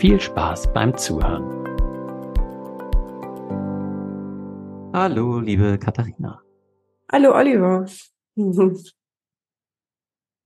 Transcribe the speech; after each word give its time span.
viel 0.00 0.18
Spaß 0.18 0.72
beim 0.72 0.96
Zuhören. 0.96 1.44
Hallo, 4.94 5.40
liebe 5.40 5.78
Katharina. 5.78 6.40
Hallo, 7.12 7.34
Oliver. 7.34 7.86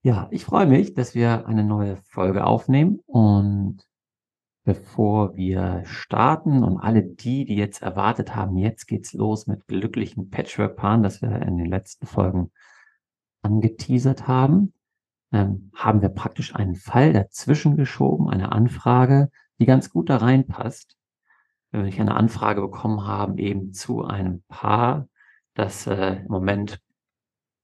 Ja, 0.07 0.29
ich 0.31 0.45
freue 0.45 0.67
mich, 0.67 0.93
dass 0.93 1.15
wir 1.15 1.47
eine 1.47 1.65
neue 1.65 1.97
Folge 1.97 2.45
aufnehmen 2.45 3.01
und 3.07 3.79
bevor 4.65 5.35
wir 5.35 5.81
starten 5.87 6.63
und 6.63 6.77
alle 6.77 7.03
die, 7.03 7.47
die 7.47 7.57
jetzt 7.57 7.81
erwartet 7.81 8.37
haben, 8.37 8.59
jetzt 8.59 8.85
geht's 8.85 9.15
los 9.15 9.47
mit 9.47 9.67
glücklichen 9.67 10.29
Patchwork-Paaren, 10.29 11.03
das 11.03 11.23
wir 11.23 11.31
in 11.41 11.57
den 11.57 11.71
letzten 11.71 12.05
Folgen 12.05 12.51
angeteasert 13.41 14.29
haben, 14.29 14.75
ähm, 15.33 15.71
haben 15.75 16.03
wir 16.03 16.11
praktisch 16.11 16.55
einen 16.55 16.75
Fall 16.75 17.15
dazwischen 17.15 17.77
geschoben, 17.77 18.29
eine 18.29 18.53
Anfrage, 18.53 19.31
die 19.59 19.67
ganz 19.67 19.91
gut 19.91 20.11
da 20.11 20.17
reinpasst. 20.19 20.97
Wenn 21.71 21.87
ich 21.87 22.01
eine 22.01 22.15
Anfrage 22.15 22.61
bekommen 22.61 23.07
habe, 23.07 23.41
eben 23.41 23.73
zu 23.73 24.05
einem 24.05 24.43
Paar, 24.49 25.09
das 25.55 25.87
äh, 25.87 26.17
im 26.17 26.29
Moment, 26.29 26.81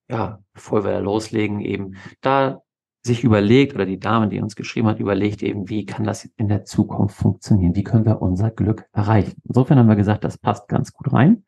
ja, 0.08 0.41
bevor 0.52 0.84
wir 0.84 0.92
da 0.92 0.98
loslegen, 0.98 1.60
eben 1.60 1.97
da 2.20 2.62
sich 3.02 3.24
überlegt 3.24 3.74
oder 3.74 3.86
die 3.86 3.98
Dame, 3.98 4.28
die 4.28 4.41
uns 4.41 4.56
geschrieben 4.56 4.88
hat, 4.88 5.00
überlegt 5.00 5.42
eben, 5.42 5.69
wie 5.69 5.86
kann 5.86 6.05
das 6.05 6.24
in 6.36 6.48
der 6.48 6.64
Zukunft 6.64 7.16
funktionieren? 7.16 7.74
Wie 7.74 7.84
können 7.84 8.04
wir 8.04 8.20
unser 8.20 8.50
Glück 8.50 8.86
erreichen? 8.92 9.41
Insofern 9.44 9.78
haben 9.78 9.88
wir 9.88 9.97
gesagt, 9.97 10.25
das 10.25 10.36
passt 10.36 10.69
ganz 10.69 10.92
gut 10.92 11.12
rein 11.12 11.44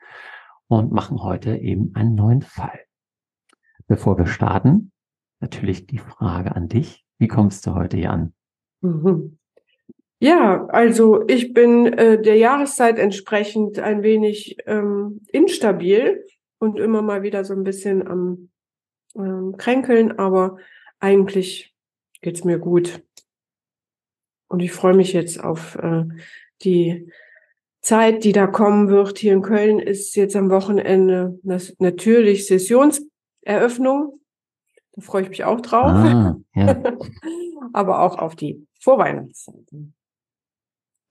und 0.69 0.93
machen 0.93 1.23
heute 1.23 1.57
eben 1.57 1.95
einen 1.95 2.15
neuen 2.15 2.43
Fall. 2.43 2.81
Bevor 3.87 4.17
wir 4.17 4.27
starten, 4.27 4.93
natürlich 5.41 5.87
die 5.87 5.99
Frage 5.99 6.57
an 6.57 6.69
dich. 6.69 7.05
Wie 7.19 7.29
kommst 7.29 7.67
du 7.67 7.75
heute 7.75 7.99
hier 7.99 8.13
an? 8.13 8.33
Mhm. 8.81 9.39
Ja, 10.23 10.67
also 10.67 11.27
ich 11.27 11.53
bin 11.53 11.85
äh, 11.95 12.23
der 12.23 12.37
Jahreszeit 12.37 12.97
entsprechend 13.01 13.81
ein 13.81 14.05
wenig 14.05 14.57
ähm, 14.67 15.23
instabil 15.33 16.25
und 16.61 16.79
immer 16.79 17.03
mal 17.03 17.25
wieder 17.25 17.45
so 17.45 17.55
ein 17.55 17.65
bisschen 17.65 18.07
am 18.07 18.51
ähm, 19.17 19.57
Kränkeln, 19.59 20.21
aber 20.21 20.59
eigentlich 21.01 21.75
geht's 22.21 22.45
mir 22.45 22.61
gut. 22.61 23.03
Und 24.47 24.61
ich 24.61 24.71
freue 24.71 24.95
mich 24.95 25.13
jetzt 25.13 25.43
auf 25.43 25.75
äh, 25.75 26.05
die 26.63 27.11
Zeit, 27.81 28.23
die 28.23 28.31
da 28.31 28.47
kommen 28.47 28.91
wird. 28.91 29.19
Hier 29.19 29.33
in 29.33 29.43
Köln 29.43 29.81
ist 29.81 30.15
jetzt 30.15 30.37
am 30.37 30.51
Wochenende 30.51 31.41
das, 31.43 31.75
natürlich 31.81 32.47
Sessionseröffnung. 32.47 34.21
Da 34.93 35.03
freue 35.03 35.25
ich 35.25 35.31
mich 35.31 35.43
auch 35.43 35.61
drauf. 35.61 35.91
Ah, 35.91 36.37
ja. 36.55 36.81
aber 37.73 38.03
auch 38.03 38.19
auf 38.19 38.37
die 38.37 38.69
Vorweihnachtszeit. 38.79 39.67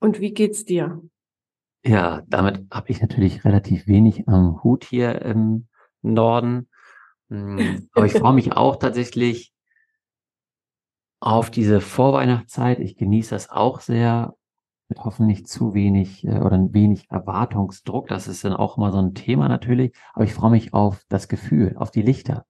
Und 0.02 0.18
wie 0.18 0.34
geht's 0.34 0.64
dir? 0.64 1.00
Ja, 1.84 2.22
damit 2.26 2.66
habe 2.72 2.90
ich 2.90 3.00
natürlich 3.00 3.44
relativ 3.44 3.86
wenig 3.86 4.26
am 4.26 4.60
Hut 4.64 4.82
hier 4.82 5.22
im 5.22 5.68
Norden. 6.02 6.68
Hm, 7.28 7.88
aber 7.94 8.06
ich 8.06 8.14
freue 8.14 8.32
mich 8.32 8.52
auch 8.52 8.74
tatsächlich 8.76 9.54
auf 11.20 11.52
diese 11.52 11.80
Vorweihnachtszeit. 11.80 12.80
Ich 12.80 12.96
genieße 12.96 13.30
das 13.30 13.48
auch 13.48 13.80
sehr 13.80 14.34
mit 14.88 14.98
hoffentlich 15.04 15.46
zu 15.46 15.72
wenig 15.72 16.26
äh, 16.26 16.40
oder 16.40 16.58
wenig 16.72 17.08
Erwartungsdruck. 17.08 18.08
Das 18.08 18.26
ist 18.26 18.44
dann 18.44 18.54
auch 18.54 18.78
immer 18.78 18.90
so 18.90 18.98
ein 18.98 19.14
Thema 19.14 19.46
natürlich. 19.46 19.94
Aber 20.14 20.24
ich 20.24 20.34
freue 20.34 20.50
mich 20.50 20.74
auf 20.74 21.04
das 21.10 21.28
Gefühl, 21.28 21.76
auf 21.76 21.92
die 21.92 22.02
Lichter. 22.02 22.44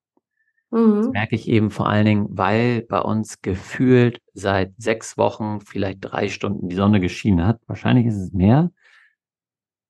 Mhm. 0.72 0.96
Das 0.96 1.10
merke 1.10 1.34
ich 1.36 1.48
eben 1.48 1.70
vor 1.70 1.88
allen 1.88 2.06
Dingen, 2.06 2.26
weil 2.30 2.82
bei 2.82 3.00
uns 3.00 3.42
gefühlt 3.42 4.20
seit 4.32 4.72
sechs 4.78 5.18
Wochen 5.18 5.60
vielleicht 5.60 5.98
drei 6.00 6.28
Stunden 6.28 6.68
die 6.68 6.76
Sonne 6.76 6.98
geschienen 6.98 7.46
hat. 7.46 7.60
Wahrscheinlich 7.66 8.06
ist 8.06 8.16
es 8.16 8.32
mehr. 8.32 8.72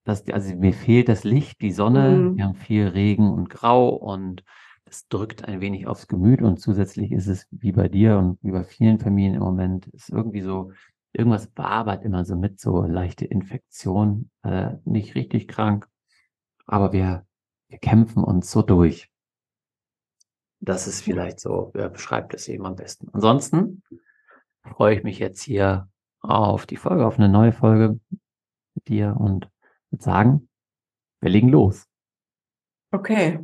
Das, 0.05 0.29
also 0.29 0.55
mir 0.57 0.73
fehlt 0.73 1.09
das 1.09 1.23
Licht, 1.23 1.61
die 1.61 1.71
Sonne. 1.71 2.11
Mhm. 2.11 2.37
Wir 2.37 2.45
haben 2.45 2.57
viel 2.57 2.89
Regen 2.89 3.31
und 3.31 3.49
Grau 3.49 3.91
und 3.91 4.43
das 4.85 5.07
drückt 5.09 5.45
ein 5.45 5.61
wenig 5.61 5.87
aufs 5.87 6.09
Gemüt 6.09 6.43
und 6.43 6.61
zusätzlich 6.61 7.13
ist 7.13 7.29
es 7.29 7.47
wie 7.53 7.73
bei 7.73 7.89
dir 7.89 8.19
und 8.19 8.39
wie 8.43 8.51
bei 8.51 8.65
vielen 8.65 8.99
Familien 8.99 9.35
im 9.35 9.41
Moment, 9.41 9.87
ist 9.87 10.11
irgendwie 10.11 10.43
so, 10.43 10.73
irgendwas 11.13 11.51
wabert 11.57 12.05
immer 12.05 12.25
so 12.25 12.37
mit, 12.37 12.61
so 12.61 12.83
leichte 12.83 13.25
Infektion, 13.25 14.31
äh, 14.43 14.73
nicht 14.85 15.15
richtig 15.15 15.49
krank, 15.49 15.89
aber 16.67 16.93
wir, 16.93 17.25
wir 17.69 17.79
kämpfen 17.79 18.25
uns 18.25 18.51
so 18.51 18.63
durch. 18.63 19.12
Das 20.65 20.87
ist 20.87 21.03
vielleicht 21.03 21.41
so, 21.41 21.73
wer 21.75 21.89
beschreibt 21.89 22.35
es 22.35 22.47
eben 22.47 22.67
am 22.67 22.77
besten. 22.77 23.09
Ansonsten 23.13 23.83
freue 24.63 24.95
ich 24.95 25.03
mich 25.03 25.19
jetzt 25.19 25.43
hier 25.43 25.89
auf 26.21 26.67
die 26.67 26.77
Folge, 26.77 27.05
auf 27.05 27.19
eine 27.19 27.29
neue 27.29 27.51
Folge 27.51 27.99
mit 28.75 28.87
dir 28.87 29.17
und 29.19 29.51
würde 29.91 30.05
sagen, 30.05 30.49
wir 31.21 31.31
legen 31.31 31.49
los. 31.49 31.89
Okay. 32.93 33.41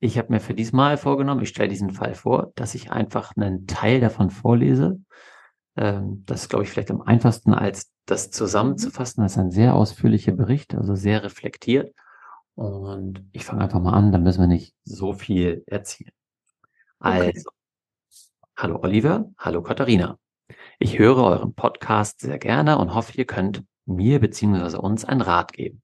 Ich 0.00 0.18
habe 0.18 0.34
mir 0.34 0.40
für 0.40 0.54
diesmal 0.54 0.98
vorgenommen, 0.98 1.42
ich 1.42 1.48
stelle 1.48 1.68
diesen 1.70 1.92
Fall 1.92 2.14
vor, 2.14 2.52
dass 2.54 2.74
ich 2.74 2.92
einfach 2.92 3.34
einen 3.36 3.66
Teil 3.66 4.00
davon 4.00 4.30
vorlese. 4.30 5.00
Ähm, 5.76 6.24
das 6.26 6.42
ist, 6.42 6.48
glaube 6.50 6.64
ich, 6.64 6.70
vielleicht 6.70 6.90
am 6.90 7.00
einfachsten, 7.00 7.54
als 7.54 7.90
das 8.04 8.30
zusammenzufassen. 8.30 9.22
Das 9.22 9.32
ist 9.32 9.38
ein 9.38 9.50
sehr 9.50 9.74
ausführlicher 9.74 10.32
Bericht, 10.32 10.74
also 10.74 10.94
sehr 10.94 11.22
reflektiert. 11.22 11.94
Und 12.60 13.24
ich 13.32 13.46
fange 13.46 13.62
einfach 13.62 13.80
mal 13.80 13.94
an, 13.94 14.12
dann 14.12 14.22
müssen 14.22 14.42
wir 14.42 14.46
nicht 14.46 14.74
so 14.84 15.14
viel 15.14 15.64
erzählen. 15.66 16.12
Okay. 16.98 17.32
Also, 17.32 17.50
hallo 18.54 18.80
Oliver, 18.82 19.32
hallo 19.38 19.62
Katharina. 19.62 20.18
Ich 20.78 20.98
höre 20.98 21.24
euren 21.24 21.54
Podcast 21.54 22.20
sehr 22.20 22.38
gerne 22.38 22.76
und 22.76 22.94
hoffe, 22.94 23.16
ihr 23.16 23.24
könnt 23.24 23.64
mir 23.86 24.20
bzw. 24.20 24.76
uns 24.76 25.06
einen 25.06 25.22
Rat 25.22 25.54
geben. 25.54 25.80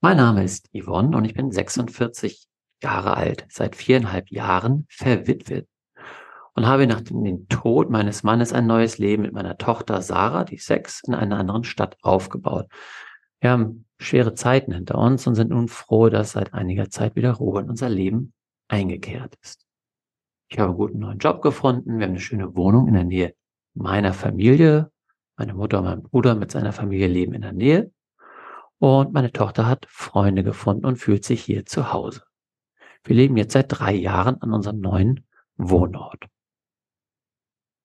Mein 0.00 0.16
Name 0.16 0.42
ist 0.42 0.68
Yvonne 0.76 1.16
und 1.16 1.24
ich 1.24 1.34
bin 1.34 1.52
46 1.52 2.48
Jahre 2.82 3.16
alt, 3.16 3.46
seit 3.48 3.76
viereinhalb 3.76 4.28
Jahren 4.32 4.86
verwitwet 4.90 5.68
und 6.54 6.66
habe 6.66 6.88
nach 6.88 7.02
dem 7.02 7.46
Tod 7.46 7.90
meines 7.90 8.24
Mannes 8.24 8.52
ein 8.52 8.66
neues 8.66 8.98
Leben 8.98 9.22
mit 9.22 9.34
meiner 9.34 9.56
Tochter 9.56 10.02
Sarah, 10.02 10.42
die 10.42 10.58
sechs, 10.58 11.02
in 11.06 11.14
einer 11.14 11.38
anderen 11.38 11.62
Stadt 11.62 11.96
aufgebaut. 12.02 12.66
Wir 13.40 13.50
haben 13.50 13.86
schwere 13.98 14.34
Zeiten 14.34 14.72
hinter 14.72 14.98
uns 14.98 15.26
und 15.26 15.34
sind 15.34 15.50
nun 15.50 15.68
froh, 15.68 16.08
dass 16.08 16.32
seit 16.32 16.54
einiger 16.54 16.90
Zeit 16.90 17.16
wieder 17.16 17.32
Ruhe 17.32 17.60
in 17.60 17.70
unser 17.70 17.88
Leben 17.88 18.32
eingekehrt 18.68 19.36
ist. 19.42 19.66
Ich 20.48 20.58
habe 20.58 20.70
einen 20.70 20.78
guten 20.78 20.98
neuen 20.98 21.18
Job 21.18 21.42
gefunden. 21.42 21.98
Wir 21.98 22.04
haben 22.04 22.12
eine 22.12 22.20
schöne 22.20 22.54
Wohnung 22.54 22.88
in 22.88 22.94
der 22.94 23.04
Nähe 23.04 23.34
meiner 23.74 24.12
Familie. 24.12 24.90
Meine 25.36 25.54
Mutter 25.54 25.78
und 25.78 25.84
mein 25.84 26.02
Bruder 26.02 26.34
mit 26.34 26.50
seiner 26.50 26.72
Familie 26.72 27.08
leben 27.08 27.34
in 27.34 27.42
der 27.42 27.52
Nähe. 27.52 27.92
Und 28.78 29.12
meine 29.12 29.32
Tochter 29.32 29.66
hat 29.66 29.86
Freunde 29.88 30.44
gefunden 30.44 30.86
und 30.86 30.96
fühlt 30.96 31.24
sich 31.24 31.42
hier 31.42 31.66
zu 31.66 31.92
Hause. 31.92 32.22
Wir 33.04 33.16
leben 33.16 33.36
jetzt 33.36 33.52
seit 33.52 33.66
drei 33.68 33.92
Jahren 33.92 34.40
an 34.42 34.52
unserem 34.52 34.80
neuen 34.80 35.26
Wohnort. 35.56 36.26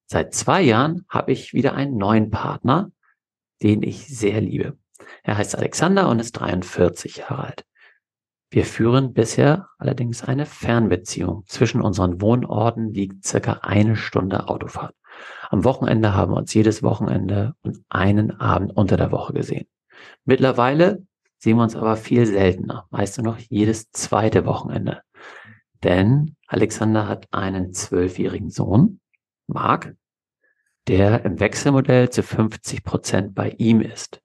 Seit 0.08 0.34
zwei 0.34 0.62
Jahren 0.62 1.06
habe 1.08 1.32
ich 1.32 1.54
wieder 1.54 1.74
einen 1.74 1.98
neuen 1.98 2.32
Partner, 2.32 2.92
den 3.62 3.82
ich 3.84 4.08
sehr 4.08 4.42
liebe. 4.42 4.78
Er 5.24 5.38
heißt 5.38 5.56
Alexander 5.56 6.10
und 6.10 6.20
ist 6.20 6.34
43 6.34 7.18
Jahre 7.18 7.44
alt. 7.46 7.66
Wir 8.50 8.66
führen 8.66 9.14
bisher 9.14 9.70
allerdings 9.78 10.24
eine 10.24 10.46
Fernbeziehung. 10.46 11.44
Zwischen 11.48 11.82
unseren 11.82 12.22
Wohnorten 12.22 12.94
liegt 12.94 13.26
circa 13.26 13.60
eine 13.62 13.96
Stunde 13.96 14.50
Autofahrt. 14.50 14.94
Am 15.50 15.64
Wochenende 15.64 16.14
haben 16.14 16.34
wir 16.34 16.38
uns 16.38 16.54
jedes 16.54 16.84
Wochenende 16.84 17.54
und 17.62 17.80
einen 17.90 18.40
Abend 18.40 18.76
unter 18.76 18.98
der 18.98 19.12
Woche 19.12 19.34
gesehen. 19.34 19.68
Mittlerweile 20.26 21.06
sehen 21.38 21.58
wir 21.58 21.64
uns 21.64 21.76
aber 21.76 21.96
viel 21.96 22.26
seltener, 22.26 22.88
meist 22.90 23.18
nur 23.18 23.34
noch 23.34 23.38
jedes 23.38 23.90
zweite 23.92 24.46
Wochenende. 24.46 25.02
Denn 25.84 26.36
Alexander 26.48 27.08
hat 27.08 27.28
einen 27.32 27.74
zwölfjährigen 27.74 28.50
Sohn, 28.50 29.00
Marc, 29.48 29.96
der 30.88 31.26
im 31.26 31.40
Wechselmodell 31.40 32.10
zu 32.10 32.22
50 32.24 32.84
Prozent 32.84 33.36
bei 33.36 33.52
ihm 33.58 33.82
ist. 33.82 34.22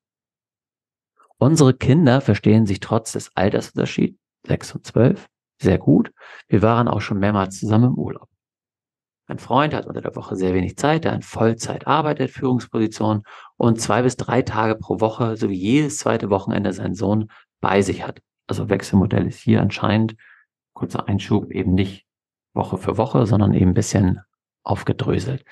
Unsere 1.38 1.74
Kinder 1.74 2.20
verstehen 2.20 2.66
sich 2.66 2.80
trotz 2.80 3.12
des 3.12 3.30
Altersunterschieds, 3.34 4.18
6 4.46 4.74
und 4.74 4.86
12, 4.86 5.26
sehr 5.60 5.78
gut. 5.78 6.12
Wir 6.48 6.62
waren 6.62 6.88
auch 6.88 7.00
schon 7.00 7.18
mehrmals 7.18 7.58
zusammen 7.58 7.92
im 7.92 7.98
Urlaub. 7.98 8.28
Mein 9.28 9.38
Freund 9.38 9.74
hat 9.74 9.86
unter 9.86 10.00
der 10.00 10.14
Woche 10.14 10.36
sehr 10.36 10.54
wenig 10.54 10.76
Zeit, 10.76 11.04
der 11.04 11.12
in 11.12 11.22
Vollzeit 11.22 11.86
arbeitet, 11.86 12.30
Führungsposition 12.30 13.24
und 13.56 13.80
zwei 13.80 14.02
bis 14.02 14.16
drei 14.16 14.42
Tage 14.42 14.76
pro 14.76 15.00
Woche 15.00 15.36
sowie 15.36 15.56
jedes 15.56 15.98
zweite 15.98 16.30
Wochenende 16.30 16.72
seinen 16.72 16.94
Sohn 16.94 17.28
bei 17.60 17.82
sich 17.82 18.06
hat. 18.06 18.22
Also 18.46 18.68
Wechselmodell 18.68 19.26
ist 19.26 19.40
hier 19.40 19.60
anscheinend, 19.60 20.14
kurzer 20.74 21.08
Einschub, 21.08 21.50
eben 21.50 21.74
nicht 21.74 22.06
Woche 22.54 22.78
für 22.78 22.96
Woche, 22.96 23.26
sondern 23.26 23.52
eben 23.52 23.72
ein 23.72 23.74
bisschen 23.74 24.20
aufgedröselt. 24.62 25.44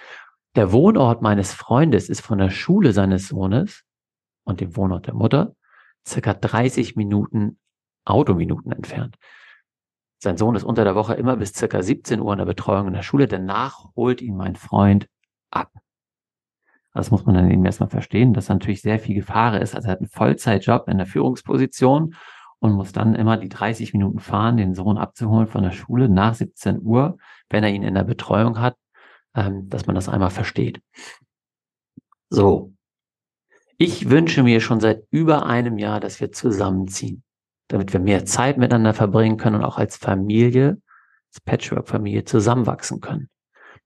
Der 0.54 0.70
Wohnort 0.70 1.20
meines 1.20 1.52
Freundes 1.52 2.08
ist 2.08 2.20
von 2.20 2.38
der 2.38 2.50
Schule 2.50 2.92
seines 2.92 3.28
Sohnes 3.28 3.82
und 4.44 4.60
dem 4.60 4.76
Wohnort 4.76 5.08
der 5.08 5.14
Mutter 5.14 5.56
circa 6.06 6.34
30 6.34 6.96
Minuten 6.96 7.58
Autominuten 8.04 8.72
entfernt. 8.72 9.16
Sein 10.18 10.36
Sohn 10.36 10.56
ist 10.56 10.64
unter 10.64 10.84
der 10.84 10.94
Woche 10.94 11.14
immer 11.14 11.36
bis 11.36 11.52
circa 11.52 11.82
17 11.82 12.20
Uhr 12.20 12.32
in 12.32 12.38
der 12.38 12.46
Betreuung 12.46 12.88
in 12.88 12.94
der 12.94 13.02
Schule. 13.02 13.28
Danach 13.28 13.94
holt 13.94 14.22
ihn 14.22 14.36
mein 14.36 14.56
Freund 14.56 15.08
ab. 15.50 15.70
Das 16.94 17.10
muss 17.10 17.26
man 17.26 17.34
dann 17.34 17.50
eben 17.50 17.64
erstmal 17.64 17.90
verstehen, 17.90 18.32
dass 18.32 18.48
natürlich 18.48 18.80
sehr 18.80 19.00
viel 19.00 19.16
Gefahr 19.16 19.60
ist. 19.60 19.74
Also 19.74 19.88
er 19.88 19.92
hat 19.92 19.98
einen 19.98 20.08
Vollzeitjob 20.08 20.88
in 20.88 20.98
der 20.98 21.06
Führungsposition 21.06 22.14
und 22.60 22.72
muss 22.72 22.92
dann 22.92 23.14
immer 23.14 23.36
die 23.36 23.48
30 23.48 23.92
Minuten 23.92 24.20
fahren, 24.20 24.56
den 24.56 24.74
Sohn 24.74 24.96
abzuholen 24.96 25.48
von 25.48 25.64
der 25.64 25.72
Schule 25.72 26.08
nach 26.08 26.34
17 26.34 26.80
Uhr, 26.82 27.18
wenn 27.50 27.64
er 27.64 27.70
ihn 27.70 27.82
in 27.82 27.94
der 27.94 28.04
Betreuung 28.04 28.60
hat, 28.60 28.76
ähm, 29.34 29.68
dass 29.68 29.86
man 29.86 29.94
das 29.96 30.08
einmal 30.08 30.30
versteht. 30.30 30.80
So. 32.30 32.72
Ich 33.78 34.10
wünsche 34.10 34.42
mir 34.42 34.60
schon 34.60 34.80
seit 34.80 35.04
über 35.10 35.46
einem 35.46 35.78
Jahr, 35.78 36.00
dass 36.00 36.20
wir 36.20 36.32
zusammenziehen 36.32 37.24
damit 37.68 37.92
wir 37.92 38.00
mehr 38.00 38.24
Zeit 38.24 38.58
miteinander 38.58 38.94
verbringen 38.94 39.36
können 39.36 39.56
und 39.56 39.64
auch 39.64 39.78
als 39.78 39.96
Familie, 39.96 40.80
als 41.30 41.40
Patchwork-Familie 41.44 42.24
zusammenwachsen 42.24 43.00
können. 43.00 43.28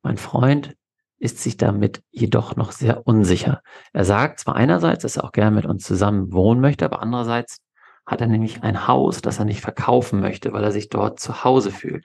Mein 0.02 0.16
Freund 0.16 0.74
ist 1.18 1.38
sich 1.38 1.56
damit 1.56 2.02
jedoch 2.10 2.56
noch 2.56 2.72
sehr 2.72 3.06
unsicher. 3.06 3.62
Er 3.92 4.04
sagt 4.04 4.40
zwar 4.40 4.56
einerseits, 4.56 5.02
dass 5.02 5.16
er 5.16 5.24
auch 5.24 5.32
gerne 5.32 5.56
mit 5.56 5.66
uns 5.66 5.84
zusammen 5.84 6.32
wohnen 6.32 6.60
möchte, 6.60 6.84
aber 6.84 7.02
andererseits 7.02 7.58
hat 8.06 8.20
er 8.20 8.28
nämlich 8.28 8.62
ein 8.62 8.86
Haus, 8.86 9.20
das 9.20 9.38
er 9.38 9.44
nicht 9.44 9.60
verkaufen 9.60 10.20
möchte, 10.20 10.52
weil 10.52 10.64
er 10.64 10.72
sich 10.72 10.88
dort 10.88 11.20
zu 11.20 11.44
Hause 11.44 11.70
fühlt. 11.70 12.04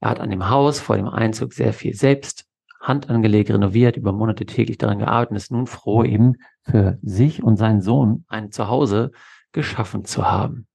Er 0.00 0.10
hat 0.10 0.20
an 0.20 0.30
dem 0.30 0.48
Haus 0.48 0.78
vor 0.78 0.96
dem 0.96 1.08
Einzug 1.08 1.52
sehr 1.52 1.72
viel 1.72 1.94
selbst 1.94 2.44
Hand 2.80 3.10
angelegt, 3.10 3.50
renoviert, 3.50 3.96
über 3.96 4.12
Monate 4.12 4.46
täglich 4.46 4.78
daran 4.78 4.98
gearbeitet 4.98 5.30
und 5.30 5.36
ist 5.36 5.50
nun 5.50 5.66
froh, 5.66 6.04
eben 6.04 6.34
für 6.62 6.98
sich 7.02 7.42
und 7.42 7.56
seinen 7.56 7.80
Sohn 7.80 8.24
ein 8.28 8.52
Zuhause 8.52 9.10
geschaffen 9.52 10.04
zu 10.04 10.30
haben. 10.30 10.66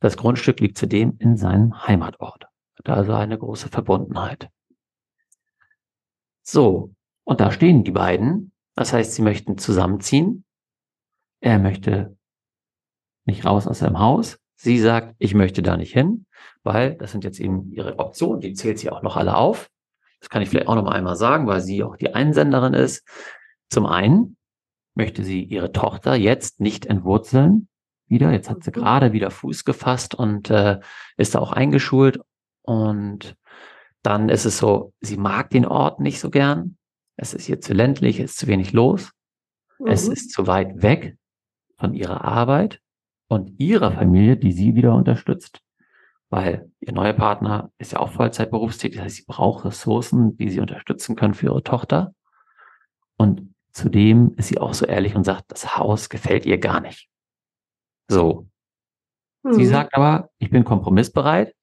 Das 0.00 0.16
Grundstück 0.16 0.60
liegt 0.60 0.76
zudem 0.76 1.16
in 1.18 1.36
seinem 1.36 1.86
Heimatort. 1.86 2.46
Da 2.84 2.94
also 2.94 3.14
eine 3.14 3.38
große 3.38 3.68
Verbundenheit. 3.68 4.48
So, 6.42 6.94
und 7.24 7.40
da 7.40 7.50
stehen 7.50 7.82
die 7.82 7.90
beiden. 7.90 8.52
Das 8.74 8.92
heißt, 8.92 9.14
sie 9.14 9.22
möchten 9.22 9.58
zusammenziehen. 9.58 10.44
Er 11.40 11.58
möchte 11.58 12.16
nicht 13.24 13.44
raus 13.44 13.66
aus 13.66 13.80
seinem 13.80 13.98
Haus. 13.98 14.38
Sie 14.54 14.78
sagt, 14.78 15.16
ich 15.18 15.34
möchte 15.34 15.62
da 15.62 15.76
nicht 15.76 15.92
hin, 15.92 16.26
weil 16.62 16.94
das 16.94 17.12
sind 17.12 17.24
jetzt 17.24 17.40
eben 17.40 17.70
ihre 17.72 17.98
Optionen. 17.98 18.40
Die 18.40 18.54
zählt 18.54 18.78
sie 18.78 18.90
auch 18.90 19.02
noch 19.02 19.16
alle 19.16 19.36
auf. 19.36 19.70
Das 20.26 20.30
kann 20.30 20.42
ich 20.42 20.48
vielleicht 20.48 20.66
auch 20.66 20.74
noch 20.74 20.82
mal 20.82 20.96
einmal 20.96 21.14
sagen, 21.14 21.46
weil 21.46 21.60
sie 21.60 21.84
auch 21.84 21.96
die 21.96 22.12
Einsenderin 22.12 22.74
ist. 22.74 23.06
Zum 23.70 23.86
einen 23.86 24.36
möchte 24.96 25.22
sie 25.22 25.44
ihre 25.44 25.70
Tochter 25.70 26.16
jetzt 26.16 26.58
nicht 26.58 26.84
entwurzeln, 26.84 27.68
wieder. 28.08 28.32
Jetzt 28.32 28.50
hat 28.50 28.64
sie 28.64 28.70
mhm. 28.70 28.74
gerade 28.74 29.12
wieder 29.12 29.30
Fuß 29.30 29.64
gefasst 29.64 30.16
und 30.16 30.50
äh, 30.50 30.80
ist 31.16 31.36
da 31.36 31.38
auch 31.38 31.52
eingeschult. 31.52 32.18
Und 32.62 33.36
dann 34.02 34.28
ist 34.28 34.46
es 34.46 34.58
so, 34.58 34.92
sie 35.00 35.16
mag 35.16 35.50
den 35.50 35.64
Ort 35.64 36.00
nicht 36.00 36.18
so 36.18 36.28
gern. 36.28 36.76
Es 37.16 37.32
ist 37.32 37.46
hier 37.46 37.60
zu 37.60 37.72
ländlich, 37.72 38.18
es 38.18 38.32
ist 38.32 38.38
zu 38.38 38.48
wenig 38.48 38.72
los. 38.72 39.12
Mhm. 39.78 39.86
Es 39.86 40.08
ist 40.08 40.32
zu 40.32 40.48
weit 40.48 40.82
weg 40.82 41.16
von 41.78 41.94
ihrer 41.94 42.24
Arbeit 42.24 42.80
und 43.28 43.60
ihrer 43.60 43.92
Familie, 43.92 44.36
die 44.36 44.50
sie 44.50 44.74
wieder 44.74 44.92
unterstützt. 44.92 45.60
Weil 46.28 46.70
ihr 46.80 46.92
neuer 46.92 47.12
Partner 47.12 47.70
ist 47.78 47.92
ja 47.92 48.00
auch 48.00 48.10
Vollzeit 48.10 48.50
berufstätig, 48.50 48.96
das 48.96 49.04
heißt, 49.04 49.16
sie 49.16 49.24
braucht 49.26 49.64
Ressourcen, 49.64 50.36
die 50.36 50.50
sie 50.50 50.60
unterstützen 50.60 51.14
können 51.14 51.34
für 51.34 51.46
ihre 51.46 51.62
Tochter. 51.62 52.14
Und 53.16 53.54
zudem 53.72 54.34
ist 54.36 54.48
sie 54.48 54.58
auch 54.58 54.74
so 54.74 54.86
ehrlich 54.86 55.14
und 55.14 55.24
sagt, 55.24 55.44
das 55.48 55.76
Haus 55.76 56.08
gefällt 56.08 56.44
ihr 56.46 56.58
gar 56.58 56.80
nicht. 56.80 57.08
So. 58.08 58.48
Mhm. 59.42 59.54
Sie 59.54 59.66
sagt 59.66 59.94
aber, 59.94 60.30
ich 60.38 60.50
bin 60.50 60.64
kompromissbereit, 60.64 61.54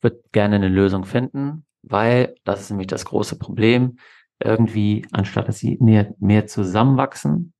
wird 0.00 0.32
gerne 0.32 0.56
eine 0.56 0.68
Lösung 0.68 1.04
finden, 1.04 1.66
weil 1.82 2.34
das 2.44 2.62
ist 2.62 2.70
nämlich 2.70 2.88
das 2.88 3.04
große 3.04 3.38
Problem. 3.38 3.98
Irgendwie, 4.42 5.06
anstatt 5.12 5.48
dass 5.48 5.58
sie 5.58 5.76
mehr, 5.80 6.14
mehr 6.18 6.46
zusammenwachsen, 6.46 7.52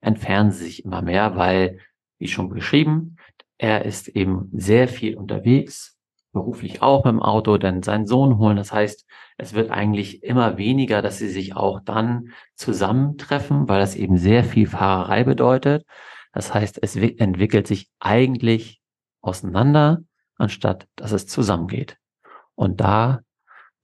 entfernen 0.00 0.52
sie 0.52 0.64
sich 0.64 0.84
immer 0.84 1.02
mehr, 1.02 1.36
weil, 1.36 1.80
wie 2.18 2.28
schon 2.28 2.48
beschrieben, 2.48 3.16
er 3.60 3.84
ist 3.84 4.08
eben 4.08 4.48
sehr 4.54 4.88
viel 4.88 5.16
unterwegs, 5.16 5.98
beruflich 6.32 6.80
auch 6.80 7.04
mit 7.04 7.12
dem 7.12 7.22
Auto, 7.22 7.58
denn 7.58 7.82
seinen 7.82 8.06
Sohn 8.06 8.38
holen. 8.38 8.56
Das 8.56 8.72
heißt, 8.72 9.04
es 9.36 9.52
wird 9.52 9.70
eigentlich 9.70 10.22
immer 10.22 10.56
weniger, 10.56 11.02
dass 11.02 11.18
sie 11.18 11.28
sich 11.28 11.54
auch 11.56 11.80
dann 11.80 12.30
zusammentreffen, 12.54 13.68
weil 13.68 13.80
das 13.80 13.96
eben 13.96 14.16
sehr 14.16 14.44
viel 14.44 14.66
Fahrerei 14.66 15.24
bedeutet. 15.24 15.84
Das 16.32 16.54
heißt, 16.54 16.78
es 16.82 16.96
entwickelt 16.96 17.66
sich 17.66 17.90
eigentlich 17.98 18.80
auseinander, 19.20 20.04
anstatt 20.36 20.88
dass 20.96 21.12
es 21.12 21.26
zusammengeht. 21.26 21.98
Und 22.54 22.80
da 22.80 23.20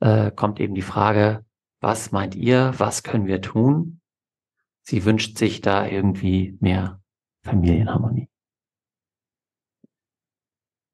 äh, 0.01 0.31
kommt 0.31 0.59
eben 0.59 0.75
die 0.75 0.81
Frage, 0.81 1.45
was 1.83 2.13
meint 2.13 2.35
ihr, 2.35 2.73
was 2.79 3.03
können 3.03 3.27
wir 3.27 3.43
tun? 3.43 4.01
Sie 4.81 5.05
wünscht 5.05 5.37
sich 5.37 5.61
da 5.61 5.87
irgendwie 5.87 6.57
mehr 6.61 6.99
Familienharmonie. 7.43 8.31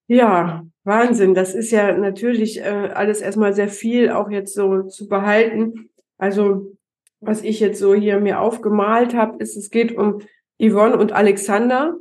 Ja, 0.06 0.66
Wahnsinn. 0.84 1.34
Das 1.34 1.54
ist 1.54 1.70
ja 1.70 1.96
natürlich 1.96 2.60
äh, 2.60 2.90
alles 2.94 3.20
erstmal 3.20 3.54
sehr 3.54 3.68
viel 3.68 4.10
auch 4.10 4.30
jetzt 4.30 4.54
so 4.54 4.82
zu 4.82 5.08
behalten. 5.08 5.90
Also 6.18 6.76
was 7.20 7.42
ich 7.42 7.60
jetzt 7.60 7.78
so 7.78 7.94
hier 7.94 8.18
mir 8.18 8.40
aufgemalt 8.40 9.14
habe, 9.14 9.38
ist, 9.38 9.56
es 9.56 9.70
geht 9.70 9.96
um 9.96 10.20
Yvonne 10.60 10.96
und 10.96 11.12
Alexander, 11.12 11.96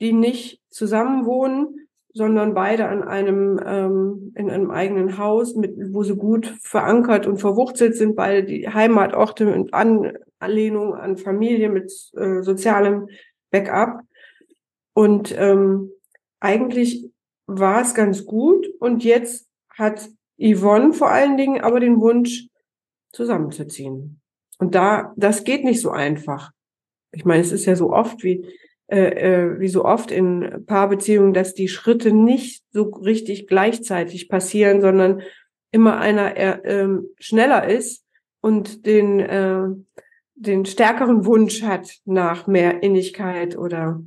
die 0.00 0.12
nicht 0.12 0.60
zusammen 0.70 1.26
wohnen, 1.26 1.88
sondern 2.12 2.54
beide 2.54 2.88
an 2.88 3.02
einem 3.04 3.60
ähm, 3.64 4.32
in 4.34 4.50
einem 4.50 4.70
eigenen 4.72 5.18
Haus, 5.18 5.54
mit, 5.54 5.76
wo 5.92 6.02
sie 6.02 6.16
gut 6.16 6.46
verankert 6.60 7.26
und 7.26 7.38
verwurzelt 7.38 7.96
sind, 7.96 8.16
beide 8.16 8.44
die 8.44 8.68
Heimatorte 8.68 9.46
mit 9.46 9.72
Anlehnung 9.72 10.94
an 10.94 11.16
Familie 11.16 11.68
mit 11.68 11.92
äh, 12.16 12.42
sozialem 12.42 13.08
Backup. 13.50 14.00
Und 14.94 15.32
ähm, 15.38 15.92
eigentlich 16.40 17.12
war 17.48 17.82
es 17.82 17.94
ganz 17.94 18.24
gut. 18.24 18.68
Und 18.78 19.02
jetzt 19.02 19.48
hat 19.70 20.08
Yvonne 20.38 20.92
vor 20.92 21.10
allen 21.10 21.36
Dingen 21.36 21.60
aber 21.60 21.80
den 21.80 22.00
Wunsch, 22.00 22.48
zusammenzuziehen. 23.12 24.20
Und 24.58 24.74
da, 24.74 25.12
das 25.16 25.44
geht 25.44 25.64
nicht 25.64 25.80
so 25.80 25.90
einfach. 25.90 26.52
Ich 27.10 27.24
meine, 27.24 27.40
es 27.40 27.52
ist 27.52 27.64
ja 27.64 27.74
so 27.74 27.92
oft 27.92 28.22
wie, 28.22 28.46
äh, 28.88 29.00
äh, 29.00 29.60
wie 29.60 29.68
so 29.68 29.84
oft 29.84 30.10
in 30.10 30.64
Paarbeziehungen, 30.66 31.32
dass 31.32 31.54
die 31.54 31.68
Schritte 31.68 32.12
nicht 32.12 32.64
so 32.70 32.84
richtig 32.84 33.46
gleichzeitig 33.46 34.28
passieren, 34.28 34.80
sondern 34.80 35.22
immer 35.70 35.98
einer 35.98 36.36
äh, 36.36 36.82
äh, 36.82 37.00
schneller 37.18 37.66
ist 37.66 38.04
und 38.40 38.86
den, 38.86 39.20
äh, 39.20 39.68
den 40.34 40.66
stärkeren 40.66 41.24
Wunsch 41.24 41.62
hat 41.62 41.98
nach 42.04 42.46
mehr 42.46 42.82
Innigkeit 42.82 43.56
oder 43.56 44.02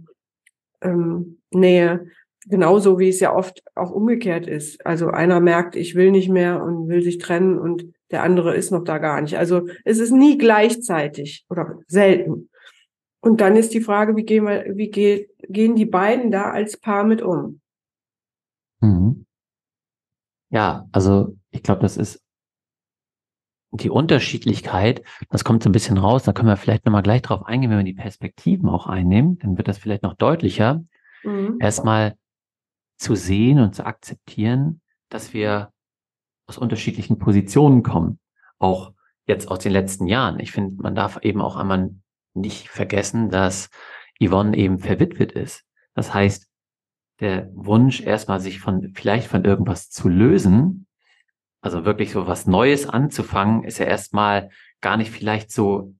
ähm, 0.81 1.41
Nähe. 1.51 2.07
Genauso 2.47 2.97
wie 2.97 3.09
es 3.09 3.19
ja 3.19 3.35
oft 3.35 3.63
auch 3.75 3.91
umgekehrt 3.91 4.47
ist. 4.47 4.83
Also 4.85 5.09
einer 5.09 5.39
merkt, 5.39 5.75
ich 5.75 5.93
will 5.95 6.11
nicht 6.11 6.29
mehr 6.29 6.63
und 6.63 6.87
will 6.89 7.03
sich 7.03 7.19
trennen 7.19 7.59
und 7.59 7.93
der 8.09 8.23
andere 8.23 8.55
ist 8.55 8.71
noch 8.71 8.83
da 8.83 8.97
gar 8.97 9.21
nicht. 9.21 9.37
Also 9.37 9.67
es 9.85 9.99
ist 9.99 10.11
nie 10.11 10.37
gleichzeitig 10.37 11.45
oder 11.49 11.77
selten. 11.87 12.49
Und 13.21 13.39
dann 13.39 13.55
ist 13.55 13.73
die 13.73 13.81
Frage, 13.81 14.15
wie 14.15 14.23
gehen, 14.23 14.45
wir, 14.45 14.65
wie 14.75 14.89
geht, 14.89 15.29
gehen 15.47 15.75
die 15.75 15.85
beiden 15.85 16.31
da 16.31 16.49
als 16.49 16.77
Paar 16.77 17.03
mit 17.03 17.21
um? 17.21 17.61
Mhm. 18.81 19.25
Ja, 20.49 20.87
also 20.91 21.37
ich 21.51 21.61
glaube, 21.61 21.81
das 21.81 21.97
ist 21.97 22.21
die 23.71 23.89
Unterschiedlichkeit, 23.89 25.01
das 25.29 25.45
kommt 25.45 25.63
so 25.63 25.69
ein 25.69 25.71
bisschen 25.71 25.97
raus, 25.97 26.23
da 26.23 26.33
können 26.33 26.49
wir 26.49 26.57
vielleicht 26.57 26.85
nochmal 26.85 27.03
gleich 27.03 27.21
drauf 27.21 27.45
eingehen, 27.45 27.69
wenn 27.69 27.77
wir 27.77 27.85
die 27.85 27.93
Perspektiven 27.93 28.67
auch 28.67 28.87
einnehmen, 28.87 29.39
dann 29.39 29.57
wird 29.57 29.69
das 29.69 29.77
vielleicht 29.77 30.03
noch 30.03 30.15
deutlicher. 30.15 30.83
Mhm. 31.23 31.57
Erstmal 31.61 32.15
zu 33.01 33.15
sehen 33.15 33.59
und 33.59 33.73
zu 33.73 33.85
akzeptieren, 33.85 34.81
dass 35.09 35.33
wir 35.33 35.73
aus 36.47 36.57
unterschiedlichen 36.57 37.17
Positionen 37.17 37.81
kommen. 37.81 38.19
Auch 38.59 38.93
jetzt 39.25 39.47
aus 39.47 39.59
den 39.59 39.71
letzten 39.71 40.05
Jahren. 40.05 40.39
Ich 40.39 40.51
finde, 40.51 40.81
man 40.81 40.93
darf 40.93 41.17
eben 41.23 41.41
auch 41.41 41.55
einmal 41.55 41.95
nicht 42.35 42.69
vergessen, 42.69 43.29
dass 43.29 43.69
Yvonne 44.23 44.55
eben 44.55 44.77
verwitwet 44.77 45.31
ist. 45.31 45.63
Das 45.95 46.13
heißt, 46.13 46.47
der 47.19 47.49
Wunsch, 47.53 48.01
erstmal 48.01 48.39
sich 48.39 48.59
von, 48.59 48.93
vielleicht 48.93 49.27
von 49.27 49.45
irgendwas 49.45 49.89
zu 49.89 50.07
lösen, 50.07 50.85
also 51.61 51.85
wirklich 51.85 52.11
so 52.11 52.27
was 52.27 52.45
Neues 52.45 52.87
anzufangen, 52.87 53.63
ist 53.63 53.79
ja 53.79 53.85
erstmal 53.85 54.49
gar 54.79 54.97
nicht 54.97 55.11
vielleicht 55.11 55.51
so 55.51 55.95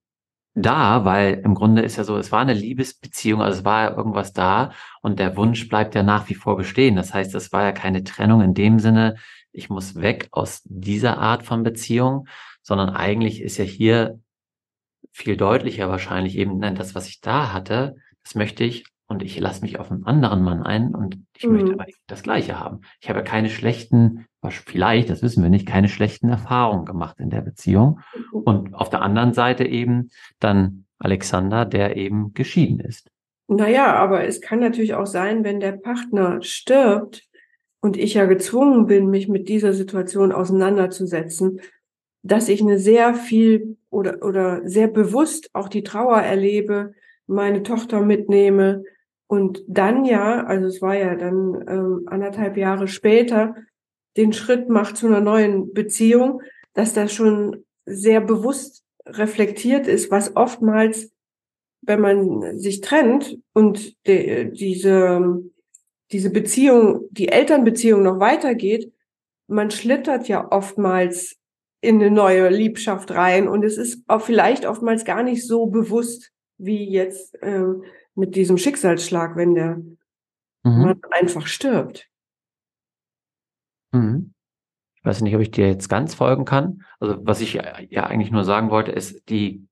da, 0.53 1.05
weil 1.05 1.41
im 1.45 1.55
Grunde 1.55 1.81
ist 1.81 1.95
ja 1.95 2.03
so, 2.03 2.17
es 2.17 2.31
war 2.31 2.39
eine 2.39 2.53
Liebesbeziehung, 2.53 3.41
also 3.41 3.59
es 3.59 3.65
war 3.65 3.83
ja 3.83 3.95
irgendwas 3.95 4.33
da 4.33 4.71
und 5.01 5.19
der 5.19 5.37
Wunsch 5.37 5.69
bleibt 5.69 5.95
ja 5.95 6.03
nach 6.03 6.29
wie 6.29 6.35
vor 6.35 6.57
bestehen. 6.57 6.95
Das 6.95 7.13
heißt, 7.13 7.33
es 7.35 7.51
war 7.53 7.63
ja 7.63 7.71
keine 7.71 8.03
Trennung 8.03 8.41
in 8.41 8.53
dem 8.53 8.79
Sinne, 8.79 9.15
ich 9.53 9.69
muss 9.69 9.95
weg 9.95 10.27
aus 10.31 10.61
dieser 10.65 11.17
Art 11.17 11.43
von 11.43 11.63
Beziehung, 11.63 12.27
sondern 12.61 12.89
eigentlich 12.89 13.41
ist 13.41 13.57
ja 13.57 13.65
hier 13.65 14.19
viel 15.11 15.37
deutlicher 15.37 15.89
wahrscheinlich 15.89 16.37
eben, 16.37 16.57
nein, 16.57 16.75
das, 16.75 16.95
was 16.95 17.07
ich 17.07 17.21
da 17.21 17.51
hatte, 17.53 17.95
das 18.23 18.35
möchte 18.35 18.63
ich 18.63 18.85
und 19.11 19.21
ich 19.23 19.37
lasse 19.39 19.61
mich 19.61 19.77
auf 19.77 19.91
einen 19.91 20.05
anderen 20.05 20.41
Mann 20.41 20.63
ein 20.63 20.95
und 20.95 21.17
ich 21.37 21.45
mhm. 21.45 21.53
möchte 21.53 21.73
aber 21.73 21.85
das 22.07 22.23
Gleiche 22.23 22.59
haben. 22.59 22.79
Ich 23.01 23.09
habe 23.09 23.23
keine 23.23 23.49
schlechten, 23.49 24.25
vielleicht, 24.49 25.09
das 25.09 25.21
wissen 25.21 25.43
wir 25.43 25.49
nicht, 25.49 25.67
keine 25.67 25.89
schlechten 25.89 26.29
Erfahrungen 26.29 26.85
gemacht 26.85 27.19
in 27.19 27.29
der 27.29 27.41
Beziehung. 27.41 27.99
Mhm. 28.15 28.39
Und 28.39 28.73
auf 28.73 28.89
der 28.89 29.01
anderen 29.01 29.33
Seite 29.33 29.65
eben 29.65 30.09
dann 30.39 30.85
Alexander, 30.97 31.65
der 31.65 31.97
eben 31.97 32.33
geschieden 32.33 32.79
ist. 32.79 33.11
Naja, 33.47 33.95
aber 33.95 34.23
es 34.23 34.39
kann 34.39 34.59
natürlich 34.59 34.93
auch 34.93 35.05
sein, 35.05 35.43
wenn 35.43 35.59
der 35.59 35.73
Partner 35.73 36.41
stirbt 36.41 37.27
und 37.81 37.97
ich 37.97 38.13
ja 38.13 38.25
gezwungen 38.25 38.85
bin, 38.85 39.09
mich 39.09 39.27
mit 39.27 39.49
dieser 39.49 39.73
Situation 39.73 40.31
auseinanderzusetzen, 40.31 41.59
dass 42.23 42.47
ich 42.47 42.61
eine 42.61 42.79
sehr 42.79 43.13
viel 43.13 43.75
oder, 43.89 44.23
oder 44.23 44.61
sehr 44.63 44.87
bewusst 44.87 45.49
auch 45.51 45.67
die 45.67 45.83
Trauer 45.83 46.21
erlebe, 46.21 46.93
meine 47.27 47.63
Tochter 47.63 47.99
mitnehme 47.99 48.83
und 49.31 49.63
dann 49.65 50.03
ja, 50.03 50.43
also 50.43 50.67
es 50.67 50.81
war 50.81 50.97
ja 50.97 51.15
dann 51.15 51.63
ähm, 51.69 52.03
anderthalb 52.07 52.57
Jahre 52.57 52.89
später, 52.89 53.55
den 54.17 54.33
Schritt 54.33 54.67
macht 54.67 54.97
zu 54.97 55.07
einer 55.07 55.21
neuen 55.21 55.73
Beziehung, 55.73 56.41
dass 56.73 56.93
das 56.93 57.13
schon 57.13 57.63
sehr 57.85 58.19
bewusst 58.19 58.83
reflektiert 59.05 59.87
ist, 59.87 60.11
was 60.11 60.35
oftmals, 60.35 61.13
wenn 61.81 62.01
man 62.01 62.59
sich 62.59 62.81
trennt 62.81 63.39
und 63.53 64.05
de, 64.05 64.51
diese, 64.51 65.41
diese 66.11 66.29
Beziehung, 66.29 67.05
die 67.11 67.29
Elternbeziehung 67.29 68.03
noch 68.03 68.19
weitergeht, 68.19 68.91
man 69.47 69.71
schlittert 69.71 70.27
ja 70.27 70.51
oftmals 70.51 71.37
in 71.79 72.01
eine 72.01 72.11
neue 72.11 72.49
Liebschaft 72.49 73.11
rein. 73.11 73.47
Und 73.47 73.63
es 73.63 73.77
ist 73.77 74.03
auch 74.07 74.23
vielleicht 74.23 74.65
oftmals 74.65 75.05
gar 75.05 75.23
nicht 75.23 75.47
so 75.47 75.67
bewusst 75.67 76.33
wie 76.57 76.89
jetzt 76.89 77.41
äh, 77.41 77.63
mit 78.15 78.35
diesem 78.35 78.57
Schicksalsschlag, 78.57 79.35
wenn 79.35 79.55
der 79.55 79.75
mhm. 80.63 80.81
Mann 80.81 81.01
einfach 81.11 81.47
stirbt. 81.47 82.07
Mhm. 83.91 84.33
Ich 84.95 85.05
weiß 85.05 85.21
nicht, 85.21 85.35
ob 85.35 85.41
ich 85.41 85.51
dir 85.51 85.67
jetzt 85.67 85.89
ganz 85.89 86.13
folgen 86.13 86.45
kann. 86.45 86.83
Also 86.99 87.17
was 87.25 87.41
ich 87.41 87.53
ja 87.53 88.03
eigentlich 88.05 88.31
nur 88.31 88.43
sagen 88.43 88.69
wollte, 88.69 88.91
ist, 88.91 89.29
die, 89.29 89.67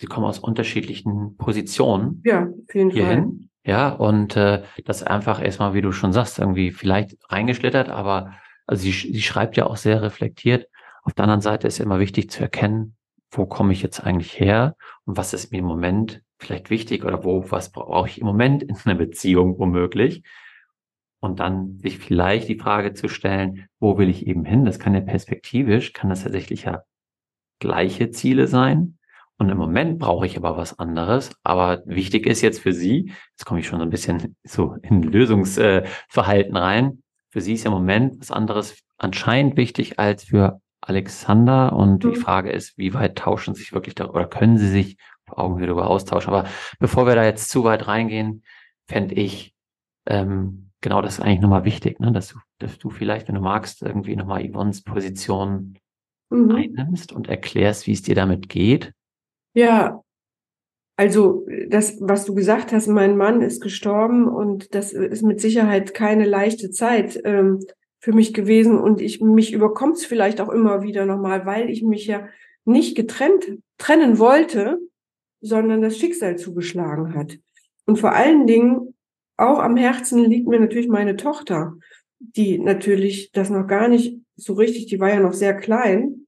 die 0.00 0.06
kommen 0.06 0.26
aus 0.26 0.40
unterschiedlichen 0.40 1.36
Positionen. 1.36 2.22
Ja, 2.24 2.48
auf 2.48 2.74
jeden 2.74 2.90
hierhin. 2.90 3.22
Fall. 3.22 3.48
Ja, 3.64 3.90
und 3.90 4.36
äh, 4.36 4.64
das 4.84 5.04
einfach 5.04 5.40
erstmal, 5.40 5.74
wie 5.74 5.82
du 5.82 5.92
schon 5.92 6.12
sagst, 6.12 6.40
irgendwie 6.40 6.72
vielleicht 6.72 7.16
reingeschlittert, 7.30 7.88
aber 7.88 8.34
also 8.66 8.82
sie, 8.82 8.90
sie 8.90 9.22
schreibt 9.22 9.56
ja 9.56 9.66
auch 9.66 9.76
sehr 9.76 10.02
reflektiert, 10.02 10.66
auf 11.04 11.14
der 11.14 11.24
anderen 11.24 11.40
Seite 11.40 11.68
ist 11.68 11.78
immer 11.78 12.00
wichtig 12.00 12.30
zu 12.30 12.40
erkennen, 12.40 12.96
wo 13.30 13.46
komme 13.46 13.72
ich 13.72 13.82
jetzt 13.82 14.00
eigentlich 14.00 14.38
her 14.38 14.76
und 15.04 15.16
was 15.16 15.32
ist 15.32 15.52
mir 15.52 15.58
im 15.58 15.64
Moment 15.64 16.22
vielleicht 16.42 16.70
wichtig 16.70 17.04
oder 17.04 17.24
wo, 17.24 17.50
was 17.50 17.72
brauche 17.72 18.08
ich 18.08 18.20
im 18.20 18.26
Moment 18.26 18.62
in 18.62 18.76
einer 18.84 18.94
Beziehung 18.94 19.58
womöglich. 19.58 20.22
Und 21.20 21.38
dann 21.38 21.78
sich 21.78 21.98
vielleicht 21.98 22.48
die 22.48 22.58
Frage 22.58 22.94
zu 22.94 23.08
stellen, 23.08 23.68
wo 23.78 23.96
will 23.96 24.08
ich 24.08 24.26
eben 24.26 24.44
hin? 24.44 24.64
Das 24.64 24.80
kann 24.80 24.94
ja 24.94 25.00
perspektivisch, 25.00 25.92
kann 25.92 26.10
das 26.10 26.24
tatsächlich 26.24 26.64
ja 26.64 26.82
gleiche 27.60 28.10
Ziele 28.10 28.48
sein. 28.48 28.98
Und 29.38 29.48
im 29.48 29.56
Moment 29.56 29.98
brauche 29.98 30.26
ich 30.26 30.36
aber 30.36 30.56
was 30.56 30.78
anderes. 30.78 31.30
Aber 31.44 31.82
wichtig 31.86 32.26
ist 32.26 32.42
jetzt 32.42 32.60
für 32.60 32.72
Sie, 32.72 33.12
jetzt 33.30 33.44
komme 33.44 33.60
ich 33.60 33.66
schon 33.66 33.78
so 33.78 33.84
ein 33.84 33.90
bisschen 33.90 34.36
so 34.42 34.76
in 34.82 35.02
Lösungsverhalten 35.02 36.56
rein. 36.56 37.02
Für 37.30 37.40
Sie 37.40 37.54
ist 37.54 37.66
im 37.66 37.72
Moment 37.72 38.20
was 38.20 38.30
anderes 38.32 38.78
anscheinend 38.98 39.56
wichtig 39.56 39.98
als 39.98 40.24
für 40.24 40.60
Alexander 40.80 41.72
und 41.72 42.04
mhm. 42.04 42.14
die 42.14 42.20
Frage 42.20 42.50
ist, 42.50 42.76
wie 42.76 42.92
weit 42.94 43.16
tauschen 43.16 43.54
sich 43.54 43.72
wirklich 43.72 43.94
da 43.94 44.06
oder 44.06 44.26
können 44.26 44.58
sie 44.58 44.68
sich 44.68 44.96
Augenhöhe 45.36 45.66
darüber 45.66 45.88
austauschen? 45.88 46.32
Aber 46.32 46.48
bevor 46.78 47.06
wir 47.06 47.14
da 47.14 47.24
jetzt 47.24 47.50
zu 47.50 47.64
weit 47.64 47.88
reingehen, 47.88 48.42
fände 48.86 49.14
ich 49.14 49.54
ähm, 50.06 50.70
genau 50.82 51.00
das 51.00 51.14
ist 51.14 51.20
eigentlich 51.20 51.40
nochmal 51.40 51.64
wichtig, 51.64 51.98
ne? 52.00 52.12
dass, 52.12 52.28
du, 52.28 52.38
dass 52.58 52.78
du 52.78 52.90
vielleicht, 52.90 53.28
wenn 53.28 53.36
du 53.36 53.40
magst, 53.40 53.82
irgendwie 53.82 54.16
nochmal 54.16 54.46
Yvonnes 54.46 54.82
Position 54.82 55.78
mhm. 56.28 56.50
einnimmst 56.50 57.12
und 57.12 57.28
erklärst, 57.28 57.86
wie 57.86 57.92
es 57.92 58.02
dir 58.02 58.14
damit 58.14 58.48
geht. 58.48 58.92
Ja, 59.54 60.02
also 60.96 61.46
das, 61.68 61.96
was 62.00 62.26
du 62.26 62.34
gesagt 62.34 62.72
hast, 62.72 62.86
mein 62.88 63.16
Mann 63.16 63.40
ist 63.40 63.62
gestorben 63.62 64.28
und 64.28 64.74
das 64.74 64.92
ist 64.92 65.22
mit 65.22 65.40
Sicherheit 65.40 65.94
keine 65.94 66.26
leichte 66.26 66.70
Zeit. 66.70 67.18
Ähm, 67.24 67.60
für 67.98 68.12
mich 68.12 68.34
gewesen 68.34 68.80
und 68.80 69.00
ich 69.00 69.20
mich 69.20 69.52
überkommt 69.52 69.96
es 69.96 70.04
vielleicht 70.04 70.40
auch 70.40 70.48
immer 70.48 70.82
wieder 70.82 71.06
nochmal, 71.06 71.46
weil 71.46 71.70
ich 71.70 71.84
mich 71.84 72.06
ja 72.08 72.26
nicht 72.64 72.96
getrennt 72.96 73.58
trennen 73.78 74.18
wollte, 74.18 74.78
sondern 75.42 75.82
das 75.82 75.98
Schicksal 75.98 76.36
zugeschlagen 76.36 77.14
hat. 77.14 77.38
Und 77.84 77.98
vor 77.98 78.12
allen 78.12 78.46
Dingen 78.46 78.94
auch 79.36 79.58
am 79.58 79.76
Herzen 79.76 80.24
liegt 80.24 80.46
mir 80.46 80.60
natürlich 80.60 80.88
meine 80.88 81.16
Tochter, 81.16 81.74
die 82.20 82.58
natürlich 82.58 83.32
das 83.32 83.50
noch 83.50 83.66
gar 83.66 83.88
nicht 83.88 84.20
so 84.36 84.54
richtig, 84.54 84.86
die 84.86 85.00
war 85.00 85.10
ja 85.10 85.20
noch 85.20 85.32
sehr 85.32 85.54
klein 85.54 86.26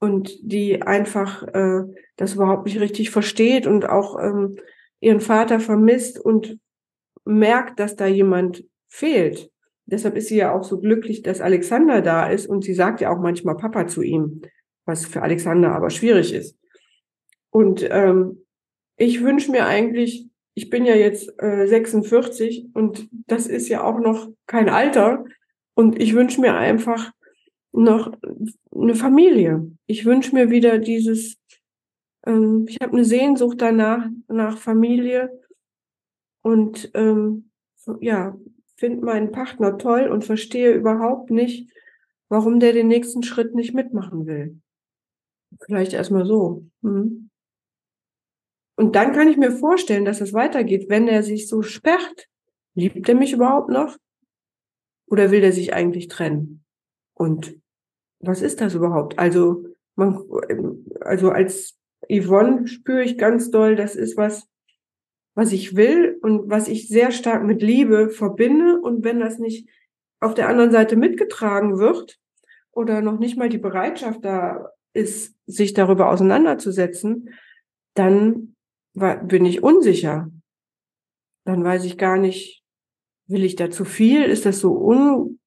und 0.00 0.36
die 0.42 0.82
einfach 0.82 1.42
äh, 1.48 1.82
das 2.16 2.34
überhaupt 2.34 2.66
nicht 2.66 2.80
richtig 2.80 3.10
versteht 3.10 3.66
und 3.66 3.88
auch 3.88 4.18
ähm, 4.18 4.56
ihren 5.00 5.20
Vater 5.20 5.60
vermisst 5.60 6.18
und 6.18 6.58
merkt, 7.24 7.78
dass 7.78 7.96
da 7.96 8.06
jemand 8.06 8.64
fehlt. 8.88 9.50
Deshalb 9.84 10.16
ist 10.16 10.28
sie 10.28 10.36
ja 10.36 10.54
auch 10.54 10.64
so 10.64 10.80
glücklich, 10.80 11.22
dass 11.22 11.40
Alexander 11.40 12.00
da 12.00 12.28
ist 12.28 12.46
und 12.46 12.64
sie 12.64 12.74
sagt 12.74 13.00
ja 13.00 13.14
auch 13.14 13.20
manchmal 13.20 13.56
Papa 13.56 13.86
zu 13.86 14.02
ihm, 14.02 14.42
was 14.84 15.04
für 15.04 15.22
Alexander 15.22 15.72
aber 15.72 15.90
schwierig 15.90 16.32
ist. 16.32 16.58
Und 17.50 17.86
ähm, 17.90 18.45
ich 18.96 19.22
wünsche 19.22 19.50
mir 19.50 19.66
eigentlich, 19.66 20.28
ich 20.54 20.70
bin 20.70 20.84
ja 20.84 20.94
jetzt 20.94 21.32
äh, 21.38 21.66
46 21.66 22.68
und 22.74 23.08
das 23.26 23.46
ist 23.46 23.68
ja 23.68 23.84
auch 23.84 24.00
noch 24.00 24.28
kein 24.46 24.68
Alter 24.68 25.24
und 25.74 26.00
ich 26.00 26.14
wünsche 26.14 26.40
mir 26.40 26.54
einfach 26.54 27.12
noch 27.72 28.12
eine 28.74 28.94
Familie. 28.94 29.70
Ich 29.86 30.06
wünsche 30.06 30.34
mir 30.34 30.50
wieder 30.50 30.78
dieses, 30.78 31.36
ähm, 32.26 32.64
ich 32.68 32.78
habe 32.80 32.94
eine 32.94 33.04
Sehnsucht 33.04 33.60
danach, 33.60 34.08
nach 34.28 34.56
Familie 34.56 35.30
und 36.42 36.90
ähm, 36.94 37.50
ja, 38.00 38.36
finde 38.76 39.04
meinen 39.04 39.32
Partner 39.32 39.78
toll 39.78 40.08
und 40.08 40.24
verstehe 40.24 40.72
überhaupt 40.72 41.30
nicht, 41.30 41.70
warum 42.28 42.60
der 42.60 42.72
den 42.72 42.88
nächsten 42.88 43.22
Schritt 43.22 43.54
nicht 43.54 43.74
mitmachen 43.74 44.26
will. 44.26 44.60
Vielleicht 45.60 45.92
erstmal 45.92 46.26
so. 46.26 46.66
Hm. 46.82 47.25
Und 48.76 48.94
dann 48.94 49.12
kann 49.12 49.28
ich 49.28 49.38
mir 49.38 49.50
vorstellen, 49.50 50.04
dass 50.04 50.20
es 50.20 50.32
weitergeht, 50.32 50.88
wenn 50.88 51.08
er 51.08 51.22
sich 51.22 51.48
so 51.48 51.62
sperrt. 51.62 52.28
Liebt 52.74 53.08
er 53.08 53.14
mich 53.14 53.32
überhaupt 53.32 53.70
noch? 53.70 53.96
Oder 55.06 55.30
will 55.30 55.42
er 55.42 55.52
sich 55.52 55.72
eigentlich 55.72 56.08
trennen? 56.08 56.64
Und 57.14 57.58
was 58.20 58.42
ist 58.42 58.60
das 58.60 58.74
überhaupt? 58.74 59.18
Also, 59.18 59.64
man, 59.94 60.22
also 61.00 61.30
als 61.30 61.78
Yvonne 62.10 62.66
spüre 62.66 63.02
ich 63.02 63.16
ganz 63.16 63.50
doll, 63.50 63.76
das 63.76 63.96
ist 63.96 64.16
was, 64.18 64.46
was 65.34 65.52
ich 65.52 65.76
will 65.76 66.18
und 66.20 66.50
was 66.50 66.68
ich 66.68 66.88
sehr 66.88 67.12
stark 67.12 67.44
mit 67.44 67.62
Liebe 67.62 68.10
verbinde. 68.10 68.80
Und 68.80 69.04
wenn 69.04 69.20
das 69.20 69.38
nicht 69.38 69.68
auf 70.20 70.34
der 70.34 70.48
anderen 70.48 70.70
Seite 70.70 70.96
mitgetragen 70.96 71.78
wird 71.78 72.18
oder 72.72 73.00
noch 73.00 73.18
nicht 73.18 73.38
mal 73.38 73.48
die 73.48 73.58
Bereitschaft 73.58 74.22
da 74.24 74.70
ist, 74.92 75.34
sich 75.46 75.72
darüber 75.72 76.10
auseinanderzusetzen, 76.10 77.30
dann 77.94 78.55
bin 78.96 79.44
ich 79.44 79.62
unsicher. 79.62 80.30
Dann 81.44 81.62
weiß 81.62 81.84
ich 81.84 81.96
gar 81.96 82.18
nicht, 82.18 82.64
will 83.26 83.44
ich 83.44 83.56
da 83.56 83.70
zu 83.70 83.84
viel? 83.84 84.24
Ist 84.24 84.46
das 84.46 84.60
so 84.60 84.76
un 84.76 85.38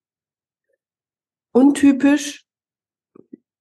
untypisch? 1.52 2.46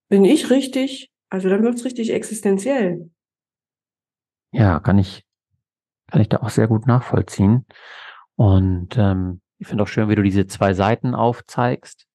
bin 0.08 0.24
ich 0.24 0.50
richtig, 0.50 1.10
also 1.30 1.48
dann 1.48 1.62
wird's 1.62 1.84
richtig 1.84 2.12
existenziell. 2.12 3.10
Ja, 4.50 4.80
kann 4.80 4.98
ich, 4.98 5.24
kann 6.10 6.20
ich 6.20 6.28
da 6.28 6.38
auch 6.38 6.50
sehr 6.50 6.68
gut 6.68 6.86
nachvollziehen. 6.86 7.66
Und 8.36 8.96
ähm, 8.96 9.40
ich 9.58 9.66
finde 9.68 9.84
auch 9.84 9.88
schön, 9.88 10.08
wie 10.08 10.14
du 10.14 10.22
diese 10.22 10.46
zwei 10.46 10.72
Seiten 10.72 11.14
aufzeigst, 11.14 12.06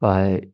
weil 0.00 0.51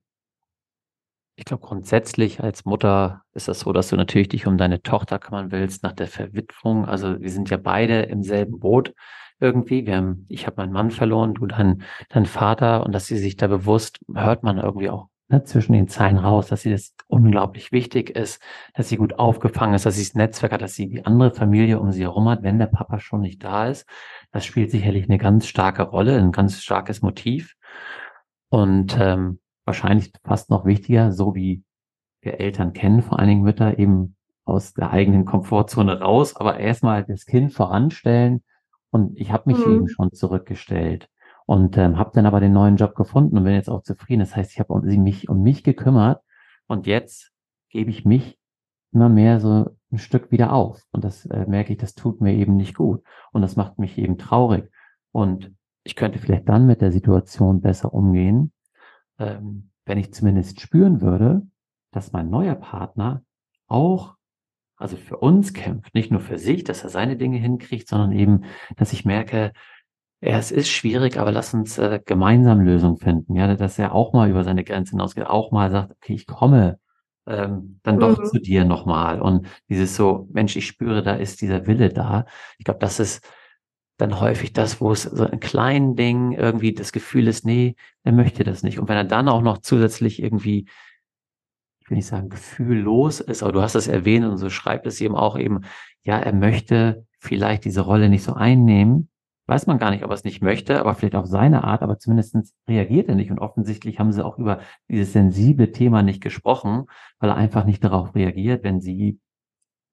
ich 1.38 1.44
glaube, 1.44 1.64
grundsätzlich 1.64 2.42
als 2.42 2.64
Mutter 2.64 3.22
ist 3.32 3.46
das 3.46 3.60
so, 3.60 3.72
dass 3.72 3.88
du 3.88 3.96
natürlich 3.96 4.28
dich 4.28 4.48
um 4.48 4.58
deine 4.58 4.82
Tochter 4.82 5.20
kümmern 5.20 5.52
willst 5.52 5.84
nach 5.84 5.92
der 5.92 6.08
Verwitwung. 6.08 6.84
Also 6.84 7.20
wir 7.20 7.30
sind 7.30 7.48
ja 7.48 7.56
beide 7.56 8.02
im 8.02 8.24
selben 8.24 8.58
Boot 8.58 8.92
irgendwie. 9.38 9.86
Wir 9.86 9.98
haben, 9.98 10.26
ich 10.28 10.48
habe 10.48 10.56
meinen 10.56 10.72
Mann 10.72 10.90
verloren, 10.90 11.34
du 11.34 11.46
dein, 11.46 11.84
dein 12.08 12.26
Vater 12.26 12.84
und 12.84 12.92
dass 12.92 13.06
sie 13.06 13.16
sich 13.16 13.36
da 13.36 13.46
bewusst, 13.46 14.00
hört 14.12 14.42
man 14.42 14.58
irgendwie 14.58 14.90
auch 14.90 15.10
ne, 15.28 15.44
zwischen 15.44 15.74
den 15.74 15.86
Zeilen 15.86 16.18
raus, 16.18 16.48
dass 16.48 16.62
sie 16.62 16.72
das 16.72 16.96
unglaublich 17.06 17.70
wichtig 17.70 18.10
ist, 18.10 18.42
dass 18.74 18.88
sie 18.88 18.96
gut 18.96 19.20
aufgefangen 19.20 19.76
ist, 19.76 19.86
dass 19.86 19.94
sie 19.94 20.02
das 20.02 20.14
Netzwerk 20.14 20.50
hat, 20.50 20.62
dass 20.62 20.74
sie 20.74 20.88
die 20.88 21.06
andere 21.06 21.30
Familie 21.30 21.78
um 21.78 21.92
sie 21.92 22.02
herum 22.02 22.28
hat, 22.28 22.42
wenn 22.42 22.58
der 22.58 22.66
Papa 22.66 22.98
schon 22.98 23.20
nicht 23.20 23.44
da 23.44 23.68
ist. 23.68 23.88
Das 24.32 24.44
spielt 24.44 24.72
sicherlich 24.72 25.04
eine 25.04 25.18
ganz 25.18 25.46
starke 25.46 25.84
Rolle, 25.84 26.16
ein 26.18 26.32
ganz 26.32 26.60
starkes 26.60 27.00
Motiv. 27.00 27.54
Und 28.50 28.98
ähm, 28.98 29.38
wahrscheinlich 29.68 30.12
fast 30.24 30.50
noch 30.50 30.64
wichtiger, 30.64 31.12
so 31.12 31.34
wie 31.34 31.62
wir 32.22 32.40
Eltern 32.40 32.72
kennen, 32.72 33.02
vor 33.02 33.18
allen 33.18 33.28
Dingen 33.28 33.42
Mütter, 33.42 33.78
eben 33.78 34.16
aus 34.44 34.72
der 34.72 34.90
eigenen 34.90 35.26
Komfortzone 35.26 36.00
raus, 36.00 36.34
aber 36.34 36.58
erstmal 36.58 37.04
das 37.04 37.26
Kind 37.26 37.52
voranstellen. 37.52 38.42
Und 38.90 39.18
ich 39.18 39.30
habe 39.30 39.50
mich 39.52 39.64
mhm. 39.64 39.74
eben 39.74 39.88
schon 39.88 40.12
zurückgestellt 40.12 41.08
und 41.44 41.76
ähm, 41.76 41.98
habe 41.98 42.12
dann 42.14 42.24
aber 42.24 42.40
den 42.40 42.54
neuen 42.54 42.76
Job 42.76 42.94
gefunden 42.94 43.36
und 43.36 43.44
bin 43.44 43.52
jetzt 43.52 43.68
auch 43.68 43.82
zufrieden. 43.82 44.20
Das 44.20 44.34
heißt, 44.34 44.52
ich 44.52 44.58
habe 44.58 44.72
um, 44.72 44.80
mich 45.02 45.28
um 45.28 45.42
mich 45.42 45.62
gekümmert 45.62 46.22
und 46.66 46.86
jetzt 46.86 47.30
gebe 47.68 47.90
ich 47.90 48.06
mich 48.06 48.38
immer 48.92 49.10
mehr 49.10 49.38
so 49.38 49.76
ein 49.92 49.98
Stück 49.98 50.30
wieder 50.30 50.54
auf. 50.54 50.82
Und 50.92 51.04
das 51.04 51.26
äh, 51.26 51.44
merke 51.46 51.72
ich, 51.72 51.78
das 51.78 51.94
tut 51.94 52.22
mir 52.22 52.32
eben 52.32 52.56
nicht 52.56 52.74
gut. 52.74 53.02
Und 53.32 53.42
das 53.42 53.56
macht 53.56 53.78
mich 53.78 53.98
eben 53.98 54.16
traurig. 54.16 54.70
Und 55.12 55.52
ich 55.84 55.94
könnte 55.94 56.18
vielleicht 56.18 56.48
dann 56.48 56.66
mit 56.66 56.80
der 56.80 56.90
Situation 56.90 57.60
besser 57.60 57.92
umgehen, 57.92 58.52
ähm, 59.18 59.70
wenn 59.84 59.98
ich 59.98 60.12
zumindest 60.12 60.60
spüren 60.60 61.00
würde, 61.00 61.42
dass 61.92 62.12
mein 62.12 62.30
neuer 62.30 62.54
Partner 62.54 63.22
auch, 63.66 64.16
also 64.76 64.96
für 64.96 65.16
uns 65.16 65.52
kämpft, 65.54 65.94
nicht 65.94 66.10
nur 66.10 66.20
für 66.20 66.38
sich, 66.38 66.64
dass 66.64 66.84
er 66.84 66.90
seine 66.90 67.16
Dinge 67.16 67.38
hinkriegt, 67.38 67.88
sondern 67.88 68.12
eben, 68.12 68.44
dass 68.76 68.92
ich 68.92 69.04
merke, 69.04 69.52
ja, 70.20 70.36
es 70.36 70.50
ist 70.50 70.68
schwierig, 70.68 71.18
aber 71.18 71.30
lass 71.32 71.54
uns 71.54 71.78
äh, 71.78 72.00
gemeinsam 72.04 72.60
Lösungen 72.60 72.98
finden. 72.98 73.36
Ja, 73.36 73.54
dass 73.54 73.78
er 73.78 73.94
auch 73.94 74.12
mal 74.12 74.28
über 74.28 74.42
seine 74.42 74.64
Grenze 74.64 74.92
hinausgeht, 74.92 75.26
auch 75.26 75.52
mal 75.52 75.70
sagt, 75.70 75.92
okay, 75.92 76.14
ich 76.14 76.26
komme 76.26 76.78
ähm, 77.26 77.78
dann 77.84 78.00
doch 78.00 78.18
mhm. 78.18 78.24
zu 78.24 78.40
dir 78.40 78.64
nochmal. 78.64 79.20
Und 79.20 79.46
dieses 79.68 79.94
so, 79.94 80.28
Mensch, 80.32 80.56
ich 80.56 80.66
spüre, 80.66 81.02
da 81.02 81.14
ist 81.14 81.40
dieser 81.40 81.66
Wille 81.66 81.90
da. 81.90 82.26
Ich 82.58 82.64
glaube, 82.64 82.80
das 82.80 82.98
ist 82.98 83.24
dann 83.98 84.20
häufig 84.20 84.52
das, 84.52 84.80
wo 84.80 84.92
es 84.92 85.02
so 85.02 85.24
ein 85.24 85.40
kleinen 85.40 85.96
Ding 85.96 86.32
irgendwie 86.32 86.72
das 86.72 86.92
Gefühl 86.92 87.26
ist, 87.26 87.44
nee, 87.44 87.74
er 88.04 88.12
möchte 88.12 88.44
das 88.44 88.62
nicht. 88.62 88.78
Und 88.78 88.88
wenn 88.88 88.96
er 88.96 89.04
dann 89.04 89.28
auch 89.28 89.42
noch 89.42 89.58
zusätzlich 89.58 90.22
irgendwie, 90.22 90.68
ich 91.80 91.90
will 91.90 91.96
nicht 91.96 92.06
sagen, 92.06 92.28
gefühllos 92.28 93.20
ist, 93.20 93.42
aber 93.42 93.52
du 93.52 93.60
hast 93.60 93.74
das 93.74 93.88
erwähnt 93.88 94.24
und 94.24 94.38
so 94.38 94.50
schreibt 94.50 94.86
es 94.86 95.00
eben 95.00 95.16
auch 95.16 95.36
eben, 95.36 95.62
ja, 96.04 96.16
er 96.18 96.32
möchte 96.32 97.06
vielleicht 97.18 97.64
diese 97.64 97.80
Rolle 97.80 98.08
nicht 98.08 98.22
so 98.22 98.34
einnehmen. 98.34 99.10
Weiß 99.46 99.66
man 99.66 99.78
gar 99.78 99.90
nicht, 99.90 100.04
ob 100.04 100.10
er 100.10 100.14
es 100.14 100.24
nicht 100.24 100.42
möchte, 100.42 100.78
aber 100.78 100.94
vielleicht 100.94 101.16
auf 101.16 101.26
seine 101.26 101.64
Art, 101.64 101.82
aber 101.82 101.98
zumindest 101.98 102.36
reagiert 102.68 103.08
er 103.08 103.16
nicht. 103.16 103.32
Und 103.32 103.40
offensichtlich 103.40 103.98
haben 103.98 104.12
sie 104.12 104.24
auch 104.24 104.38
über 104.38 104.60
dieses 104.88 105.12
sensible 105.12 105.72
Thema 105.72 106.02
nicht 106.02 106.22
gesprochen, 106.22 106.84
weil 107.18 107.30
er 107.30 107.36
einfach 107.36 107.64
nicht 107.64 107.82
darauf 107.82 108.14
reagiert, 108.14 108.62
wenn 108.62 108.80
sie 108.80 109.18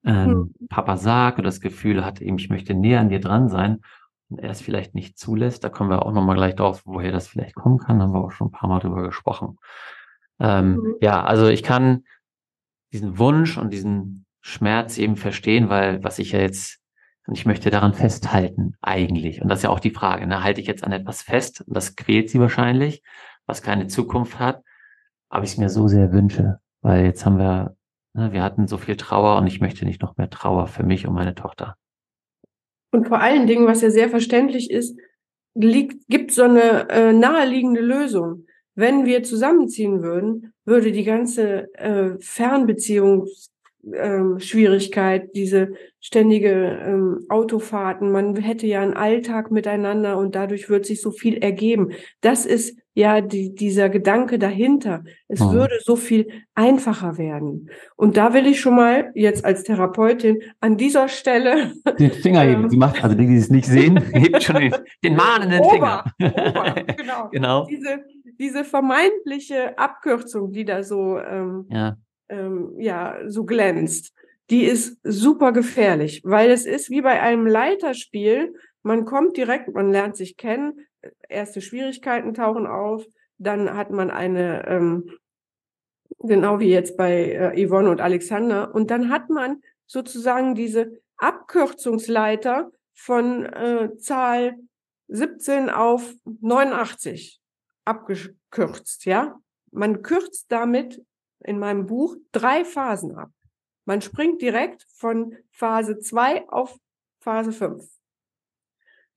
ähm, 0.06 0.54
hm. 0.60 0.68
Papa 0.70 0.98
sagt 0.98 1.40
oder 1.40 1.48
das 1.48 1.62
Gefühl 1.62 2.06
hat, 2.06 2.22
eben, 2.22 2.38
ich 2.38 2.50
möchte 2.50 2.74
näher 2.74 3.00
an 3.00 3.10
dir 3.10 3.20
dran 3.20 3.50
sein 3.50 3.82
und 4.30 4.40
er 4.40 4.52
es 4.52 4.62
vielleicht 4.62 4.96
nicht 4.96 5.18
zulässt, 5.18 5.64
da 5.64 5.70
kommen 5.70 5.90
wir 5.90 6.06
auch 6.06 6.12
nochmal 6.12 6.36
gleich 6.36 6.56
drauf, 6.56 6.84
woher 6.86 7.12
das 7.12 7.28
vielleicht 7.28 7.56
kommen 7.56 7.80
kann, 7.80 8.02
haben 8.02 8.14
wir 8.14 8.24
auch 8.24 8.32
schon 8.32 8.48
ein 8.48 8.52
paar 8.52 8.70
Mal 8.70 8.80
drüber 8.80 9.04
gesprochen. 9.04 9.58
Ähm, 10.40 10.76
mhm. 10.76 10.96
Ja, 11.02 11.24
also 11.24 11.48
ich 11.48 11.64
kann 11.64 12.04
diesen 12.92 13.18
Wunsch 13.18 13.58
und 13.58 13.72
diesen 13.72 14.26
Schmerz 14.42 14.98
eben 14.98 15.16
verstehen, 15.16 15.70
weil 15.70 16.04
was 16.04 16.20
ich 16.20 16.32
ja 16.32 16.40
jetzt, 16.40 16.80
und 17.28 17.38
ich 17.38 17.46
möchte 17.46 17.72
daran 17.72 17.94
festhalten, 17.94 18.76
eigentlich. 18.82 19.42
Und 19.42 19.50
das 19.50 19.60
ist 19.60 19.64
ja 19.64 19.70
auch 19.70 19.80
die 19.80 19.92
Frage, 19.92 20.28
ne? 20.28 20.44
halte 20.44 20.62
ich 20.62 20.68
jetzt 20.68 20.84
an 20.84 20.92
etwas 20.92 21.24
fest, 21.24 21.62
und 21.62 21.76
das 21.76 21.96
quält 21.96 22.30
sie 22.30 22.40
wahrscheinlich, 22.40 23.02
was 23.48 23.62
keine 23.62 23.88
Zukunft 23.88 24.40
hat, 24.40 24.62
aber 25.30 25.44
ich 25.44 25.52
es 25.52 25.58
mir 25.58 25.70
so 25.70 25.88
sehr 25.88 26.12
wünsche, 26.12 26.60
weil 26.82 27.06
jetzt 27.06 27.26
haben 27.26 27.38
wir 27.38 27.75
wir 28.16 28.42
hatten 28.42 28.68
so 28.68 28.78
viel 28.78 28.96
Trauer 28.96 29.38
und 29.38 29.48
ich 29.48 29.60
möchte 29.60 29.86
nicht 29.86 30.02
noch 30.02 30.18
mehr 30.18 30.30
Trauer 30.30 30.68
für 30.68 30.84
mich 30.84 31.08
und 31.08 31.14
meine 31.14 31.36
Tochter. 31.36 31.76
Und 32.92 33.08
vor 33.08 33.20
allen 33.20 33.46
Dingen, 33.46 33.68
was 33.68 33.82
ja 33.82 33.90
sehr 33.90 34.10
verständlich 34.10 34.72
ist, 34.72 34.98
liegt, 35.54 36.08
gibt 36.08 36.32
so 36.32 36.44
eine 36.44 36.90
äh, 36.90 37.14
naheliegende 37.14 37.82
Lösung. 37.82 38.46
Wenn 38.74 39.06
wir 39.06 39.24
zusammenziehen 39.24 40.02
würden, 40.02 40.54
würde 40.66 40.92
die 40.92 41.04
ganze 41.04 41.74
äh, 41.76 42.18
Fernbeziehungs 42.20 43.52
ähm, 43.94 44.40
Schwierigkeit, 44.40 45.36
diese 45.36 45.74
ständige 46.00 46.80
ähm, 46.86 47.26
Autofahrten. 47.30 48.12
Man 48.12 48.36
hätte 48.36 48.68
ja 48.68 48.82
einen 48.82 48.96
Alltag 48.96 49.52
miteinander 49.52 50.18
und 50.18 50.36
dadurch 50.36 50.70
wird 50.70 50.86
sich 50.86 51.02
so 51.02 51.12
viel 51.12 51.38
ergeben. 51.38 51.92
Das 52.22 52.46
ist 52.46 52.78
ja 52.96 53.22
die, 53.22 53.54
dieser 53.54 53.90
Gedanke 53.90 54.40
dahinter. 54.40 55.04
Es 55.28 55.42
oh. 55.42 55.52
würde 55.52 55.76
so 55.84 55.96
viel 55.96 56.28
einfacher 56.56 57.18
werden. 57.18 57.70
Und 57.96 58.18
da 58.18 58.34
will 58.34 58.48
ich 58.48 58.60
schon 58.60 58.76
mal 58.76 59.12
jetzt 59.14 59.46
als 59.46 59.64
Therapeutin 59.64 60.42
an 60.62 60.78
dieser 60.78 61.08
Stelle 61.08 61.74
den 62.00 62.12
Finger 62.12 62.42
heben. 62.42 62.64
Ähm, 62.64 62.70
Sie 62.70 62.78
macht, 62.78 63.04
also 63.04 63.16
die, 63.16 63.28
die 63.28 63.36
es 63.36 63.50
nicht 63.50 63.68
sehen, 63.68 63.98
hebt 64.14 64.42
schon 64.42 64.56
den, 64.56 64.76
den 65.04 65.16
mahnenden 65.16 65.60
Ober, 65.60 66.06
Finger. 66.18 66.46
Ober, 66.48 66.76
genau. 66.98 67.30
genau. 67.30 67.66
Diese, 67.68 68.04
diese 68.40 68.64
vermeintliche 68.64 69.78
Abkürzung, 69.78 70.52
die 70.52 70.66
da 70.66 70.82
so 70.82 71.20
ähm, 71.20 71.68
ja 71.70 71.98
ähm, 72.30 72.74
ja 72.80 73.18
so 73.28 73.46
glänzt, 73.46 74.14
die 74.50 74.64
ist 74.64 75.00
super 75.04 75.52
gefährlich, 75.52 76.22
weil 76.24 76.52
es 76.52 76.66
ist 76.66 76.90
wie 76.90 77.02
bei 77.02 77.22
einem 77.22 77.46
Leiterspiel. 77.46 78.54
Man 78.84 79.06
kommt 79.06 79.38
direkt, 79.38 79.74
man 79.74 79.92
lernt 79.92 80.16
sich 80.16 80.38
kennen, 80.38 80.74
erste 81.36 81.62
Schwierigkeiten 81.62 82.34
tauchen 82.34 82.66
auf, 82.66 83.06
dann 83.38 83.76
hat 83.76 83.92
man 83.92 84.10
eine, 84.10 84.68
ähm, 84.68 85.12
genau 86.20 86.60
wie 86.60 86.70
jetzt 86.70 86.98
bei 86.98 87.32
äh, 87.32 87.68
Yvonne 87.68 87.90
und 87.90 88.02
Alexander, 88.02 88.74
und 88.74 88.90
dann 88.90 89.10
hat 89.10 89.30
man 89.30 89.62
sozusagen 89.86 90.56
diese 90.56 91.00
Abkürzungsleiter 91.18 92.72
von 92.94 93.46
äh, 93.46 93.96
Zahl 93.98 94.58
17 95.08 95.70
auf 95.70 96.14
89 96.24 97.42
abgekürzt, 97.86 99.06
ja. 99.06 99.40
Man 99.72 100.02
kürzt 100.02 100.46
damit 100.50 101.04
in 101.44 101.60
meinem 101.60 101.86
Buch 101.86 102.16
drei 102.32 102.64
Phasen 102.64 103.16
ab. 103.16 103.30
Man 103.86 104.02
springt 104.02 104.42
direkt 104.42 104.86
von 104.96 105.36
Phase 105.52 106.00
2 106.00 106.50
auf 106.50 106.76
Phase 107.20 107.52
5. 107.52 107.86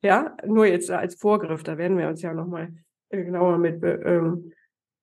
Ja, 0.02 0.36
nur 0.46 0.66
jetzt 0.66 0.90
als 0.90 1.16
Vorgriff, 1.16 1.62
da 1.62 1.76
werden 1.76 1.98
wir 1.98 2.08
uns 2.08 2.22
ja 2.22 2.32
nochmal 2.32 2.72
äh, 3.10 3.24
genauer 3.24 3.58
mit 3.58 3.82
ähm, 3.82 4.52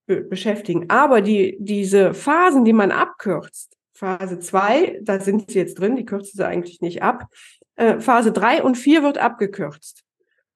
be 0.05 0.21
beschäftigen. 0.21 0.89
Aber 0.89 1.21
die, 1.21 1.57
diese 1.59 2.13
Phasen, 2.13 2.63
die 2.63 2.73
man 2.73 2.91
abkürzt, 2.91 3.75
Phase 3.93 4.39
2, 4.39 4.99
da 5.01 5.19
sind 5.19 5.49
sie 5.49 5.59
jetzt 5.59 5.79
drin, 5.79 5.95
die 5.95 6.05
kürzen 6.05 6.37
sie 6.37 6.45
eigentlich 6.45 6.81
nicht 6.81 7.01
ab. 7.01 7.27
Äh, 7.75 7.99
Phase 7.99 8.31
3 8.31 8.63
und 8.63 8.75
4 8.77 9.03
wird 9.03 9.17
abgekürzt. 9.17 10.03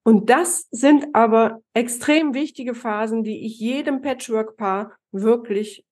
Und 0.02 0.30
das 0.30 0.66
sind 0.70 1.14
aber 1.14 1.60
extrem 1.74 2.32
wichtige 2.34 2.74
Phasen, 2.74 3.22
die 3.22 3.44
ich 3.44 3.58
jedem 3.58 4.00
Patchwork-Paar 4.00 4.96
wirklich 5.12 5.84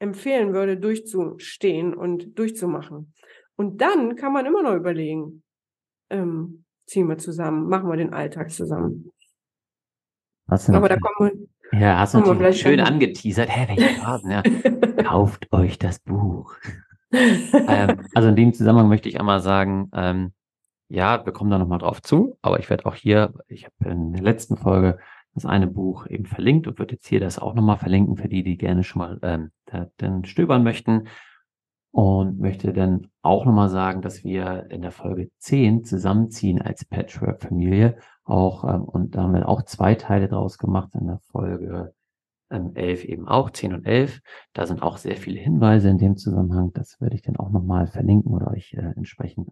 empfehlen 0.00 0.52
würde, 0.52 0.76
durchzustehen 0.76 1.94
und 1.94 2.36
durchzumachen. 2.38 3.14
Und 3.56 3.80
dann 3.80 4.16
kann 4.16 4.32
man 4.32 4.46
immer 4.46 4.62
noch 4.62 4.74
überlegen, 4.74 5.44
ähm, 6.10 6.64
ziehen 6.92 7.08
wir 7.08 7.18
zusammen, 7.18 7.68
machen 7.68 7.88
wir 7.88 7.96
den 7.96 8.12
Alltag 8.12 8.50
zusammen. 8.50 9.10
Aber 10.46 10.88
da 10.88 10.96
kommen 10.98 11.48
wir. 11.70 11.80
Ja, 11.80 11.98
hast 11.98 12.12
du 12.12 12.18
natürlich 12.18 12.60
schön 12.60 12.80
an. 12.80 12.94
angeteasert. 12.94 13.48
Hä, 13.48 13.66
welche 13.68 14.00
Phasen, 14.00 14.30
ja. 14.30 14.42
Kauft 15.02 15.50
euch 15.52 15.78
das 15.78 16.00
Buch. 16.00 16.54
ähm, 17.10 18.06
also 18.14 18.28
in 18.28 18.36
dem 18.36 18.52
Zusammenhang 18.52 18.88
möchte 18.88 19.08
ich 19.08 19.18
einmal 19.18 19.40
sagen, 19.40 19.90
ähm, 19.94 20.32
ja, 20.88 21.24
wir 21.24 21.32
kommen 21.32 21.50
da 21.50 21.58
nochmal 21.58 21.78
drauf 21.78 22.02
zu, 22.02 22.36
aber 22.42 22.58
ich 22.60 22.68
werde 22.68 22.84
auch 22.84 22.94
hier, 22.94 23.32
ich 23.48 23.64
habe 23.64 23.90
in 23.90 24.12
der 24.12 24.22
letzten 24.22 24.58
Folge 24.58 24.98
das 25.34 25.46
eine 25.46 25.66
Buch 25.66 26.06
eben 26.06 26.26
verlinkt 26.26 26.66
und 26.66 26.78
wird 26.78 26.92
jetzt 26.92 27.06
hier 27.06 27.20
das 27.20 27.38
auch 27.38 27.54
nochmal 27.54 27.78
verlinken 27.78 28.18
für 28.18 28.28
die, 28.28 28.42
die 28.42 28.58
gerne 28.58 28.84
schon 28.84 29.00
mal 29.00 29.18
ähm, 29.22 29.50
da, 29.64 29.86
dann 29.96 30.26
stöbern 30.26 30.62
möchten. 30.62 31.08
Und 31.92 32.40
möchte 32.40 32.72
dann 32.72 33.08
auch 33.20 33.44
nochmal 33.44 33.68
sagen, 33.68 34.00
dass 34.00 34.24
wir 34.24 34.66
in 34.70 34.80
der 34.80 34.92
Folge 34.92 35.30
10 35.38 35.84
zusammenziehen 35.84 36.60
als 36.60 36.86
Patchwork-Familie. 36.86 37.96
Auch, 38.24 38.64
ähm, 38.64 38.84
und 38.84 39.14
da 39.14 39.22
haben 39.22 39.34
wir 39.34 39.48
auch 39.48 39.62
zwei 39.62 39.94
Teile 39.94 40.28
draus 40.28 40.56
gemacht 40.56 40.94
in 40.94 41.06
der 41.06 41.20
Folge 41.30 41.92
ähm, 42.52 42.72
11 42.74 43.04
eben 43.04 43.28
auch, 43.28 43.50
10 43.50 43.74
und 43.74 43.86
11. 43.86 44.20
Da 44.52 44.66
sind 44.66 44.82
auch 44.82 44.98
sehr 44.98 45.16
viele 45.16 45.40
Hinweise 45.40 45.88
in 45.88 45.98
dem 45.98 46.16
Zusammenhang. 46.16 46.72
Das 46.74 47.00
werde 47.00 47.14
ich 47.14 47.22
dann 47.22 47.36
auch 47.36 47.50
nochmal 47.50 47.86
verlinken 47.86 48.32
oder 48.32 48.50
euch 48.50 48.74
äh, 48.74 48.92
entsprechend 48.96 49.48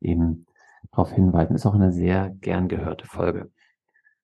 eben 0.00 0.46
darauf 0.90 1.12
hinweisen. 1.12 1.54
Ist 1.54 1.66
auch 1.66 1.74
eine 1.74 1.92
sehr 1.92 2.30
gern 2.40 2.68
gehörte 2.68 3.06
Folge. 3.06 3.50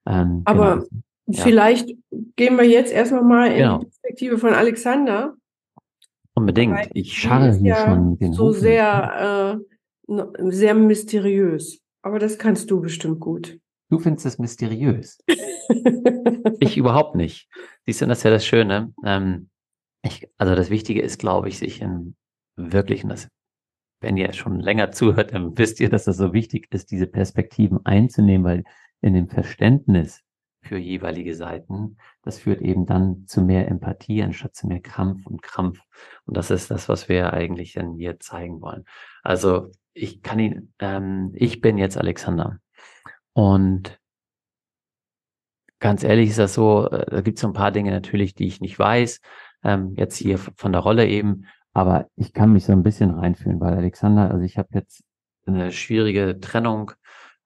Ähm, 0.07 0.43
Aber 0.45 0.77
genau. 0.77 0.87
ja. 1.27 1.43
vielleicht 1.43 1.91
gehen 2.37 2.57
wir 2.57 2.65
jetzt 2.65 2.93
erstmal 2.93 3.25
mal 3.25 3.47
in 3.49 3.59
genau. 3.59 3.79
die 3.79 3.87
Perspektive 3.87 4.39
von 4.39 4.55
Alexander. 4.55 5.35
Unbedingt. 6.37 6.91
Ich 6.93 7.19
scharre 7.19 7.53
hier 7.57 7.71
ja 7.71 7.87
schon 7.87 8.19
den 8.19 8.35
so 8.35 8.49
Hof 8.49 8.59
sehr, 8.59 9.59
äh, 10.09 10.23
sehr 10.51 10.75
mysteriös. 10.75 11.81
Aber 12.03 12.19
das 12.19 12.39
kannst 12.39 12.71
du 12.71 12.81
bestimmt 12.81 13.21
gut. 13.21 13.59
Du 13.89 13.99
findest 13.99 14.27
es 14.27 14.39
mysteriös. 14.39 15.19
ich 16.61 16.77
überhaupt 16.77 17.15
nicht. 17.17 17.49
Siehst 17.87 18.03
du, 18.03 18.07
das 18.07 18.19
ist 18.19 18.25
ja 18.25 18.31
das 18.31 18.45
Schöne. 18.45 18.93
Ähm, 19.05 19.49
ich, 20.03 20.29
also 20.37 20.55
das 20.55 20.71
Wichtige 20.71 21.01
ist, 21.01 21.19
glaube 21.19 21.49
ich, 21.49 21.59
sich 21.59 21.81
in 21.81 22.17
wirklich, 22.57 23.03
und 23.03 23.11
das, 23.11 23.29
wenn 24.01 24.17
ihr 24.17 24.33
schon 24.35 24.61
länger 24.61 24.93
zuhört, 24.93 25.33
dann 25.33 25.57
wisst 25.57 25.81
ihr, 25.81 25.89
dass 25.89 26.05
das 26.05 26.19
so 26.19 26.33
wichtig 26.33 26.69
ist, 26.73 26.91
diese 26.91 27.07
Perspektiven 27.07 27.85
einzunehmen, 27.85 28.45
weil 28.45 28.65
in 29.01 29.15
dem 29.15 29.29
Verständnis 29.29 30.23
für 30.67 30.79
jeweilige 30.79 31.35
Seiten, 31.35 31.97
das 32.23 32.39
führt 32.39 32.61
eben 32.61 32.87
dann 32.87 33.27
zu 33.27 33.43
mehr 33.43 33.69
Empathie 33.69 34.23
anstatt 34.23 34.55
zu 34.55 34.67
mehr 34.67 34.81
Krampf 34.81 35.27
und 35.27 35.43
Krampf. 35.43 35.81
Und 36.25 36.37
das 36.37 36.51
ist 36.51 36.71
das, 36.71 36.89
was 36.89 37.09
wir 37.09 37.33
eigentlich 37.33 37.75
dann 37.75 37.95
hier 37.95 38.19
zeigen 38.21 38.61
wollen. 38.61 38.85
Also 39.23 39.71
ich 39.95 40.23
kann 40.23 40.39
ihn, 40.39 40.73
ähm, 40.79 41.33
ich 41.35 41.61
bin 41.61 41.79
jetzt 41.79 41.97
Alexander. 41.97 42.59
Und 43.33 43.99
ganz 45.79 46.05
ehrlich 46.05 46.31
ist 46.31 46.39
das 46.39 46.55
so, 46.55 46.89
äh, 46.91 47.11
da 47.11 47.21
gibt 47.21 47.39
es 47.39 47.43
so 47.43 47.49
ein 47.49 47.53
paar 47.53 47.73
Dinge 47.73 47.91
natürlich, 47.91 48.35
die 48.35 48.47
ich 48.47 48.61
nicht 48.61 48.79
weiß, 48.79 49.21
ähm, 49.65 49.95
jetzt 49.97 50.17
hier 50.17 50.39
von 50.39 50.73
der 50.73 50.81
Rolle 50.83 51.07
eben, 51.07 51.47
aber 51.73 52.09
ich 52.17 52.33
kann 52.33 52.53
mich 52.53 52.65
so 52.65 52.73
ein 52.73 52.83
bisschen 52.83 53.11
reinfühlen, 53.11 53.61
weil 53.61 53.75
Alexander, 53.75 54.31
also 54.31 54.43
ich 54.43 54.59
habe 54.59 54.69
jetzt 54.73 55.05
eine 55.47 55.73
schwierige 55.73 56.41
Trennung 56.41 56.93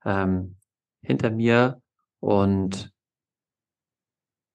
ähm, 0.05 0.57
hinter 1.03 1.31
mir 1.31 1.81
und 2.21 2.93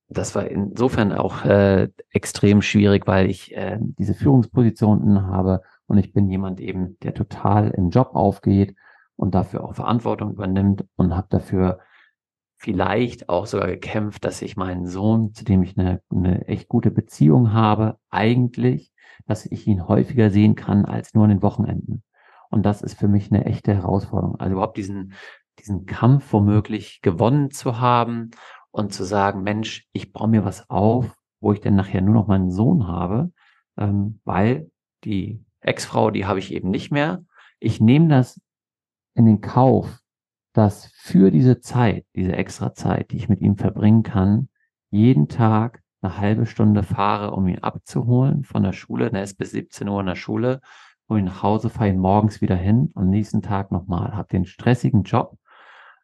das 0.08 0.36
war 0.36 0.48
insofern 0.48 1.12
auch 1.12 1.46
äh, 1.46 1.90
extrem 2.12 2.62
schwierig, 2.62 3.08
weil 3.08 3.30
ich 3.30 3.56
äh, 3.56 3.78
diese 3.80 4.14
Führungspositionen 4.14 5.24
habe 5.24 5.62
und 5.88 5.98
ich 5.98 6.14
bin 6.14 6.30
jemand 6.30 6.60
eben, 6.60 6.98
der 7.02 7.14
total 7.14 7.72
im 7.72 7.90
Job 7.90 8.12
aufgeht 8.14 8.76
und 9.16 9.36
dafür 9.36 9.64
auch 9.64 9.76
Verantwortung 9.76 10.32
übernimmt 10.32 10.86
und 10.96 11.16
habe 11.16 11.28
dafür 11.30 11.80
vielleicht 12.58 13.30
auch 13.30 13.46
sogar 13.46 13.68
gekämpft, 13.68 14.26
dass 14.26 14.42
ich 14.42 14.58
meinen 14.58 14.86
Sohn, 14.86 15.34
zu 15.34 15.44
dem 15.44 15.64
ich 15.64 15.78
eine, 15.78 16.02
eine 16.10 16.48
echt 16.48 16.68
gute 16.68 16.92
Beziehung 16.92 17.54
habe, 17.54 17.98
eigentlich, 18.10 18.94
dass 19.26 19.46
ich 19.46 19.68
ihn 19.68 19.88
häufiger 19.88 20.30
sehen 20.30 20.56
kann 20.56 20.86
als 20.86 21.14
nur 21.14 21.26
an 21.26 21.32
den 21.32 21.42
Wochenenden. 21.42 22.04
Und 22.50 22.66
das 22.66 22.82
ist 22.82 22.98
für 22.98 23.08
mich 23.08 23.32
eine 23.32 23.46
echte 23.46 23.74
Herausforderung. 23.74 24.40
Also 24.40 24.54
überhaupt 24.54 24.78
diesen, 24.78 25.14
diesen 25.60 25.86
Kampf 25.86 26.32
womöglich 26.32 27.02
gewonnen 27.02 27.52
zu 27.52 27.80
haben 27.80 28.32
und 28.76 28.94
zu 28.94 29.06
sagen, 29.06 29.44
Mensch, 29.44 29.88
ich 29.94 30.12
baue 30.12 30.28
mir 30.28 30.44
was 30.44 30.70
auf, 30.70 31.16
wo 31.40 31.54
ich 31.54 31.62
denn 31.62 31.76
nachher 31.76 32.02
nur 32.02 32.14
noch 32.14 32.28
meinen 32.28 32.52
Sohn 32.52 32.88
habe, 32.88 33.32
ähm, 33.78 34.20
weil 34.26 34.70
die 35.06 35.44
Ex-Frau, 35.62 36.12
die 36.12 36.26
habe 36.26 36.40
ich 36.40 36.54
eben 36.54 36.70
nicht 36.72 36.92
mehr. 36.92 37.24
Ich 37.60 37.80
nehme 37.80 38.10
das 38.10 38.40
in 39.14 39.26
den 39.26 39.40
Kauf, 39.40 40.00
dass 40.52 40.88
für 40.94 41.32
diese 41.32 41.62
Zeit, 41.62 42.06
diese 42.16 42.34
extra 42.34 42.74
Zeit, 42.74 43.12
die 43.12 43.18
ich 43.18 43.30
mit 43.30 43.40
ihm 43.40 43.56
verbringen 43.58 44.04
kann, 44.04 44.50
jeden 44.90 45.30
Tag 45.30 45.82
eine 46.02 46.18
halbe 46.18 46.46
Stunde 46.46 46.84
fahre, 46.84 47.32
um 47.32 47.48
ihn 47.48 47.60
abzuholen 47.60 48.44
von 48.44 48.64
der 48.64 48.74
Schule. 48.74 49.10
Er 49.10 49.24
ist 49.24 49.38
bis 49.38 49.52
17 49.52 49.88
Uhr 49.88 50.02
in 50.02 50.06
der 50.06 50.16
Schule, 50.16 50.60
wo 51.08 51.16
ich 51.16 51.24
nach 51.24 51.44
Hause 51.44 51.70
fahre, 51.70 51.90
ihn 51.90 52.00
morgens 52.00 52.42
wieder 52.42 52.58
hin, 52.58 52.92
am 52.96 53.10
nächsten 53.10 53.42
Tag 53.42 53.72
nochmal, 53.72 54.16
habe 54.16 54.28
den 54.28 54.46
stressigen 54.46 55.04
Job 55.04 55.38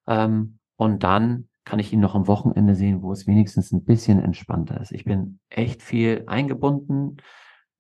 ähm, 0.08 0.60
und 0.78 1.04
dann 1.04 1.50
kann 1.72 1.80
ich 1.80 1.94
ihn 1.94 2.02
noch 2.02 2.16
am 2.16 2.28
Wochenende 2.28 2.76
sehen, 2.76 3.02
wo 3.02 3.14
es 3.14 3.28
wenigstens 3.28 3.72
ein 3.72 3.86
bisschen 3.86 4.20
entspannter 4.20 4.82
ist. 4.82 4.92
Ich 4.92 5.06
bin 5.06 5.40
echt 5.50 5.82
viel 5.82 6.26
eingebunden 6.28 7.16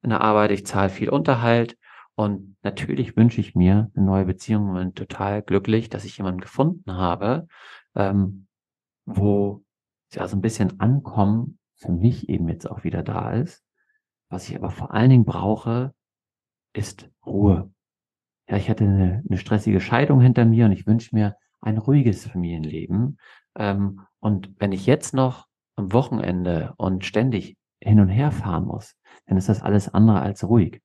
in 0.01 0.11
der 0.11 0.21
Arbeit, 0.21 0.51
ich 0.51 0.65
zahle 0.65 0.87
viel 0.87 1.09
Unterhalt 1.09 1.77
und 2.15 2.55
natürlich 2.63 3.17
wünsche 3.17 3.41
ich 3.41 3.53
mir 3.53 3.91
eine 3.93 4.05
neue 4.05 4.23
Beziehung 4.23 4.69
und 4.69 4.75
bin 4.75 4.93
total 4.93 5.41
glücklich, 5.41 5.89
dass 5.89 6.05
ich 6.05 6.17
jemanden 6.17 6.39
gefunden 6.39 6.93
habe, 6.93 7.49
ähm, 7.93 8.47
wo 9.03 9.61
ja 10.13 10.25
so 10.25 10.37
ein 10.37 10.41
bisschen 10.41 10.79
Ankommen 10.79 11.59
für 11.75 11.91
mich 11.91 12.29
eben 12.29 12.47
jetzt 12.47 12.71
auch 12.71 12.85
wieder 12.85 13.03
da 13.03 13.33
ist. 13.33 13.61
Was 14.29 14.47
ich 14.47 14.55
aber 14.55 14.69
vor 14.69 14.93
allen 14.93 15.09
Dingen 15.09 15.25
brauche, 15.25 15.93
ist 16.71 17.09
Ruhe. 17.25 17.69
Ja, 18.47 18.55
ich 18.55 18.69
hatte 18.69 18.85
eine, 18.85 19.21
eine 19.27 19.37
stressige 19.37 19.81
Scheidung 19.81 20.21
hinter 20.21 20.45
mir 20.45 20.63
und 20.63 20.71
ich 20.71 20.87
wünsche 20.87 21.13
mir 21.13 21.35
ein 21.61 21.77
ruhiges 21.77 22.27
Familienleben. 22.27 23.17
Ähm, 23.55 24.01
und 24.19 24.53
wenn 24.59 24.71
ich 24.71 24.85
jetzt 24.85 25.13
noch 25.13 25.47
am 25.75 25.93
Wochenende 25.93 26.73
und 26.77 27.05
ständig 27.05 27.55
hin 27.79 27.99
und 27.99 28.09
her 28.09 28.31
fahren 28.31 28.65
muss, 28.65 28.95
dann 29.25 29.37
ist 29.37 29.49
das 29.49 29.61
alles 29.61 29.93
andere 29.93 30.21
als 30.21 30.47
ruhig 30.47 30.81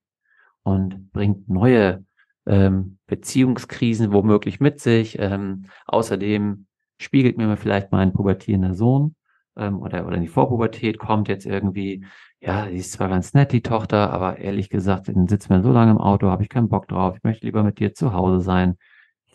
und 0.63 1.11
bringt 1.11 1.49
neue 1.49 2.05
ähm, 2.45 2.97
Beziehungskrisen 3.07 4.11
womöglich 4.11 4.59
mit 4.59 4.79
sich. 4.79 5.17
Ähm, 5.19 5.67
außerdem 5.85 6.65
spiegelt 6.99 7.37
mir 7.37 7.57
vielleicht 7.57 7.91
mein 7.91 8.13
pubertierender 8.13 8.73
Sohn 8.73 9.15
ähm, 9.55 9.79
oder, 9.81 10.05
oder 10.05 10.15
in 10.15 10.21
die 10.21 10.27
Vorpubertät 10.27 10.97
kommt 10.97 11.27
jetzt 11.27 11.45
irgendwie, 11.45 12.05
ja, 12.39 12.67
die 12.67 12.77
ist 12.77 12.93
zwar 12.93 13.09
ganz 13.09 13.33
nett, 13.33 13.51
die 13.51 13.61
Tochter, 13.61 14.11
aber 14.11 14.39
ehrlich 14.39 14.69
gesagt, 14.69 15.09
dann 15.09 15.27
sitzt 15.27 15.49
man 15.49 15.63
so 15.63 15.71
lange 15.71 15.91
im 15.91 15.97
Auto, 15.97 16.29
habe 16.29 16.43
ich 16.43 16.49
keinen 16.49 16.69
Bock 16.69 16.87
drauf, 16.87 17.17
ich 17.17 17.23
möchte 17.23 17.45
lieber 17.45 17.63
mit 17.63 17.79
dir 17.79 17.93
zu 17.93 18.13
Hause 18.13 18.41
sein. 18.41 18.77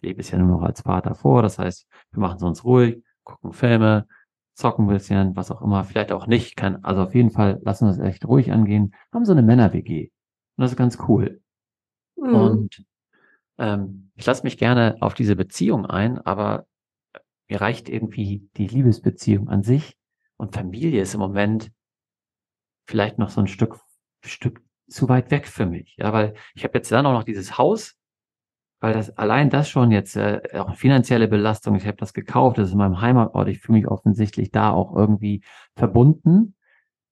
Ich 0.02 0.08
lebe 0.08 0.20
es 0.20 0.32
ja 0.32 0.38
nur 0.38 0.48
noch 0.48 0.62
als 0.62 0.80
Vater 0.80 1.14
vor, 1.14 1.42
das 1.42 1.60
heißt, 1.60 1.86
wir 2.10 2.20
machen 2.20 2.36
es 2.36 2.42
uns 2.42 2.64
ruhig, 2.64 3.04
gucken 3.22 3.52
Filme, 3.52 4.08
zocken 4.54 4.86
ein 4.86 4.88
bisschen, 4.88 5.36
was 5.36 5.52
auch 5.52 5.62
immer, 5.62 5.84
vielleicht 5.84 6.10
auch 6.10 6.26
nicht, 6.26 6.56
kann, 6.56 6.84
also 6.84 7.02
auf 7.02 7.14
jeden 7.14 7.30
Fall 7.30 7.60
lassen 7.62 7.86
wir 7.86 7.92
es 7.92 8.00
echt 8.00 8.26
ruhig 8.26 8.50
angehen, 8.50 8.94
haben 9.12 9.24
so 9.24 9.30
eine 9.30 9.42
Männer-WG. 9.42 10.10
Und 10.56 10.62
das 10.62 10.72
ist 10.72 10.76
ganz 10.76 10.98
cool. 11.06 11.40
Mhm. 12.16 12.34
Und 12.34 12.84
ähm, 13.58 14.10
ich 14.16 14.26
lasse 14.26 14.42
mich 14.42 14.58
gerne 14.58 14.96
auf 15.00 15.14
diese 15.14 15.36
Beziehung 15.36 15.86
ein, 15.86 16.18
aber 16.18 16.66
mir 17.48 17.60
reicht 17.60 17.88
irgendwie 17.88 18.48
die 18.56 18.66
Liebesbeziehung 18.66 19.48
an 19.48 19.62
sich 19.62 19.96
und 20.36 20.52
Familie 20.52 21.00
ist 21.00 21.14
im 21.14 21.20
Moment 21.20 21.70
vielleicht 22.88 23.18
noch 23.18 23.30
so 23.30 23.40
ein 23.40 23.46
Stück, 23.46 23.78
Stück 24.24 24.62
zu 24.88 25.08
weit 25.08 25.30
weg 25.30 25.46
für 25.46 25.66
mich. 25.66 25.94
Ja, 25.96 26.12
weil 26.12 26.34
ich 26.56 26.64
habe 26.64 26.76
jetzt 26.76 26.90
dann 26.90 27.06
auch 27.06 27.12
noch 27.12 27.24
dieses 27.24 27.56
Haus, 27.56 27.96
weil 28.82 28.94
das 28.94 29.16
allein 29.16 29.48
das 29.48 29.68
schon 29.68 29.92
jetzt 29.92 30.16
äh, 30.16 30.40
auch 30.54 30.74
finanzielle 30.74 31.28
Belastung. 31.28 31.76
Ich 31.76 31.86
habe 31.86 31.96
das 31.98 32.12
gekauft, 32.12 32.58
das 32.58 32.66
ist 32.66 32.72
in 32.72 32.78
meinem 32.78 33.00
Heimatort. 33.00 33.46
Ich 33.46 33.60
fühle 33.60 33.78
mich 33.78 33.86
offensichtlich 33.86 34.50
da 34.50 34.70
auch 34.70 34.96
irgendwie 34.96 35.42
verbunden. 35.76 36.56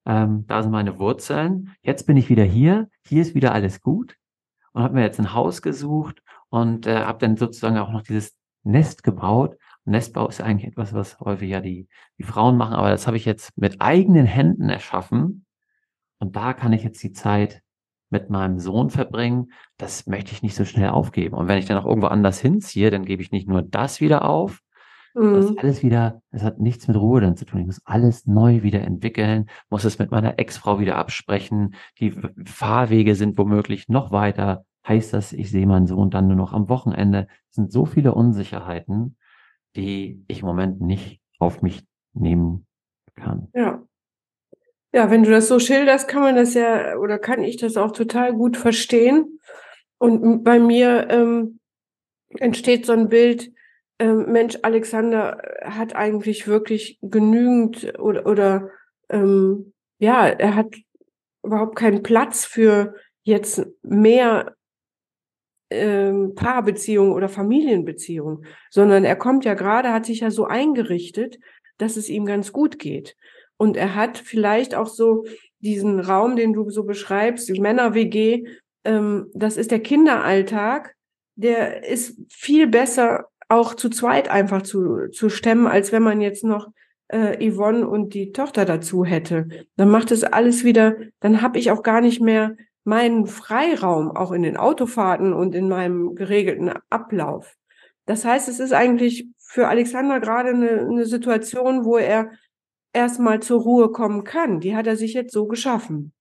Ähm, 0.05 0.47
da 0.49 0.65
sind 0.65 0.73
meine 0.73 0.99
Wurzeln. 0.99 1.73
Jetzt 1.81 2.09
bin 2.09 2.17
ich 2.17 2.29
wieder 2.29 2.43
hier. 2.43 2.89
Hier 3.07 3.23
ist 3.23 3.37
wieder 3.37 3.55
alles 3.55 3.81
gut 3.81 4.17
und 4.73 4.83
habe 4.83 4.95
mir 4.95 5.03
jetzt 5.03 5.21
ein 5.21 5.33
Haus 5.33 5.63
gesucht 5.63 6.25
und 6.49 6.89
äh, 6.89 7.05
habe 7.05 7.19
dann 7.21 7.37
sozusagen 7.37 7.79
auch 7.79 7.93
noch 7.93 8.03
dieses 8.03 8.37
Nest 8.65 9.05
gebaut. 9.05 9.57
Nestbau 9.85 10.27
ist 10.27 10.41
eigentlich 10.41 10.73
etwas, 10.73 10.93
was 10.93 11.21
häufig 11.21 11.51
ja 11.51 11.61
die, 11.61 11.87
die 12.19 12.25
Frauen 12.25 12.57
machen, 12.57 12.75
aber 12.75 12.91
das 12.91 13.07
habe 13.07 13.17
ich 13.17 13.25
jetzt 13.25 13.57
mit 13.57 13.81
eigenen 13.81 14.27
Händen 14.27 14.69
erschaffen. 14.69 15.47
Und 16.19 16.35
da 16.35 16.53
kann 16.53 16.73
ich 16.73 16.83
jetzt 16.83 17.01
die 17.05 17.13
Zeit 17.13 17.63
mit 18.11 18.31
meinem 18.31 18.59
Sohn 18.59 18.91
verbringen. 18.91 19.53
Das 19.79 20.07
möchte 20.07 20.33
ich 20.33 20.43
nicht 20.43 20.57
so 20.57 20.65
schnell 20.65 20.91
aufgeben. 20.91 21.37
Und 21.37 21.49
wenn 21.49 21.59
ich 21.59 21.67
dann 21.67 21.79
auch 21.79 21.87
irgendwo 21.87 22.09
anders 22.09 22.41
hinziehe, 22.41 22.91
dann 22.91 23.05
gebe 23.05 23.23
ich 23.23 23.31
nicht 23.31 23.49
nur 23.49 23.63
das 23.63 24.01
wieder 24.01 24.29
auf, 24.29 24.61
Mhm. 25.15 25.35
Das 25.35 25.59
alles 25.59 25.83
wieder, 25.83 26.23
das 26.31 26.43
hat 26.43 26.61
nichts 26.61 26.87
mit 26.89 26.97
Ruhe 26.97 27.21
dann 27.21 27.37
zu 27.37 27.45
tun. 27.45 27.61
Ich 27.61 27.67
muss 27.67 27.81
alles 27.85 28.27
neu 28.27 28.63
wieder 28.63 28.83
entwickeln, 28.83 29.47
muss 29.69 29.85
es 29.85 29.99
mit 29.99 30.11
meiner 30.11 30.39
Ex-Frau 30.39 30.79
wieder 30.79 30.97
absprechen. 30.97 31.75
Die 31.99 32.15
Fahrwege 32.45 33.15
sind 33.15 33.39
womöglich 33.39 33.89
noch 33.89 34.13
weiter. 34.13 34.65
Heißt 34.87 35.13
das, 35.13 35.33
ich 35.33 35.51
sehe 35.51 35.67
meinen 35.67 35.87
Sohn 35.87 36.11
dann 36.11 36.29
nur 36.29 36.37
noch 36.37 36.53
am 36.53 36.69
Wochenende? 36.69 37.27
Es 37.51 37.57
sind 37.57 37.73
so 37.73 37.85
viele 37.85 38.15
Unsicherheiten, 38.15 39.17
die 39.77 40.25
ich 40.29 40.41
im 40.41 40.47
Moment 40.47 40.81
nicht 40.81 41.21
auf 41.39 41.63
mich 41.63 41.85
nehmen 42.13 42.67
kann. 43.15 43.49
Ja. 43.55 43.83
Ja, 44.93 45.11
wenn 45.11 45.23
du 45.23 45.31
das 45.31 45.49
so 45.49 45.59
schilderst, 45.59 46.09
kann 46.09 46.23
man 46.23 46.37
das 46.37 46.55
ja 46.55 46.97
oder 46.97 47.19
kann 47.19 47.43
ich 47.43 47.57
das 47.57 47.77
auch 47.77 47.93
total 47.93 48.33
gut 48.33 48.57
verstehen. 48.57 49.41
Und 49.99 50.43
bei 50.43 50.59
mir 50.59 51.09
ähm, 51.11 51.61
entsteht 52.39 52.87
so 52.87 52.93
ein 52.93 53.09
Bild, 53.09 53.53
ähm, 54.01 54.33
Mensch, 54.33 54.59
Alexander 54.63 55.43
hat 55.63 55.95
eigentlich 55.95 56.49
wirklich 56.49 56.99
genügend 57.03 57.99
oder, 57.99 58.27
oder 58.27 58.71
ähm, 59.11 59.75
ja, 59.99 60.27
er 60.27 60.57
hat 60.57 60.75
überhaupt 61.45 61.77
keinen 61.77 62.03
Platz 62.03 62.45
für 62.45 62.95
jetzt 63.23 63.67
mehr 63.83 64.57
ähm, 65.71 66.35
Paarbeziehungen 66.35 67.13
oder 67.13 67.29
Familienbeziehungen, 67.29 68.47
sondern 68.71 69.05
er 69.05 69.17
kommt 69.17 69.45
ja 69.45 69.55
gerade, 69.55 69.93
hat 69.93 70.07
sich 70.07 70.21
ja 70.21 70.31
so 70.31 70.47
eingerichtet, 70.47 71.39
dass 71.79 71.97
es 71.97 72.09
ihm 72.09 72.25
ganz 72.25 72.53
gut 72.53 72.79
geht. 72.79 73.17
Und 73.61 73.77
er 73.77 73.95
hat 73.95 74.17
vielleicht 74.17 74.75
auch 74.75 74.87
so 74.87 75.27
diesen 75.59 76.01
Raum, 76.01 76.35
den 76.35 76.55
du 76.55 76.71
so 76.71 76.85
beschreibst, 76.85 77.47
die 77.47 77.61
Männer-WG, 77.61 78.47
ähm, 78.87 79.27
das 79.35 79.59
ist 79.59 79.71
der 79.71 79.81
Kinderalltag, 79.81 80.95
der 81.35 81.87
ist 81.87 82.19
viel 82.31 82.67
besser 82.69 83.27
auch 83.51 83.75
zu 83.75 83.91
zweit 83.91 84.31
einfach 84.31 84.63
zu, 84.63 85.09
zu 85.13 85.29
stemmen, 85.29 85.67
als 85.67 85.93
wenn 85.93 86.03
man 86.03 86.23
jetzt 86.23 86.43
noch 86.43 86.69
äh, 87.09 87.37
Yvonne 87.51 87.87
und 87.87 88.15
die 88.15 88.33
Tochter 88.33 88.65
dazu 88.65 89.05
hätte. 89.05 89.47
Dann 89.77 89.91
macht 89.91 90.11
es 90.11 90.25
alles 90.25 90.65
wieder, 90.65 90.97
dann 91.21 91.43
habe 91.43 91.59
ich 91.59 91.71
auch 91.71 91.83
gar 91.83 92.01
nicht 92.01 92.23
mehr 92.23 92.57
meinen 92.85 93.27
Freiraum, 93.27 94.17
auch 94.17 94.33
in 94.33 94.43
den 94.43 94.57
Autofahrten 94.57 95.35
und 95.35 95.55
in 95.55 95.69
meinem 95.69 96.15
geregelten 96.15 96.73
Ablauf. 96.89 97.59
Das 98.07 98.25
heißt, 98.25 98.49
es 98.49 98.59
ist 98.59 98.73
eigentlich 98.73 99.29
für 99.37 99.69
Alexander 99.69 100.19
gerade 100.19 100.49
eine, 100.49 100.81
eine 100.81 101.05
Situation, 101.05 101.85
wo 101.85 101.99
er 101.99 102.31
erstmal 102.93 103.41
zur 103.41 103.61
Ruhe 103.63 103.91
kommen 103.91 104.25
kann. 104.25 104.61
Die 104.61 104.77
hat 104.77 104.87
er 104.87 104.97
sich 104.97 105.15
jetzt 105.15 105.33
so 105.33 105.47
geschaffen. 105.47 106.13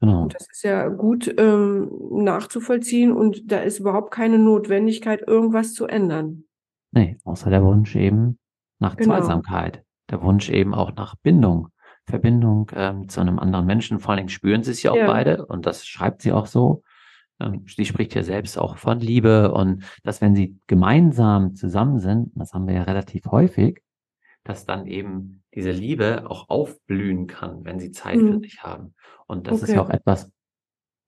Genau. 0.00 0.22
Und 0.22 0.34
das 0.34 0.46
ist 0.50 0.62
ja 0.64 0.88
gut 0.88 1.32
ähm, 1.38 1.90
nachzuvollziehen 2.10 3.12
und 3.12 3.50
da 3.50 3.60
ist 3.60 3.78
überhaupt 3.78 4.10
keine 4.10 4.38
Notwendigkeit, 4.38 5.22
irgendwas 5.26 5.72
zu 5.72 5.86
ändern. 5.86 6.44
Nee, 6.92 7.18
außer 7.24 7.50
der 7.50 7.64
Wunsch 7.64 7.96
eben 7.96 8.38
nach 8.78 8.96
genau. 8.96 9.16
Zweisamkeit. 9.16 9.82
Der 10.10 10.22
Wunsch 10.22 10.50
eben 10.50 10.74
auch 10.74 10.94
nach 10.94 11.14
Bindung. 11.16 11.68
Verbindung 12.06 12.70
ähm, 12.74 13.08
zu 13.08 13.20
einem 13.20 13.38
anderen 13.38 13.66
Menschen. 13.66 13.98
Vor 13.98 14.10
allen 14.10 14.18
Dingen 14.18 14.28
spüren 14.28 14.62
sie 14.62 14.72
es 14.72 14.82
ja 14.82 14.90
auch 14.90 14.96
ja. 14.96 15.06
beide 15.06 15.46
und 15.46 15.64
das 15.64 15.86
schreibt 15.86 16.20
sie 16.22 16.32
auch 16.32 16.46
so. 16.46 16.82
Ähm, 17.40 17.64
sie 17.66 17.86
spricht 17.86 18.14
ja 18.14 18.22
selbst 18.22 18.58
auch 18.58 18.76
von 18.76 19.00
Liebe 19.00 19.52
und 19.52 19.84
dass 20.02 20.20
wenn 20.20 20.34
sie 20.34 20.58
gemeinsam 20.66 21.54
zusammen 21.54 21.98
sind, 21.98 22.30
das 22.34 22.52
haben 22.52 22.66
wir 22.66 22.74
ja 22.74 22.82
relativ 22.82 23.26
häufig, 23.26 23.80
dass 24.44 24.66
dann 24.66 24.86
eben 24.86 25.42
diese 25.54 25.70
Liebe 25.70 26.24
auch 26.28 26.48
aufblühen 26.48 27.26
kann, 27.26 27.64
wenn 27.64 27.80
sie 27.80 27.90
Zeit 27.90 28.16
mhm. 28.16 28.32
für 28.32 28.38
sich 28.40 28.62
haben. 28.62 28.94
Und 29.26 29.46
das 29.46 29.54
okay. 29.54 29.64
ist 29.64 29.76
ja 29.76 29.82
auch 29.82 29.90
etwas, 29.90 30.30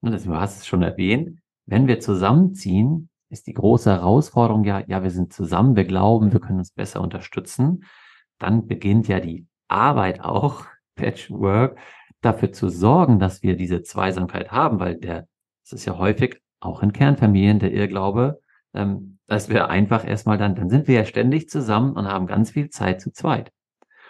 ne, 0.01 0.11
das, 0.11 0.25
du 0.25 0.35
hast 0.35 0.59
es 0.59 0.67
schon 0.67 0.83
erwähnt, 0.83 1.39
wenn 1.67 1.87
wir 1.87 2.01
zusammenziehen, 2.01 3.11
ist 3.29 3.47
die 3.47 3.55
große 3.55 3.91
Herausforderung 3.91 4.65
ja, 4.65 4.83
ja, 4.87 5.03
wir 5.03 5.11
sind 5.11 5.33
zusammen, 5.33 5.77
wir 5.77 5.85
glauben, 5.85 6.33
wir 6.33 6.41
können 6.41 6.61
uns 6.61 6.71
besser 6.71 7.01
unterstützen. 7.01 7.85
Dann 8.39 8.67
beginnt 8.67 9.09
ja 9.09 9.21
die 9.21 9.47
Arbeit 9.69 10.21
auch, 10.21 10.65
Patchwork, 10.95 11.79
dafür 12.23 12.53
zu 12.53 12.69
sorgen, 12.69 13.19
dass 13.19 13.43
wir 13.43 13.57
diese 13.57 13.83
Zweisamkeit 13.83 14.51
haben, 14.51 14.81
weil 14.81 14.97
der, 14.97 15.29
es 15.65 15.73
ist 15.73 15.85
ja 15.85 15.99
häufig 15.99 16.41
auch 16.61 16.83
in 16.83 16.93
Kernfamilien 16.93 17.59
der 17.59 17.73
Irrglaube, 17.73 18.41
ähm, 18.77 19.19
dass 19.27 19.49
wir 19.49 19.69
einfach 19.69 20.07
erstmal 20.07 20.39
dann, 20.39 20.55
dann 20.55 20.69
sind 20.69 20.89
wir 20.89 20.95
ja 20.95 21.05
ständig 21.05 21.49
zusammen 21.49 21.93
und 21.93 22.07
haben 22.07 22.27
ganz 22.27 22.51
viel 22.51 22.71
Zeit 22.71 23.01
zu 23.01 23.13
zweit. 23.13 23.51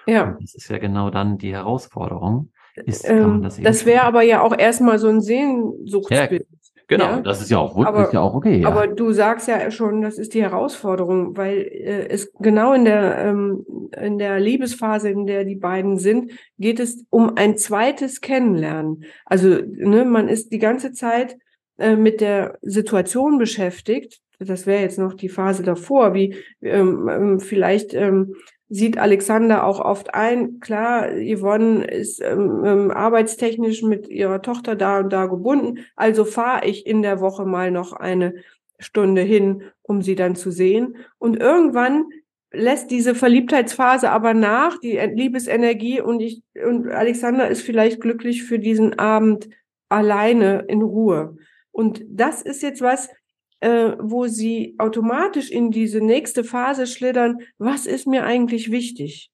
Ja. 0.06 0.30
Und 0.30 0.42
das 0.42 0.54
ist 0.54 0.68
ja 0.68 0.78
genau 0.78 1.10
dann 1.10 1.38
die 1.38 1.52
Herausforderung. 1.52 2.50
Ist, 2.84 3.08
ähm, 3.08 3.42
das, 3.42 3.60
das 3.60 3.86
wäre 3.86 4.02
aber 4.02 4.22
ja 4.22 4.42
auch 4.42 4.56
erstmal 4.56 4.98
so 4.98 5.08
ein 5.08 5.22
Sehnsuchtsbild. 5.22 6.46
Ja, 6.50 6.82
genau, 6.88 7.04
ja? 7.04 7.20
das 7.20 7.40
ist 7.40 7.50
ja 7.50 7.58
auch, 7.58 7.82
aber, 7.82 8.04
ist 8.04 8.12
ja 8.12 8.20
auch 8.20 8.34
okay. 8.34 8.60
Ja. 8.60 8.68
Aber 8.68 8.86
du 8.86 9.12
sagst 9.12 9.48
ja 9.48 9.70
schon, 9.70 10.02
das 10.02 10.18
ist 10.18 10.34
die 10.34 10.42
Herausforderung, 10.42 11.36
weil 11.38 11.58
äh, 11.58 12.08
es 12.08 12.32
genau 12.34 12.74
in 12.74 12.84
der, 12.84 13.16
ähm, 13.18 13.64
in 13.98 14.18
der 14.18 14.38
Liebesphase, 14.40 15.08
in 15.08 15.26
der 15.26 15.44
die 15.44 15.56
beiden 15.56 15.98
sind, 15.98 16.32
geht 16.58 16.78
es 16.78 17.06
um 17.08 17.32
ein 17.36 17.56
zweites 17.56 18.20
Kennenlernen. 18.20 19.04
Also 19.24 19.48
ne, 19.48 20.04
man 20.04 20.28
ist 20.28 20.52
die 20.52 20.58
ganze 20.58 20.92
Zeit 20.92 21.38
äh, 21.78 21.96
mit 21.96 22.20
der 22.20 22.58
Situation 22.60 23.38
beschäftigt. 23.38 24.20
Das 24.38 24.66
wäre 24.66 24.82
jetzt 24.82 24.98
noch 24.98 25.14
die 25.14 25.28
Phase 25.28 25.62
davor, 25.62 26.14
wie 26.14 26.36
ähm, 26.62 27.08
ähm 27.08 27.40
vielleicht 27.40 27.94
ähm, 27.94 28.34
sieht 28.68 28.98
Alexander 28.98 29.64
auch 29.64 29.80
oft 29.80 30.14
ein, 30.14 30.58
klar, 30.60 31.10
Yvonne 31.12 31.84
ist 31.84 32.20
ähm, 32.20 32.64
ähm, 32.64 32.90
arbeitstechnisch 32.90 33.82
mit 33.82 34.08
ihrer 34.08 34.42
Tochter 34.42 34.74
da 34.74 35.00
und 35.00 35.12
da 35.12 35.26
gebunden, 35.26 35.84
also 35.94 36.24
fahre 36.24 36.66
ich 36.66 36.86
in 36.86 37.02
der 37.02 37.20
Woche 37.20 37.44
mal 37.44 37.70
noch 37.70 37.92
eine 37.92 38.34
Stunde 38.78 39.22
hin, 39.22 39.62
um 39.82 40.02
sie 40.02 40.16
dann 40.16 40.34
zu 40.34 40.50
sehen. 40.50 40.96
Und 41.18 41.40
irgendwann 41.40 42.06
lässt 42.52 42.90
diese 42.90 43.14
Verliebtheitsphase 43.14 44.10
aber 44.10 44.34
nach, 44.34 44.78
die 44.78 44.98
Liebesenergie 44.98 46.00
und 46.00 46.20
ich 46.20 46.42
und 46.54 46.88
Alexander 46.88 47.48
ist 47.48 47.62
vielleicht 47.62 48.00
glücklich 48.00 48.44
für 48.44 48.58
diesen 48.58 48.98
Abend 48.98 49.48
alleine 49.88 50.64
in 50.68 50.82
Ruhe. 50.82 51.36
Und 51.70 52.04
das 52.08 52.42
ist 52.42 52.62
jetzt 52.62 52.80
was, 52.80 53.10
äh, 53.60 53.92
wo 53.98 54.26
sie 54.26 54.74
automatisch 54.78 55.50
in 55.50 55.70
diese 55.70 56.00
nächste 56.00 56.44
Phase 56.44 56.86
schlittern, 56.86 57.40
was 57.58 57.86
ist 57.86 58.06
mir 58.06 58.24
eigentlich 58.24 58.70
wichtig? 58.70 59.30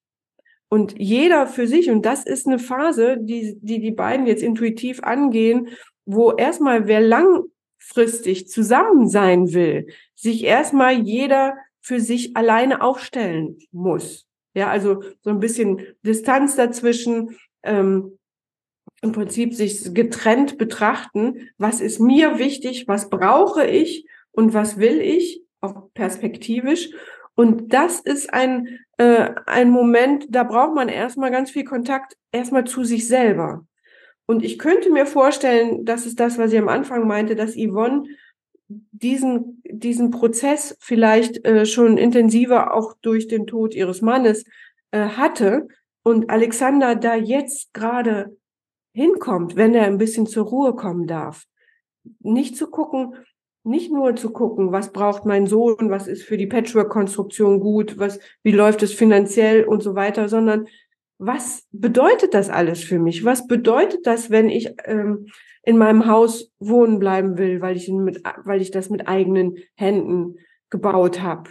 Und 0.69 0.95
jeder 0.99 1.47
für 1.47 1.67
sich, 1.67 1.91
und 1.91 2.07
das 2.07 2.25
ist 2.25 2.47
eine 2.47 2.59
Phase, 2.59 3.19
die 3.21 3.59
die, 3.61 3.81
die 3.81 3.91
beiden 3.91 4.27
jetzt 4.27 4.43
intuitiv 4.43 5.03
angehen, 5.03 5.69
wo 6.07 6.33
erstmal 6.33 6.87
wer 6.87 7.01
langfristig 7.01 8.49
zusammen 8.49 9.09
sein 9.09 9.53
will, 9.53 9.87
sich 10.15 10.45
erstmal 10.45 10.95
jeder 10.95 11.57
für 11.81 12.01
sich 12.01 12.37
alleine 12.37 12.81
aufstellen 12.81 13.59
muss. 13.71 14.27
Ja, 14.55 14.71
also 14.71 15.03
so 15.21 15.31
ein 15.31 15.41
bisschen 15.41 15.83
Distanz 16.03 16.57
dazwischen, 16.57 17.37
ähm, 17.63 18.19
im 19.03 19.13
Prinzip 19.13 19.53
sich 19.53 19.93
getrennt 19.93 20.57
betrachten, 20.57 21.51
was 21.59 21.81
ist 21.81 22.01
mir 22.01 22.39
wichtig, 22.39 22.89
was 22.89 23.11
brauche 23.11 23.67
ich? 23.67 24.07
Und 24.31 24.55
was 24.55 24.79
will 24.79 25.01
ich, 25.01 25.43
auch 25.61 25.93
perspektivisch. 25.93 26.91
Und 27.35 27.73
das 27.75 28.01
ist 28.01 28.33
ein, 28.33 28.79
äh, 28.97 29.31
ein 29.47 29.71
Moment, 29.71 30.27
da 30.31 30.45
braucht 30.45 30.75
man 30.75 30.89
erstmal 30.89 31.31
ganz 31.31 31.51
viel 31.51 31.65
Kontakt, 31.65 32.17
erstmal 32.31 32.65
zu 32.65 32.85
sich 32.85 33.07
selber. 33.07 33.67
Und 34.27 34.45
ich 34.45 34.59
könnte 34.59 34.91
mir 34.91 35.05
vorstellen, 35.05 35.85
das 35.85 36.07
ist 36.07 36.21
das, 36.21 36.39
was 36.39 36.53
ich 36.53 36.59
am 36.59 36.69
Anfang 36.69 37.07
meinte, 37.07 37.35
dass 37.37 37.57
Yvonne 37.57 38.05
diesen, 38.69 39.63
diesen 39.65 40.11
Prozess 40.11 40.77
vielleicht 40.81 41.45
äh, 41.45 41.67
schon 41.67 41.99
intensiver 41.99 42.75
auch 42.75 42.95
durch 43.03 43.29
den 43.29 43.47
Tod 43.47 43.75
ihres 43.75 44.01
Mannes 44.01 44.45
äh, 44.93 45.01
hatte. 45.01 45.69
Und 46.03 46.31
Alexander 46.31 46.95
da 46.95 47.15
jetzt 47.15 47.75
gerade 47.75 48.37
hinkommt, 48.93 49.57
wenn 49.57 49.75
er 49.75 49.85
ein 49.85 49.99
bisschen 49.99 50.27
zur 50.27 50.47
Ruhe 50.47 50.75
kommen 50.75 51.07
darf. 51.07 51.45
Nicht 52.21 52.57
zu 52.57 52.69
gucken, 52.69 53.15
nicht 53.65 53.93
nur 53.93 54.17
zu 54.17 54.31
gucken, 54.31 54.73
was 54.73 54.93
braucht 54.93 55.25
mein 55.25 55.47
Sohn, 55.47 55.91
was 55.91 56.09
ist 56.09 56.25
für 56.25 56.37
die 56.37 56.47
Patchwork-Konstruktion 56.47 57.61
gut, 57.61 57.99
was, 57.99 58.19
wie 58.43 58.53
läuft 58.53 58.83
es 58.83 58.93
finanziell 58.93 59.65
und 59.65 59.83
so 59.83 59.95
weiter, 59.95 60.29
sondern 60.29 60.67
was 61.19 61.69
bedeutet 61.71 62.35
das 62.35 62.51
alles 62.51 62.83
für 62.83 62.99
mich? 62.99 63.25
Was 63.25 63.47
bedeutet 63.47 64.07
das, 64.07 64.31
wenn 64.31 64.49
ich 64.49 64.75
ähm, 64.85 65.27
in 65.63 65.79
meinem 65.79 66.07
Haus 66.07 66.51
wohnen 66.59 66.99
bleiben 66.99 67.39
will, 67.39 67.61
weil 67.61 67.77
ich, 67.77 67.89
mit, 67.89 68.21
weil 68.45 68.61
ich 68.61 68.73
das 68.73 68.91
mit 68.91 69.07
eigenen 69.07 69.59
Händen 69.77 70.39
gebaut 70.69 71.23
habe? 71.23 71.51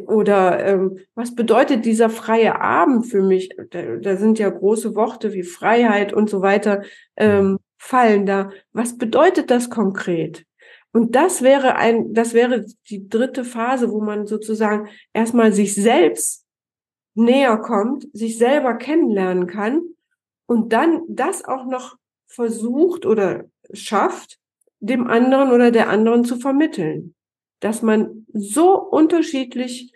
Oder 0.00 0.64
ähm, 0.64 0.98
was 1.14 1.34
bedeutet 1.34 1.84
dieser 1.84 2.08
freie 2.08 2.60
Abend 2.60 3.06
für 3.06 3.22
mich? 3.22 3.50
Da, 3.70 3.96
da 3.96 4.16
sind 4.16 4.38
ja 4.38 4.48
große 4.48 4.94
Worte 4.94 5.32
wie 5.34 5.42
Freiheit 5.42 6.12
und 6.12 6.30
so 6.30 6.40
weiter 6.40 6.82
ähm, 7.16 7.58
fallen 7.76 8.24
da. 8.24 8.50
Was 8.72 8.96
bedeutet 8.96 9.50
das 9.50 9.68
konkret? 9.68 10.46
Und 10.92 11.14
das 11.14 11.42
wäre 11.42 11.76
ein, 11.76 12.14
das 12.14 12.32
wäre 12.32 12.64
die 12.88 13.08
dritte 13.08 13.44
Phase, 13.44 13.90
wo 13.90 14.00
man 14.00 14.26
sozusagen 14.26 14.88
erstmal 15.12 15.52
sich 15.52 15.74
selbst 15.74 16.46
näher 17.14 17.58
kommt, 17.58 18.06
sich 18.14 18.38
selber 18.38 18.74
kennenlernen 18.74 19.46
kann 19.46 19.82
und 20.46 20.72
dann 20.72 21.02
das 21.08 21.44
auch 21.44 21.66
noch 21.66 21.96
versucht 22.26 23.04
oder 23.04 23.44
schafft, 23.72 24.38
dem 24.80 25.06
anderen 25.06 25.50
oder 25.50 25.70
der 25.70 25.88
anderen 25.88 26.24
zu 26.24 26.36
vermitteln 26.36 27.14
dass 27.62 27.80
man 27.80 28.26
so 28.32 28.76
unterschiedlich 28.76 29.92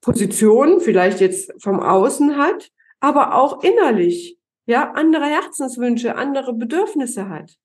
Positionen 0.00 0.80
vielleicht 0.80 1.20
jetzt 1.20 1.52
vom 1.60 1.80
Außen 1.80 2.36
hat, 2.36 2.70
aber 3.00 3.34
auch 3.34 3.64
innerlich, 3.64 4.38
ja, 4.64 4.92
andere 4.92 5.26
Herzenswünsche, 5.26 6.14
andere 6.14 6.54
Bedürfnisse 6.54 7.28
hat. 7.28 7.56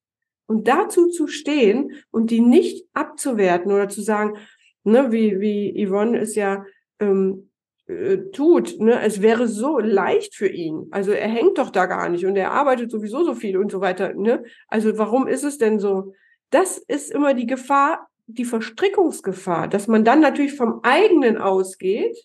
Und 0.47 0.67
dazu 0.67 1.09
zu 1.09 1.27
stehen 1.27 1.93
und 2.09 2.31
die 2.31 2.41
nicht 2.41 2.87
abzuwerten 2.93 3.71
oder 3.71 3.87
zu 3.87 4.01
sagen, 4.01 4.37
ne, 4.83 5.11
wie, 5.11 5.39
wie 5.39 5.85
Yvonne 5.85 6.17
es 6.17 6.33
ja 6.33 6.65
ähm, 6.99 7.51
äh, 7.85 8.17
tut, 8.31 8.79
ne, 8.79 8.99
es 9.01 9.21
wäre 9.21 9.47
so 9.47 9.77
leicht 9.77 10.33
für 10.33 10.47
ihn. 10.47 10.87
Also 10.89 11.11
er 11.11 11.29
hängt 11.29 11.59
doch 11.59 11.69
da 11.69 11.85
gar 11.85 12.09
nicht 12.09 12.25
und 12.25 12.35
er 12.35 12.51
arbeitet 12.51 12.89
sowieso 12.89 13.23
so 13.23 13.35
viel 13.35 13.57
und 13.57 13.71
so 13.71 13.79
weiter. 13.79 14.13
Ne? 14.15 14.43
Also 14.67 14.97
warum 14.97 15.27
ist 15.27 15.43
es 15.43 15.59
denn 15.59 15.79
so? 15.79 16.13
Das 16.49 16.79
ist 16.79 17.11
immer 17.11 17.35
die 17.35 17.47
Gefahr, 17.47 18.07
die 18.27 18.45
Verstrickungsgefahr, 18.45 19.67
dass 19.67 19.87
man 19.87 20.03
dann 20.03 20.21
natürlich 20.21 20.55
vom 20.55 20.79
eigenen 20.83 21.37
ausgeht 21.37 22.17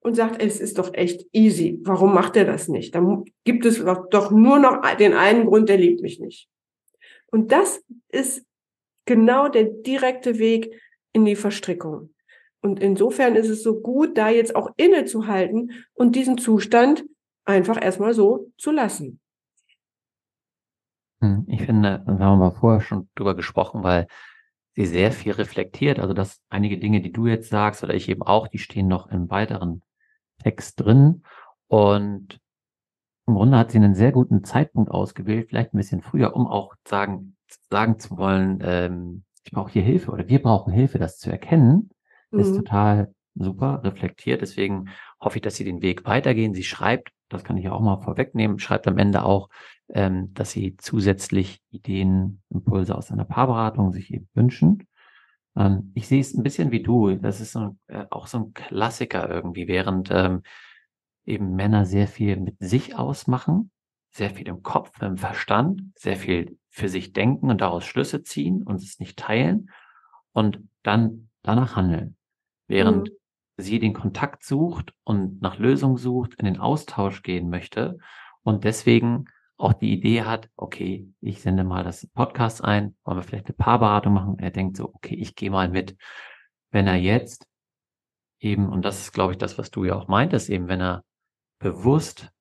und 0.00 0.14
sagt, 0.14 0.42
es 0.42 0.60
ist 0.60 0.78
doch 0.78 0.92
echt 0.94 1.26
easy. 1.32 1.78
Warum 1.82 2.12
macht 2.12 2.36
er 2.36 2.44
das 2.44 2.68
nicht? 2.68 2.94
Dann 2.94 3.24
gibt 3.44 3.64
es 3.64 3.82
doch 4.10 4.30
nur 4.30 4.58
noch 4.58 4.82
den 4.96 5.14
einen 5.14 5.46
Grund, 5.46 5.68
der 5.68 5.78
liebt 5.78 6.02
mich 6.02 6.18
nicht. 6.18 6.48
Und 7.30 7.52
das 7.52 7.82
ist 8.08 8.44
genau 9.06 9.48
der 9.48 9.64
direkte 9.64 10.38
Weg 10.38 10.74
in 11.12 11.24
die 11.24 11.36
Verstrickung. 11.36 12.12
Und 12.60 12.80
insofern 12.80 13.34
ist 13.36 13.48
es 13.48 13.62
so 13.62 13.80
gut, 13.80 14.16
da 14.16 14.28
jetzt 14.28 14.54
auch 14.54 14.70
innezuhalten 14.76 15.84
und 15.94 16.14
diesen 16.14 16.38
Zustand 16.38 17.04
einfach 17.44 17.80
erstmal 17.80 18.14
so 18.14 18.52
zu 18.56 18.70
lassen. 18.70 19.20
Hm, 21.20 21.44
ich 21.48 21.62
finde, 21.62 22.04
da 22.06 22.18
haben 22.18 22.38
wir 22.38 22.52
vorher 22.52 22.80
schon 22.80 23.08
drüber 23.14 23.34
gesprochen, 23.34 23.82
weil 23.82 24.06
sie 24.74 24.86
sehr 24.86 25.12
viel 25.12 25.32
reflektiert. 25.32 25.98
Also, 25.98 26.14
dass 26.14 26.40
einige 26.48 26.78
Dinge, 26.78 27.00
die 27.00 27.12
du 27.12 27.26
jetzt 27.26 27.48
sagst 27.48 27.82
oder 27.84 27.94
ich 27.94 28.08
eben 28.08 28.22
auch, 28.22 28.48
die 28.48 28.58
stehen 28.58 28.88
noch 28.88 29.08
im 29.08 29.30
weiteren 29.30 29.82
Text 30.42 30.80
drin. 30.80 31.22
Und 31.68 32.40
im 33.26 33.34
Grunde 33.34 33.58
hat 33.58 33.70
sie 33.70 33.78
einen 33.78 33.94
sehr 33.94 34.12
guten 34.12 34.44
Zeitpunkt 34.44 34.90
ausgewählt, 34.90 35.48
vielleicht 35.48 35.74
ein 35.74 35.78
bisschen 35.78 36.02
früher, 36.02 36.34
um 36.34 36.46
auch 36.46 36.74
sagen, 36.86 37.36
sagen 37.70 37.98
zu 37.98 38.16
wollen, 38.16 38.58
ähm, 38.62 39.24
ich 39.44 39.52
brauche 39.52 39.72
hier 39.72 39.82
Hilfe 39.82 40.10
oder 40.10 40.28
wir 40.28 40.42
brauchen 40.42 40.72
Hilfe, 40.72 40.98
das 40.98 41.18
zu 41.18 41.30
erkennen, 41.30 41.90
mhm. 42.30 42.38
ist 42.40 42.54
total 42.54 43.14
super 43.34 43.82
reflektiert. 43.84 44.42
Deswegen 44.42 44.90
hoffe 45.20 45.38
ich, 45.38 45.42
dass 45.42 45.56
Sie 45.56 45.64
den 45.64 45.82
Weg 45.82 46.04
weitergehen. 46.04 46.54
Sie 46.54 46.64
schreibt, 46.64 47.10
das 47.28 47.44
kann 47.44 47.56
ich 47.56 47.68
auch 47.68 47.80
mal 47.80 48.00
vorwegnehmen, 48.00 48.58
schreibt 48.58 48.86
am 48.86 48.98
Ende 48.98 49.24
auch, 49.24 49.48
ähm, 49.92 50.32
dass 50.34 50.50
Sie 50.52 50.76
zusätzlich 50.78 51.62
Ideen, 51.70 52.42
Impulse 52.48 52.96
aus 52.96 53.12
einer 53.12 53.26
Paarberatung 53.26 53.92
sich 53.92 54.12
eben 54.12 54.28
wünschen. 54.34 54.88
Ähm, 55.54 55.92
ich 55.94 56.08
sehe 56.08 56.20
es 56.20 56.34
ein 56.34 56.42
bisschen 56.42 56.70
wie 56.72 56.82
du. 56.82 57.14
Das 57.16 57.40
ist 57.40 57.52
so, 57.52 57.76
äh, 57.88 58.06
auch 58.10 58.26
so 58.26 58.38
ein 58.38 58.54
Klassiker 58.54 59.28
irgendwie, 59.28 59.68
während 59.68 60.08
ähm, 60.10 60.42
eben 61.26 61.54
Männer 61.54 61.84
sehr 61.84 62.08
viel 62.08 62.36
mit 62.38 62.56
sich 62.58 62.96
ausmachen, 62.96 63.70
sehr 64.10 64.30
viel 64.30 64.48
im 64.48 64.62
Kopf, 64.62 65.00
im 65.02 65.18
Verstand, 65.18 65.82
sehr 65.94 66.16
viel 66.16 66.58
für 66.70 66.88
sich 66.88 67.12
denken 67.12 67.50
und 67.50 67.60
daraus 67.60 67.84
Schlüsse 67.84 68.22
ziehen 68.22 68.62
und 68.62 68.76
es 68.76 68.98
nicht 68.98 69.18
teilen 69.18 69.70
und 70.32 70.60
dann 70.82 71.28
danach 71.42 71.76
handeln. 71.76 72.16
Während 72.66 73.10
mhm. 73.10 73.14
sie 73.58 73.78
den 73.78 73.92
Kontakt 73.92 74.42
sucht 74.42 74.94
und 75.04 75.42
nach 75.42 75.58
Lösung 75.58 75.98
sucht, 75.98 76.34
in 76.36 76.46
den 76.46 76.58
Austausch 76.58 77.22
gehen 77.22 77.50
möchte 77.50 77.98
und 78.42 78.64
deswegen 78.64 79.26
auch 79.62 79.72
die 79.72 79.92
Idee 79.92 80.22
hat, 80.22 80.50
okay, 80.56 81.08
ich 81.20 81.40
sende 81.40 81.62
mal 81.64 81.84
das 81.84 82.06
Podcast 82.08 82.64
ein, 82.64 82.96
wollen 83.04 83.18
wir 83.18 83.22
vielleicht 83.22 83.46
eine 83.46 83.54
Paarberatung 83.54 84.12
machen. 84.12 84.38
Er 84.38 84.50
denkt 84.50 84.76
so, 84.76 84.92
okay, 84.92 85.14
ich 85.14 85.34
gehe 85.36 85.50
mal 85.50 85.68
mit. 85.68 85.96
Wenn 86.70 86.86
er 86.86 86.96
jetzt 86.96 87.46
eben, 88.40 88.68
und 88.68 88.84
das 88.84 89.00
ist, 89.00 89.12
glaube 89.12 89.32
ich, 89.32 89.38
das, 89.38 89.58
was 89.58 89.70
du 89.70 89.84
ja 89.84 89.94
auch 89.94 90.08
meintest, 90.08 90.50
eben, 90.50 90.68
wenn 90.68 90.80
er 90.80 91.04
bewusst 91.60 92.32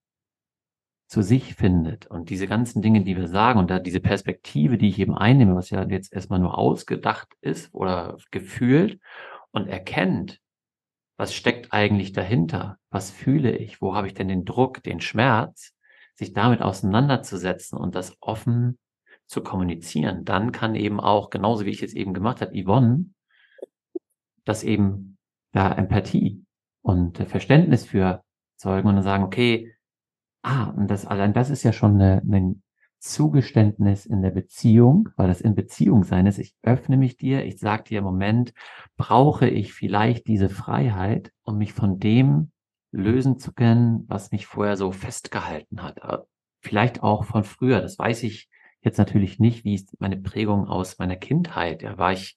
zu 1.07 1.21
sich 1.21 1.55
findet 1.55 2.07
und 2.07 2.29
diese 2.29 2.47
ganzen 2.47 2.81
Dinge, 2.81 3.03
die 3.03 3.17
wir 3.17 3.27
sagen 3.27 3.59
und 3.59 3.69
da 3.69 3.79
diese 3.79 3.99
Perspektive, 3.99 4.77
die 4.77 4.89
ich 4.89 4.97
eben 4.97 5.15
einnehme, 5.15 5.55
was 5.55 5.69
ja 5.69 5.83
jetzt 5.83 6.13
erstmal 6.13 6.39
nur 6.39 6.57
ausgedacht 6.57 7.27
ist 7.41 7.73
oder 7.73 8.17
gefühlt 8.31 8.99
und 9.51 9.67
erkennt, 9.67 10.39
was 11.17 11.35
steckt 11.35 11.71
eigentlich 11.71 12.13
dahinter? 12.13 12.77
Was 12.89 13.11
fühle 13.11 13.55
ich? 13.55 13.79
Wo 13.79 13.93
habe 13.93 14.07
ich 14.07 14.15
denn 14.15 14.29
den 14.29 14.45
Druck, 14.45 14.81
den 14.81 15.01
Schmerz? 15.01 15.75
Sich 16.21 16.33
damit 16.33 16.61
auseinanderzusetzen 16.61 17.79
und 17.79 17.95
das 17.95 18.15
offen 18.21 18.77
zu 19.25 19.41
kommunizieren, 19.41 20.23
dann 20.23 20.51
kann 20.51 20.75
eben 20.75 20.99
auch, 20.99 21.31
genauso 21.31 21.65
wie 21.65 21.71
ich 21.71 21.81
es 21.81 21.95
eben 21.95 22.13
gemacht 22.13 22.41
habe, 22.41 22.53
Yvonne, 22.53 23.07
das 24.45 24.63
eben 24.63 25.17
da 25.51 25.73
Empathie 25.73 26.45
und 26.83 27.17
Verständnis 27.17 27.87
für 27.87 28.23
zeugen 28.55 28.87
und 28.87 28.95
dann 28.97 29.03
sagen, 29.03 29.23
okay, 29.23 29.73
ah, 30.43 30.65
und 30.65 30.91
das 30.91 31.07
allein 31.07 31.33
das 31.33 31.49
ist 31.49 31.63
ja 31.63 31.73
schon 31.73 31.95
eine, 31.95 32.21
ein 32.21 32.61
Zugeständnis 32.99 34.05
in 34.05 34.21
der 34.21 34.29
Beziehung, 34.29 35.09
weil 35.15 35.27
das 35.27 35.41
in 35.41 35.55
Beziehung 35.55 36.03
sein 36.03 36.27
ist. 36.27 36.37
Ich 36.37 36.53
öffne 36.61 36.97
mich 36.97 37.17
dir, 37.17 37.43
ich 37.43 37.57
sage 37.57 37.85
dir 37.85 37.97
im 37.97 38.03
Moment, 38.03 38.53
brauche 38.95 39.47
ich 39.47 39.73
vielleicht 39.73 40.27
diese 40.27 40.49
Freiheit, 40.49 41.31
um 41.41 41.57
mich 41.57 41.73
von 41.73 41.97
dem 41.97 42.51
lösen 42.91 43.39
zu 43.39 43.53
können, 43.53 44.05
was 44.07 44.31
mich 44.31 44.45
vorher 44.45 44.77
so 44.77 44.91
festgehalten 44.91 45.81
hat. 45.81 45.99
Vielleicht 46.61 47.03
auch 47.03 47.23
von 47.25 47.43
früher, 47.43 47.81
das 47.81 47.97
weiß 47.97 48.23
ich 48.23 48.49
jetzt 48.81 48.97
natürlich 48.97 49.39
nicht, 49.39 49.63
wie 49.63 49.75
ist 49.75 49.99
meine 49.99 50.17
Prägung 50.17 50.67
aus 50.67 50.99
meiner 50.99 51.15
Kindheit. 51.15 51.81
Ja, 51.81 51.97
war 51.97 52.13
ich 52.13 52.35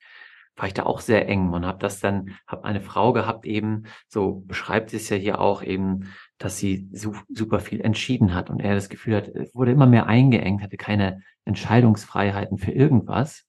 war 0.56 0.68
ich 0.68 0.74
da 0.74 0.84
auch 0.84 1.00
sehr 1.00 1.28
eng 1.28 1.50
und 1.50 1.66
habe 1.66 1.78
das 1.78 2.00
dann, 2.00 2.36
habe 2.46 2.64
eine 2.64 2.80
Frau 2.80 3.12
gehabt 3.12 3.44
eben, 3.44 3.84
so 4.08 4.44
beschreibt 4.46 4.94
es 4.94 5.08
ja 5.08 5.16
hier 5.16 5.40
auch 5.40 5.62
eben, 5.62 6.12
dass 6.38 6.58
sie 6.58 6.88
so, 6.92 7.14
super 7.28 7.60
viel 7.60 7.80
entschieden 7.80 8.34
hat 8.34 8.50
und 8.50 8.60
er 8.60 8.74
das 8.74 8.88
Gefühl 8.88 9.16
hat, 9.16 9.30
wurde 9.52 9.72
immer 9.72 9.86
mehr 9.86 10.06
eingeengt, 10.06 10.62
hatte 10.62 10.76
keine 10.76 11.22
Entscheidungsfreiheiten 11.44 12.58
für 12.58 12.70
irgendwas 12.70 13.46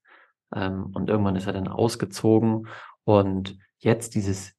ähm, 0.56 0.88
und 0.94 1.10
irgendwann 1.10 1.36
ist 1.36 1.48
er 1.48 1.54
dann 1.54 1.68
ausgezogen 1.68 2.68
und 3.04 3.58
jetzt 3.78 4.16
dieses 4.16 4.56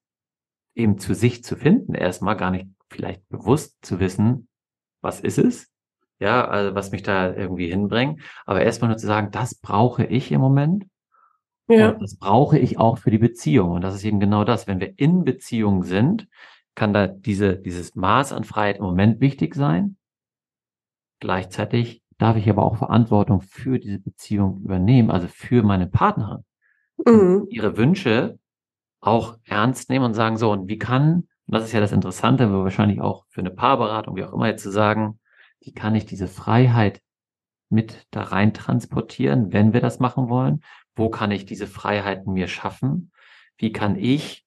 eben 0.77 0.99
zu 0.99 1.15
sich 1.15 1.43
zu 1.43 1.57
finden, 1.57 1.95
erstmal 1.95 2.37
gar 2.37 2.53
nicht 2.53 2.69
vielleicht 2.89 3.29
bewusst 3.29 3.85
zu 3.85 3.99
wissen, 3.99 4.49
was 5.01 5.21
ist 5.21 5.39
es, 5.39 5.69
ja, 6.21 6.47
also 6.47 6.75
was 6.75 6.93
mich 6.93 7.03
da 7.03 7.35
irgendwie 7.35 7.69
hinbringt, 7.69 8.21
aber 8.45 8.63
erstmal 8.63 8.91
nur 8.91 8.99
zu 8.99 9.07
sagen, 9.07 9.31
das 9.33 9.57
brauche 9.57 10.05
ich 10.05 10.31
im 10.31 10.41
Moment 10.41 10.87
ja. 11.69 11.91
Und 11.91 12.03
das 12.03 12.17
brauche 12.17 12.59
ich 12.59 12.79
auch 12.79 12.99
für 12.99 13.11
die 13.11 13.19
Beziehung. 13.19 13.73
Und 13.73 13.83
das 13.83 13.95
ist 13.95 14.05
eben 14.05 14.21
genau 14.21 14.45
das. 14.45 14.67
Wenn 14.67 14.81
wir 14.81 14.99
in 14.99 15.25
Beziehung 15.25 15.83
sind, 15.83 16.29
kann 16.75 16.93
da 16.93 17.07
diese, 17.07 17.57
dieses 17.57 17.95
Maß 17.95 18.33
an 18.33 18.45
Freiheit 18.45 18.77
im 18.77 18.85
Moment 18.85 19.21
wichtig 19.21 19.55
sein. 19.55 19.97
Gleichzeitig 21.21 22.03
darf 22.19 22.37
ich 22.37 22.49
aber 22.49 22.65
auch 22.65 22.77
Verantwortung 22.77 23.41
für 23.41 23.79
diese 23.79 23.99
Beziehung 23.99 24.63
übernehmen, 24.63 25.11
also 25.11 25.27
für 25.29 25.63
meine 25.63 25.87
Partnerin. 25.87 26.45
Mhm. 27.05 27.47
Ihre 27.49 27.77
Wünsche 27.77 28.39
auch 29.07 29.39
ernst 29.45 29.89
nehmen 29.89 30.05
und 30.05 30.15
sagen, 30.15 30.37
so, 30.37 30.51
und 30.51 30.69
wie 30.69 30.79
kann, 30.79 31.29
und 31.47 31.55
das 31.55 31.65
ist 31.65 31.73
ja 31.73 31.81
das 31.81 31.93
Interessante, 31.93 32.53
wahrscheinlich 32.53 33.01
auch 33.01 33.25
für 33.29 33.41
eine 33.41 33.51
Paarberatung, 33.51 34.17
wie 34.17 34.25
auch 34.25 34.33
immer 34.33 34.49
jetzt 34.49 34.63
zu 34.63 34.71
sagen, 34.71 35.21
wie 35.61 35.73
kann 35.73 35.95
ich 35.95 36.07
diese 36.07 36.29
Freiheit 36.29 37.01
mit 37.69 38.07
da 38.11 38.23
rein 38.23 38.53
transportieren, 38.53 39.53
wenn 39.53 39.73
wir 39.73 39.81
das 39.81 39.99
machen 40.01 40.29
wollen? 40.29 40.63
Wo 40.95 41.09
kann 41.09 41.31
ich 41.31 41.47
diese 41.47 41.67
Freiheiten 41.67 42.33
mir 42.33 42.49
schaffen? 42.49 43.13
Wie 43.57 43.73
kann 43.73 43.97
ich 43.97 44.45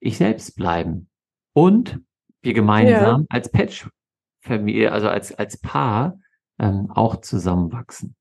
ich 0.00 0.18
selbst 0.18 0.56
bleiben? 0.56 1.08
Und 1.52 2.00
wir 2.42 2.52
gemeinsam 2.52 3.22
ja. 3.22 3.26
als 3.30 3.50
Patch-Familie, 3.50 4.92
also 4.92 5.08
als, 5.08 5.34
als 5.34 5.58
Paar, 5.58 6.18
ähm, 6.58 6.90
auch 6.90 7.20
zusammenwachsen. 7.20 8.14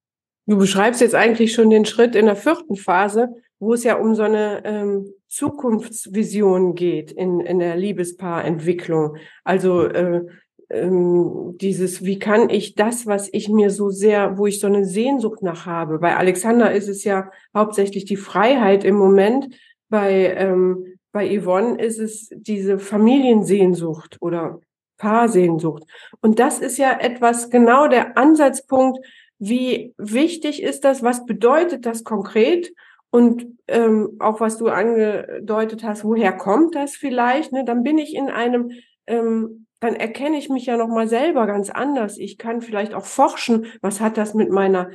Du 0.46 0.58
beschreibst 0.58 1.02
jetzt 1.02 1.16
eigentlich 1.16 1.54
schon 1.54 1.70
den 1.70 1.86
Schritt 1.86 2.16
in 2.16 2.26
der 2.26 2.36
vierten 2.36 2.76
Phase, 2.76 3.30
wo 3.60 3.74
es 3.74 3.84
ja 3.84 3.96
um 3.96 4.14
so 4.16 4.24
eine 4.24 4.64
ähm, 4.66 5.12
Zukunftsvision 5.28 6.76
geht 6.76 7.12
in, 7.12 7.40
in 7.40 7.60
der 7.60 7.76
Liebespaarentwicklung. 7.76 9.18
Also 9.44 9.86
äh, 9.86 10.22
ähm, 10.70 11.56
dieses, 11.60 12.04
wie 12.04 12.20
kann 12.20 12.50
ich 12.50 12.76
das, 12.76 13.08
was 13.08 13.30
ich 13.32 13.50
mir 13.50 13.70
so 13.70 13.90
sehr, 13.90 14.38
wo 14.38 14.46
ich 14.46 14.60
so 14.60 14.68
eine 14.68 14.86
Sehnsucht 14.86 15.42
nach 15.42 15.66
habe. 15.66 16.00
Bei 16.00 16.16
Alexander 16.16 16.72
ist 16.72 16.90
es 16.90 17.04
ja 17.04 17.32
hauptsächlich 17.56 18.06
die 18.06 18.18
Freiheit 18.18 18.84
im 18.84 18.96
Moment. 18.96 19.56
Bei, 19.90 20.36
ähm, 20.36 20.98
bei 21.12 21.40
Yvonne 21.40 21.80
ist 21.80 22.00
es 22.00 22.30
diese 22.36 22.80
Familiensehnsucht 22.80 24.18
oder 24.22 24.60
Paarsehnsucht. 24.98 25.84
Und 26.22 26.40
das 26.40 26.60
ist 26.60 26.78
ja 26.78 26.98
etwas 27.00 27.50
genau 27.50 27.88
der 27.88 28.18
Ansatzpunkt, 28.18 29.00
wie 29.40 29.94
wichtig 29.98 30.64
ist 30.64 30.84
das, 30.86 31.04
was 31.04 31.26
bedeutet 31.26 31.86
das 31.86 32.04
konkret 32.04 32.74
und 33.10 33.48
ähm, 33.68 34.18
auch 34.20 34.40
was 34.40 34.58
du 34.58 34.68
angedeutet 34.68 35.84
hast, 35.84 36.04
woher 36.04 36.34
kommt 36.34 36.76
das 36.76 36.96
vielleicht? 36.96 37.52
Ne? 37.52 37.64
Dann 37.66 37.84
bin 37.84 37.98
ich 37.98 38.16
in 38.16 38.30
einem 38.30 38.72
ähm, 39.08 39.66
dann 39.80 39.96
erkenne 39.96 40.38
ich 40.38 40.50
mich 40.50 40.66
ja 40.66 40.78
noch 40.78 40.88
mal 40.88 41.08
selber 41.08 41.46
ganz 41.46 41.70
anders. 41.70 42.18
Ich 42.18 42.38
kann 42.38 42.62
vielleicht 42.62 42.94
auch 42.94 43.06
forschen, 43.06 43.68
was 43.82 44.02
hat 44.02 44.18
das 44.18 44.34
mit 44.34 44.50
meiner 44.50 44.90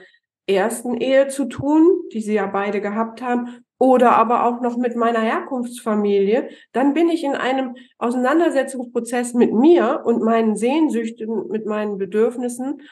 ersten 0.46 0.96
Ehe 0.96 1.28
zu 1.28 1.44
tun, 1.44 1.86
die 2.12 2.20
sie 2.20 2.34
ja 2.34 2.46
beide 2.46 2.80
gehabt 2.80 3.22
haben, 3.22 3.64
oder 3.78 4.12
aber 4.12 4.44
auch 4.44 4.60
noch 4.60 4.76
mit 4.76 4.94
meiner 4.94 5.20
Herkunftsfamilie, 5.20 6.50
dann 6.72 6.92
bin 6.92 7.08
ich 7.08 7.24
in 7.24 7.34
einem 7.34 7.76
Auseinandersetzungsprozess 7.96 9.32
mit 9.32 9.54
mir 9.54 10.02
und 10.04 10.22
meinen 10.22 10.54
Sehnsüchten, 10.54 11.48
mit 11.48 11.64
meinen 11.64 11.96
Bedürfnissen. 11.96 12.82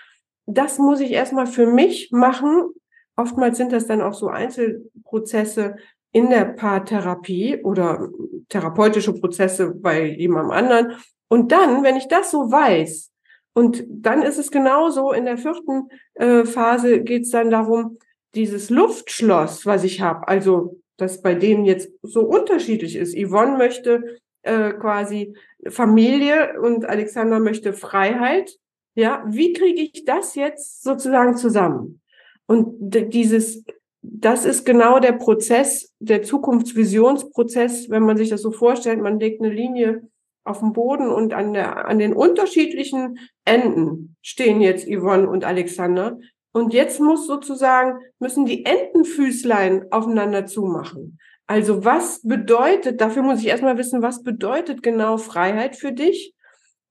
Das 0.51 0.79
muss 0.79 1.01
ich 1.01 1.13
erstmal 1.13 1.47
für 1.47 1.67
mich 1.67 2.11
machen. 2.11 2.71
Oftmals 3.17 3.59
sind 3.59 3.73
das 3.73 3.87
dann 3.87 4.01
auch 4.01 4.15
so 4.15 4.29
Einzelprozesse 4.29 5.77
in 6.11 6.31
der 6.31 6.47
Paartherapie 6.47 7.63
oder 7.63 8.09
therapeutische 8.49 9.13
Prozesse 9.13 9.75
bei 9.75 10.05
jemandem 10.05 10.53
anderen. 10.53 10.93
Und 11.29 11.53
dann, 11.53 11.83
wenn 11.83 11.97
ich 11.97 12.09
das 12.09 12.31
so 12.31 12.51
weiß, 12.51 13.13
und 13.53 13.85
dann 13.89 14.23
ist 14.23 14.39
es 14.39 14.51
genauso, 14.51 15.13
in 15.13 15.27
der 15.27 15.37
vierten 15.37 15.89
äh, 16.15 16.45
Phase 16.45 17.03
geht 17.03 17.23
es 17.23 17.31
dann 17.31 17.51
darum, 17.51 17.99
dieses 18.35 18.71
Luftschloss, 18.71 19.67
was 19.67 19.85
ich 19.85 20.01
habe, 20.01 20.29
also 20.29 20.81
das 20.97 21.23
bei 21.23 21.35
denen 21.35 21.65
jetzt 21.65 21.91
so 22.03 22.23
unterschiedlich 22.23 22.97
ist. 22.97 23.17
Yvonne 23.17 23.59
möchte 23.59 24.19
äh, 24.43 24.73
quasi 24.73 25.37
Familie 25.69 26.59
und 26.61 26.85
Alexander 26.87 27.39
möchte 27.39 27.73
Freiheit. 27.73 28.57
Ja, 28.99 29.23
wie 29.29 29.53
kriege 29.53 29.81
ich 29.81 30.05
das 30.05 30.35
jetzt 30.35 30.83
sozusagen 30.83 31.37
zusammen? 31.37 32.01
Und 32.47 32.75
dieses, 32.81 33.65
das 34.03 34.45
ist 34.45 34.67
genau 34.67 34.99
der 34.99 35.13
Prozess, 35.13 35.95
der 36.01 36.25
Zukunftsvisionsprozess, 36.25 37.91
wenn 37.91 38.03
man 38.03 38.17
sich 38.17 38.29
das 38.29 38.43
so 38.43 38.51
vorstellt, 38.51 39.01
man 39.01 39.21
legt 39.21 39.41
eine 39.41 39.55
Linie 39.55 40.03
auf 40.43 40.59
dem 40.59 40.73
Boden 40.73 41.11
und 41.11 41.33
an, 41.33 41.53
der, 41.53 41.87
an 41.87 42.01
den 42.01 42.13
unterschiedlichen 42.13 43.21
Enden 43.45 44.17
stehen 44.21 44.61
jetzt 44.61 44.89
Yvonne 44.89 45.29
und 45.29 45.45
Alexander. 45.45 46.19
Und 46.53 46.75
jetzt 46.75 46.99
muss 46.99 47.29
sozusagen, 47.29 48.01
müssen 48.19 48.47
die 48.47 48.65
Entenfüßlein 48.65 49.93
aufeinander 49.93 50.45
zumachen. 50.47 51.21
Also 51.47 51.85
was 51.85 52.23
bedeutet, 52.23 53.01
dafür 53.01 53.23
muss 53.23 53.39
ich 53.43 53.47
erstmal 53.47 53.79
wissen, 53.79 54.03
was 54.03 54.25
bedeutet 54.25 54.83
genau 54.83 55.19
Freiheit 55.19 55.77
für 55.77 55.93
dich? 55.93 56.35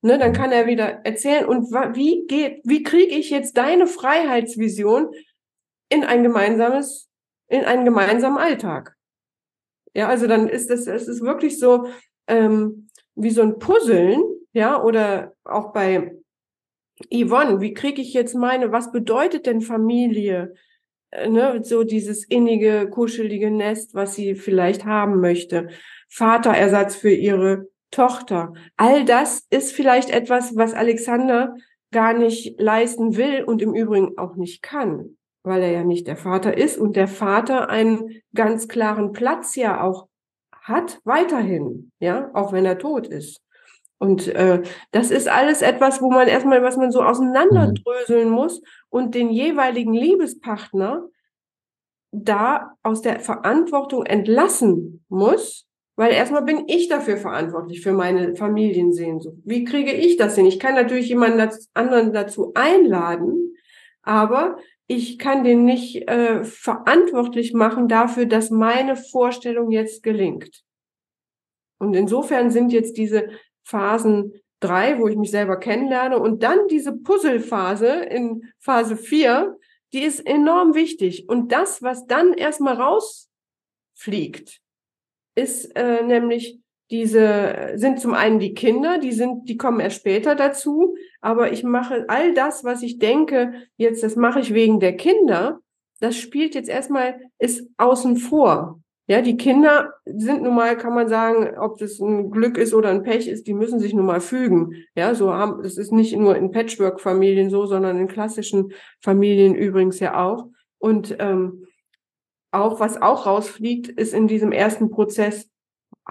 Ne, 0.00 0.16
dann 0.16 0.32
kann 0.32 0.52
er 0.52 0.66
wieder 0.66 1.04
erzählen, 1.04 1.44
und 1.44 1.72
wie 1.72 2.24
geht, 2.26 2.60
wie 2.64 2.84
kriege 2.84 3.16
ich 3.16 3.30
jetzt 3.30 3.56
deine 3.56 3.86
Freiheitsvision 3.88 5.10
in 5.88 6.04
ein 6.04 6.22
gemeinsames, 6.22 7.08
in 7.48 7.64
einen 7.64 7.84
gemeinsamen 7.84 8.38
Alltag? 8.38 8.94
Ja, 9.94 10.08
also 10.08 10.28
dann 10.28 10.48
ist 10.48 10.70
es, 10.70 10.86
es 10.86 11.08
ist 11.08 11.22
wirklich 11.22 11.58
so, 11.58 11.88
ähm, 12.28 12.88
wie 13.16 13.30
so 13.30 13.42
ein 13.42 13.58
Puzzeln, 13.58 14.22
ja, 14.52 14.80
oder 14.80 15.34
auch 15.44 15.72
bei 15.72 16.14
Yvonne, 17.12 17.60
wie 17.60 17.74
kriege 17.74 18.00
ich 18.00 18.12
jetzt 18.14 18.34
meine, 18.34 18.70
was 18.70 18.92
bedeutet 18.92 19.46
denn 19.46 19.60
Familie? 19.60 20.54
Äh, 21.10 21.28
ne, 21.28 21.60
so 21.64 21.82
dieses 21.82 22.24
innige, 22.24 22.88
kuschelige 22.88 23.50
Nest, 23.50 23.94
was 23.94 24.14
sie 24.14 24.36
vielleicht 24.36 24.84
haben 24.84 25.20
möchte. 25.20 25.68
Vaterersatz 26.08 26.94
für 26.94 27.10
ihre 27.10 27.66
Tochter. 27.90 28.52
All 28.76 29.04
das 29.04 29.46
ist 29.50 29.72
vielleicht 29.72 30.10
etwas, 30.10 30.56
was 30.56 30.74
Alexander 30.74 31.54
gar 31.90 32.12
nicht 32.12 32.60
leisten 32.60 33.16
will 33.16 33.44
und 33.44 33.62
im 33.62 33.74
Übrigen 33.74 34.18
auch 34.18 34.36
nicht 34.36 34.62
kann, 34.62 35.16
weil 35.42 35.62
er 35.62 35.70
ja 35.70 35.84
nicht 35.84 36.06
der 36.06 36.16
Vater 36.16 36.56
ist 36.56 36.78
und 36.78 36.96
der 36.96 37.08
Vater 37.08 37.70
einen 37.70 38.20
ganz 38.34 38.68
klaren 38.68 39.12
Platz 39.12 39.54
ja 39.54 39.82
auch 39.82 40.08
hat 40.62 41.00
weiterhin, 41.04 41.92
ja, 41.98 42.30
auch 42.34 42.52
wenn 42.52 42.66
er 42.66 42.78
tot 42.78 43.06
ist. 43.06 43.40
Und 43.98 44.28
äh, 44.28 44.62
das 44.92 45.10
ist 45.10 45.28
alles 45.28 45.62
etwas, 45.62 46.00
wo 46.00 46.10
man 46.10 46.28
erstmal, 46.28 46.62
was 46.62 46.76
man 46.76 46.92
so 46.92 47.02
auseinanderdröseln 47.02 48.28
muss 48.28 48.62
und 48.90 49.14
den 49.14 49.30
jeweiligen 49.30 49.92
Liebespartner 49.92 51.08
da 52.12 52.74
aus 52.82 53.02
der 53.02 53.20
Verantwortung 53.20 54.06
entlassen 54.06 55.04
muss, 55.08 55.67
weil 55.98 56.12
erstmal 56.12 56.42
bin 56.42 56.68
ich 56.68 56.86
dafür 56.86 57.16
verantwortlich 57.16 57.80
für 57.80 57.92
meine 57.92 58.36
Familiensehnsucht. 58.36 59.38
Wie 59.44 59.64
kriege 59.64 59.90
ich 59.90 60.16
das 60.16 60.36
hin? 60.36 60.46
Ich 60.46 60.60
kann 60.60 60.76
natürlich 60.76 61.08
jemanden 61.08 61.50
anderen 61.74 62.12
dazu 62.12 62.52
einladen, 62.54 63.56
aber 64.02 64.58
ich 64.86 65.18
kann 65.18 65.42
den 65.42 65.64
nicht 65.64 66.08
äh, 66.08 66.44
verantwortlich 66.44 67.52
machen 67.52 67.88
dafür, 67.88 68.26
dass 68.26 68.50
meine 68.50 68.94
Vorstellung 68.94 69.72
jetzt 69.72 70.04
gelingt. 70.04 70.62
Und 71.80 71.94
insofern 71.94 72.52
sind 72.52 72.72
jetzt 72.72 72.96
diese 72.96 73.30
Phasen 73.64 74.34
drei, 74.60 75.00
wo 75.00 75.08
ich 75.08 75.16
mich 75.16 75.32
selber 75.32 75.56
kennenlerne, 75.56 76.20
und 76.20 76.44
dann 76.44 76.68
diese 76.68 76.96
Puzzlephase 76.96 77.88
in 77.88 78.44
Phase 78.60 78.96
vier, 78.96 79.56
die 79.92 80.04
ist 80.04 80.24
enorm 80.24 80.76
wichtig. 80.76 81.28
Und 81.28 81.50
das, 81.50 81.82
was 81.82 82.06
dann 82.06 82.34
erstmal 82.34 82.80
rausfliegt, 82.80 84.60
ist 85.38 85.76
äh, 85.76 86.02
nämlich 86.02 86.58
diese 86.90 87.72
sind 87.74 88.00
zum 88.00 88.14
einen 88.14 88.38
die 88.38 88.54
Kinder, 88.54 88.98
die 88.98 89.12
sind, 89.12 89.48
die 89.48 89.56
kommen 89.56 89.80
erst 89.80 89.96
später 89.96 90.34
dazu, 90.34 90.96
aber 91.20 91.52
ich 91.52 91.62
mache 91.62 92.06
all 92.08 92.32
das, 92.32 92.64
was 92.64 92.82
ich 92.82 92.98
denke, 92.98 93.52
jetzt, 93.76 94.02
das 94.02 94.16
mache 94.16 94.40
ich 94.40 94.54
wegen 94.54 94.80
der 94.80 94.96
Kinder, 94.96 95.60
das 96.00 96.16
spielt 96.16 96.54
jetzt 96.54 96.68
erstmal, 96.68 97.20
ist 97.38 97.68
außen 97.76 98.16
vor. 98.16 98.80
Ja, 99.06 99.22
die 99.22 99.38
Kinder 99.38 99.94
sind 100.04 100.42
nun 100.42 100.54
mal, 100.54 100.76
kann 100.76 100.94
man 100.94 101.08
sagen, 101.08 101.58
ob 101.58 101.78
das 101.78 101.98
ein 101.98 102.30
Glück 102.30 102.58
ist 102.58 102.74
oder 102.74 102.90
ein 102.90 103.02
Pech 103.02 103.26
ist, 103.26 103.46
die 103.46 103.54
müssen 103.54 103.80
sich 103.80 103.94
nun 103.94 104.04
mal 104.04 104.20
fügen. 104.20 104.74
Ja, 104.94 105.14
so 105.14 105.32
haben, 105.32 105.64
es 105.64 105.78
ist 105.78 105.92
nicht 105.92 106.14
nur 106.14 106.36
in 106.36 106.50
Patchwork-Familien 106.50 107.48
so, 107.48 107.64
sondern 107.64 107.98
in 107.98 108.06
klassischen 108.06 108.72
Familien 109.00 109.54
übrigens 109.54 109.98
ja 109.98 110.22
auch. 110.22 110.48
Und 110.78 111.16
ähm, 111.20 111.64
auch 112.50 112.80
was 112.80 113.00
auch 113.00 113.26
rausfliegt, 113.26 113.88
ist 113.88 114.14
in 114.14 114.28
diesem 114.28 114.52
ersten 114.52 114.90
Prozess 114.90 115.48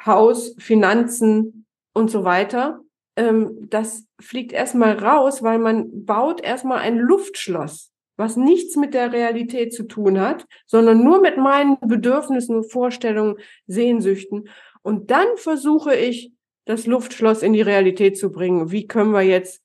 Haus, 0.05 0.55
Finanzen 0.59 1.65
und 1.93 2.11
so 2.11 2.23
weiter. 2.23 2.81
Ähm, 3.15 3.67
das 3.69 4.05
fliegt 4.19 4.51
erstmal 4.51 4.97
raus, 4.99 5.41
weil 5.41 5.59
man 5.59 6.05
baut 6.05 6.41
erstmal 6.41 6.79
ein 6.79 6.97
Luftschloss, 6.97 7.91
was 8.15 8.35
nichts 8.35 8.75
mit 8.75 8.93
der 8.93 9.11
Realität 9.11 9.73
zu 9.73 9.83
tun 9.83 10.19
hat, 10.19 10.45
sondern 10.65 11.03
nur 11.03 11.21
mit 11.21 11.37
meinen 11.37 11.77
Bedürfnissen, 11.79 12.63
Vorstellungen, 12.63 13.37
Sehnsüchten. 13.65 14.49
Und 14.83 15.11
dann 15.11 15.27
versuche 15.37 15.95
ich, 15.95 16.31
das 16.65 16.85
Luftschloss 16.85 17.43
in 17.43 17.53
die 17.53 17.61
Realität 17.61 18.17
zu 18.17 18.29
bringen. 18.29 18.71
Wie 18.71 18.87
können 18.87 19.13
wir 19.13 19.21
jetzt 19.21 19.61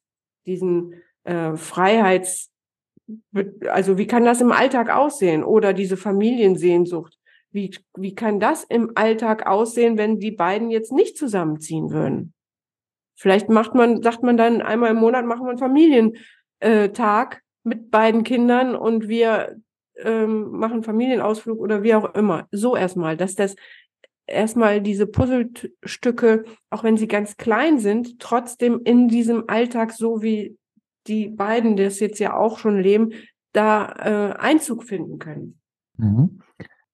diesen 0.46 1.02
äh, 1.24 1.56
Freiheits, 1.56 2.51
also 3.68 3.98
wie 3.98 4.06
kann 4.06 4.24
das 4.24 4.40
im 4.40 4.52
Alltag 4.52 4.90
aussehen? 4.90 5.44
Oder 5.44 5.72
diese 5.72 5.96
Familiensehnsucht. 5.96 7.18
Wie, 7.50 7.70
wie 7.96 8.14
kann 8.14 8.40
das 8.40 8.64
im 8.64 8.92
Alltag 8.94 9.46
aussehen, 9.46 9.98
wenn 9.98 10.18
die 10.18 10.30
beiden 10.30 10.70
jetzt 10.70 10.92
nicht 10.92 11.18
zusammenziehen 11.18 11.90
würden? 11.90 12.32
Vielleicht 13.14 13.48
macht 13.50 13.74
man, 13.74 14.02
sagt 14.02 14.22
man 14.22 14.36
dann 14.36 14.62
einmal 14.62 14.92
im 14.92 14.96
Monat 14.96 15.26
machen 15.26 15.44
wir 15.44 15.50
einen 15.50 15.58
Familientag 15.58 17.42
mit 17.62 17.90
beiden 17.90 18.24
Kindern 18.24 18.74
und 18.74 19.08
wir 19.08 19.56
ähm, 19.96 20.50
machen 20.50 20.82
Familienausflug 20.82 21.60
oder 21.60 21.82
wie 21.82 21.94
auch 21.94 22.14
immer. 22.14 22.48
So 22.50 22.74
erstmal, 22.74 23.16
dass 23.16 23.34
das 23.34 23.54
erstmal 24.26 24.80
diese 24.80 25.06
Puzzlestücke, 25.06 26.44
auch 26.70 26.84
wenn 26.84 26.96
sie 26.96 27.08
ganz 27.08 27.36
klein 27.36 27.78
sind, 27.78 28.18
trotzdem 28.18 28.80
in 28.84 29.08
diesem 29.08 29.44
Alltag, 29.48 29.92
so 29.92 30.22
wie 30.22 30.56
die 31.06 31.28
beiden 31.28 31.76
das 31.76 32.00
jetzt 32.00 32.18
ja 32.18 32.36
auch 32.36 32.58
schon 32.58 32.80
leben, 32.80 33.12
da 33.52 33.86
äh, 33.98 34.38
Einzug 34.38 34.84
finden 34.84 35.18
können. 35.18 35.60
Mhm. 35.96 36.40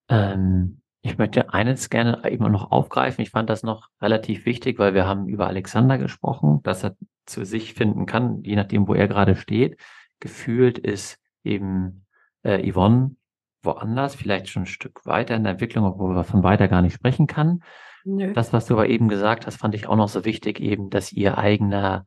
Ähm, 0.09 0.81
ich 1.01 1.17
möchte 1.17 1.53
eines 1.53 1.89
gerne 1.89 2.27
immer 2.29 2.49
noch 2.49 2.71
aufgreifen. 2.71 3.21
Ich 3.21 3.29
fand 3.29 3.49
das 3.49 3.63
noch 3.63 3.87
relativ 4.01 4.45
wichtig, 4.45 4.79
weil 4.79 4.93
wir 4.93 5.07
haben 5.07 5.27
über 5.27 5.47
Alexander 5.47 5.97
gesprochen, 5.97 6.61
dass 6.63 6.83
er 6.83 6.95
zu 7.25 7.45
sich 7.45 7.73
finden 7.73 8.05
kann, 8.05 8.43
je 8.43 8.55
nachdem, 8.55 8.87
wo 8.87 8.93
er 8.93 9.07
gerade 9.07 9.35
steht. 9.35 9.79
Gefühlt 10.19 10.77
ist 10.77 11.17
eben 11.43 12.05
äh, 12.43 12.69
Yvonne 12.69 13.15
woanders, 13.61 14.15
vielleicht 14.15 14.49
schon 14.49 14.63
ein 14.63 14.67
Stück 14.67 15.05
weiter 15.05 15.35
in 15.35 15.43
der 15.43 15.53
Entwicklung, 15.53 15.85
obwohl 15.85 16.15
wir 16.15 16.23
von 16.23 16.43
weiter 16.43 16.67
gar 16.67 16.81
nicht 16.81 16.93
sprechen 16.93 17.27
kann. 17.27 17.61
Nö. 18.05 18.33
Das, 18.33 18.53
was 18.53 18.65
du 18.65 18.73
aber 18.73 18.87
eben 18.87 19.09
gesagt 19.09 19.45
hast, 19.45 19.57
fand 19.57 19.75
ich 19.75 19.87
auch 19.87 19.95
noch 19.95 20.07
so 20.07 20.25
wichtig, 20.25 20.59
eben, 20.59 20.89
dass 20.89 21.11
ihr 21.11 21.37
eigener 21.37 22.05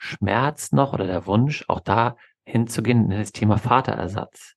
Schmerz 0.00 0.72
noch 0.72 0.94
oder 0.94 1.06
der 1.06 1.26
Wunsch, 1.26 1.64
auch 1.68 1.80
da 1.80 2.16
hinzugehen 2.44 3.10
in 3.10 3.18
das 3.18 3.32
Thema 3.32 3.58
Vaterersatz. 3.58 4.54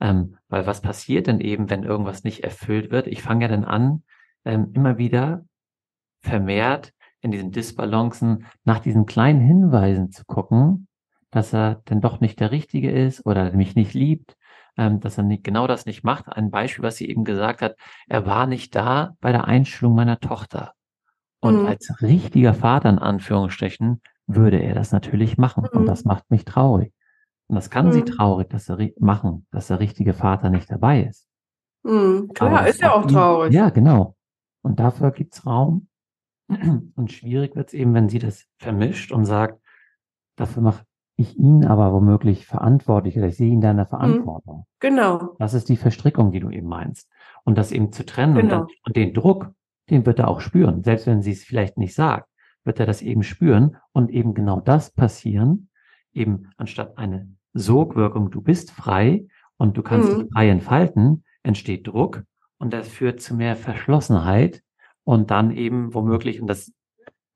Ähm, 0.00 0.38
weil 0.48 0.66
was 0.66 0.80
passiert 0.80 1.26
denn 1.26 1.40
eben, 1.40 1.70
wenn 1.70 1.84
irgendwas 1.84 2.24
nicht 2.24 2.42
erfüllt 2.42 2.90
wird? 2.90 3.06
Ich 3.06 3.22
fange 3.22 3.44
ja 3.44 3.48
dann 3.48 3.64
an, 3.64 4.02
ähm, 4.44 4.72
immer 4.74 4.98
wieder 4.98 5.44
vermehrt 6.22 6.92
in 7.20 7.30
diesen 7.30 7.52
Disbalancen 7.52 8.46
nach 8.64 8.80
diesen 8.80 9.06
kleinen 9.06 9.40
Hinweisen 9.40 10.10
zu 10.10 10.24
gucken, 10.24 10.88
dass 11.30 11.52
er 11.52 11.76
denn 11.88 12.00
doch 12.00 12.20
nicht 12.20 12.40
der 12.40 12.50
Richtige 12.50 12.90
ist 12.90 13.24
oder 13.26 13.52
mich 13.52 13.76
nicht 13.76 13.92
liebt, 13.94 14.36
ähm, 14.78 15.00
dass 15.00 15.18
er 15.18 15.24
nicht, 15.24 15.44
genau 15.44 15.66
das 15.66 15.84
nicht 15.84 16.02
macht. 16.02 16.28
Ein 16.28 16.50
Beispiel, 16.50 16.82
was 16.82 16.96
sie 16.96 17.08
eben 17.08 17.24
gesagt 17.24 17.60
hat, 17.60 17.76
er 18.08 18.26
war 18.26 18.46
nicht 18.46 18.74
da 18.74 19.14
bei 19.20 19.32
der 19.32 19.44
Einschulung 19.44 19.94
meiner 19.94 20.18
Tochter. 20.18 20.72
Und 21.40 21.62
mhm. 21.62 21.66
als 21.66 22.00
richtiger 22.00 22.54
Vater 22.54 22.88
in 22.88 22.98
Anführungsstrichen 22.98 24.00
würde 24.26 24.58
er 24.58 24.74
das 24.74 24.92
natürlich 24.92 25.38
machen. 25.38 25.66
Mhm. 25.72 25.80
Und 25.80 25.86
das 25.86 26.04
macht 26.04 26.30
mich 26.30 26.44
traurig. 26.44 26.92
Und 27.48 27.56
das 27.56 27.70
kann 27.70 27.86
mhm. 27.86 27.92
sie 27.92 28.02
traurig 28.04 28.48
dass 28.48 28.66
sie 28.66 28.94
machen, 28.98 29.46
dass 29.50 29.66
der 29.66 29.80
richtige 29.80 30.14
Vater 30.14 30.50
nicht 30.50 30.70
dabei 30.70 31.04
ist. 31.04 31.28
Mhm, 31.82 32.30
klar, 32.34 32.66
ist 32.66 32.80
ja 32.80 32.92
auch 32.92 33.06
traurig. 33.06 33.52
Ja, 33.52 33.70
genau. 33.70 34.16
Und 34.62 34.78
dafür 34.78 35.10
gibt's 35.10 35.44
Raum. 35.44 35.88
Und 36.48 37.12
schwierig 37.12 37.56
wird's 37.56 37.74
eben, 37.74 37.94
wenn 37.94 38.08
sie 38.08 38.18
das 38.18 38.46
vermischt 38.58 39.12
und 39.12 39.24
sagt, 39.24 39.60
dafür 40.36 40.62
mache 40.62 40.84
ich 41.16 41.36
ihn 41.36 41.64
aber 41.64 41.92
womöglich 41.92 42.46
verantwortlich 42.46 43.16
oder 43.16 43.28
ich 43.28 43.36
sehe 43.36 43.50
ihn 43.50 43.60
da 43.60 43.70
in 43.70 43.76
der 43.76 43.86
mhm. 43.86 43.90
Verantwortung. 43.90 44.66
Genau. 44.80 45.34
Das 45.38 45.54
ist 45.54 45.68
die 45.68 45.76
Verstrickung, 45.76 46.32
die 46.32 46.40
du 46.40 46.50
eben 46.50 46.68
meinst. 46.68 47.08
Und 47.44 47.58
das 47.58 47.72
eben 47.72 47.92
zu 47.92 48.04
trennen 48.04 48.34
genau. 48.34 48.42
und, 48.42 48.50
dann, 48.50 48.76
und 48.86 48.96
den 48.96 49.14
Druck, 49.14 49.52
den 49.90 50.06
wird 50.06 50.18
er 50.18 50.28
auch 50.28 50.40
spüren. 50.40 50.82
Selbst 50.82 51.06
wenn 51.06 51.22
sie 51.22 51.32
es 51.32 51.44
vielleicht 51.44 51.78
nicht 51.78 51.94
sagt, 51.94 52.28
wird 52.64 52.80
er 52.80 52.86
das 52.86 53.02
eben 53.02 53.22
spüren 53.22 53.76
und 53.92 54.10
eben 54.10 54.34
genau 54.34 54.60
das 54.60 54.90
passieren, 54.90 55.68
eben 56.12 56.50
anstatt 56.56 56.98
eine 56.98 57.28
Sogwirkung, 57.54 58.30
du 58.30 58.40
bist 58.40 58.70
frei 58.70 59.26
und 59.56 59.76
du 59.76 59.82
kannst 59.82 60.10
mhm. 60.10 60.20
dich 60.22 60.32
frei 60.32 60.48
entfalten, 60.48 61.24
entsteht 61.42 61.86
Druck 61.86 62.24
und 62.58 62.72
das 62.72 62.88
führt 62.88 63.20
zu 63.20 63.34
mehr 63.34 63.56
Verschlossenheit 63.56 64.62
und 65.04 65.30
dann 65.30 65.50
eben 65.50 65.94
womöglich, 65.94 66.40
und 66.40 66.46
das 66.46 66.72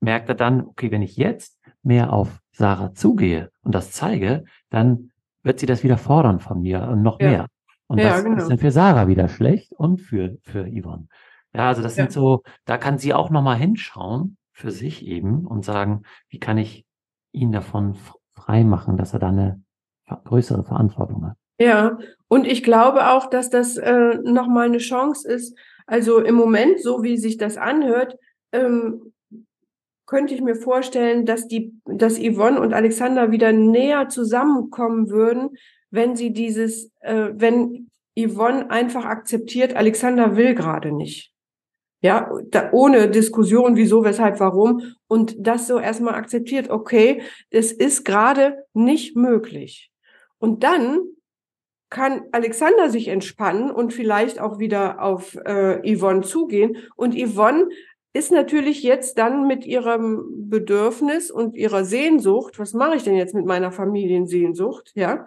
merkt 0.01 0.29
er 0.29 0.35
dann, 0.35 0.63
okay, 0.63 0.91
wenn 0.91 1.03
ich 1.03 1.17
jetzt 1.17 1.59
mehr 1.83 2.13
auf 2.13 2.41
Sarah 2.53 2.95
zugehe 2.95 3.51
und 3.63 3.75
das 3.75 3.93
zeige, 3.93 4.45
dann 4.71 5.11
wird 5.43 5.61
sie 5.61 5.67
das 5.67 5.85
wieder 5.85 5.99
fordern 5.99 6.41
von 6.41 6.63
mir 6.63 6.83
und 6.89 7.03
noch 7.03 7.21
ja. 7.21 7.29
mehr. 7.29 7.47
Und 7.87 7.99
ja, 7.99 8.11
das 8.11 8.25
genau. 8.25 8.37
ist 8.39 8.49
dann 8.49 8.59
für 8.59 8.71
Sarah 8.71 9.09
wieder 9.09 9.29
schlecht 9.29 9.73
und 9.73 10.01
für, 10.01 10.37
für 10.43 10.65
Yvonne. 10.65 11.07
Ja, 11.55 11.69
also 11.69 11.83
das 11.83 11.97
ja. 11.97 12.05
sind 12.05 12.13
so, 12.13 12.43
da 12.65 12.79
kann 12.79 12.99
sie 12.99 13.15
auch 13.15 13.31
nochmal 13.31 13.57
hinschauen, 13.57 14.36
für 14.57 14.71
sich 14.71 15.07
eben 15.07 15.47
und 15.47 15.65
sagen, 15.65 16.03
wie 16.31 16.41
kann 16.41 16.57
ich 16.57 16.87
ihn 17.33 17.53
davon 17.53 17.95
frei 18.35 18.65
machen, 18.65 18.97
dass 18.97 19.13
er 19.13 19.19
da 19.19 19.29
eine 19.29 19.63
größere 20.25 20.65
Verantwortung 20.65 21.27
hat. 21.27 21.37
Ja, 21.59 21.99
und 22.29 22.47
ich 22.47 22.63
glaube 22.63 23.11
auch, 23.11 23.29
dass 23.29 23.51
das 23.51 23.77
äh, 23.77 24.19
nochmal 24.23 24.67
eine 24.67 24.79
Chance 24.79 25.31
ist. 25.31 25.59
Also 25.87 26.21
im 26.21 26.35
Moment, 26.35 26.81
so 26.81 27.03
wie 27.03 27.19
sich 27.19 27.37
das 27.37 27.59
anhört, 27.59 28.17
ähm, 28.53 29.13
könnte 30.07 30.35
ich 30.35 30.41
mir 30.41 30.55
vorstellen, 30.55 31.27
dass 31.27 31.49
die, 31.49 31.75
dass 31.85 32.19
Yvonne 32.19 32.61
und 32.61 32.73
Alexander 32.73 33.31
wieder 33.33 33.53
näher 33.53 34.09
zusammenkommen 34.09 35.11
würden, 35.11 35.57
wenn 35.91 36.17
sie 36.17 36.33
dieses, 36.33 36.93
äh, 37.01 37.31
wenn 37.35 37.91
Yvonne 38.19 38.71
einfach 38.71 39.05
akzeptiert, 39.05 39.77
Alexander 39.77 40.37
will 40.37 40.55
gerade 40.55 40.93
nicht. 40.93 41.33
Ja, 42.03 42.31
da, 42.51 42.71
ohne 42.73 43.11
Diskussion, 43.11 43.77
wieso, 43.77 44.05
weshalb, 44.05 44.39
warum. 44.39 44.83
Und 45.09 45.35
das 45.39 45.67
so 45.67 45.79
erstmal 45.79 46.15
akzeptiert, 46.15 46.71
okay, 46.71 47.23
es 47.51 47.73
ist 47.73 48.05
gerade 48.05 48.65
nicht 48.75 49.17
möglich. 49.17 49.91
Und 50.39 50.63
dann 50.63 51.01
kann 51.89 52.23
Alexander 52.33 52.91
sich 52.91 53.09
entspannen 53.09 53.71
und 53.71 53.93
vielleicht 53.93 54.41
auch 54.41 54.59
wieder 54.59 55.01
auf 55.01 55.37
äh, 55.45 55.81
Yvonne 55.97 56.23
zugehen. 56.23 56.77
Und 56.97 57.15
Yvonne 57.15 57.69
ist 58.13 58.33
natürlich 58.33 58.83
jetzt 58.83 59.19
dann 59.19 59.47
mit 59.47 59.65
ihrem 59.67 60.49
Bedürfnis 60.49 61.31
und 61.31 61.55
ihrer 61.55 61.85
Sehnsucht, 61.85 62.59
was 62.59 62.73
mache 62.73 62.97
ich 62.97 63.05
denn 63.05 63.17
jetzt 63.17 63.35
mit 63.35 63.47
meiner 63.47 63.71
Familiensehnsucht, 63.73 64.93
ja? 64.95 65.27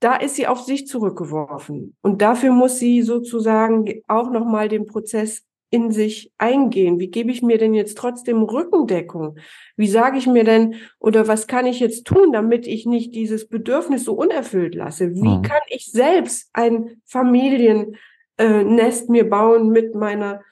Da 0.00 0.16
ist 0.16 0.34
sie 0.34 0.46
auf 0.46 0.60
sich 0.60 0.86
zurückgeworfen. 0.86 1.96
Und 2.02 2.20
dafür 2.20 2.52
muss 2.52 2.78
sie 2.78 3.00
sozusagen 3.02 4.02
auch 4.06 4.30
nochmal 4.30 4.68
den 4.68 4.86
Prozess 4.86 5.44
in 5.70 5.90
sich 5.90 6.32
eingehen? 6.38 7.00
Wie 7.00 7.08
gebe 7.08 7.30
ich 7.30 7.42
mir 7.42 7.58
denn 7.58 7.74
jetzt 7.74 7.98
trotzdem 7.98 8.42
Rückendeckung? 8.42 9.36
Wie 9.76 9.88
sage 9.88 10.18
ich 10.18 10.26
mir 10.26 10.44
denn, 10.44 10.76
oder 10.98 11.26
was 11.26 11.46
kann 11.46 11.66
ich 11.66 11.80
jetzt 11.80 12.06
tun, 12.06 12.32
damit 12.32 12.66
ich 12.66 12.86
nicht 12.86 13.14
dieses 13.14 13.48
Bedürfnis 13.48 14.04
so 14.04 14.14
unerfüllt 14.14 14.74
lasse? 14.74 15.14
Wie 15.14 15.38
mhm. 15.38 15.42
kann 15.42 15.62
ich 15.68 15.86
selbst 15.86 16.50
ein 16.52 17.00
Familiennest 17.04 17.98
äh, 18.38 19.10
mir 19.10 19.28
bauen 19.28 19.70
mit 19.70 19.94
meiner 19.94 20.42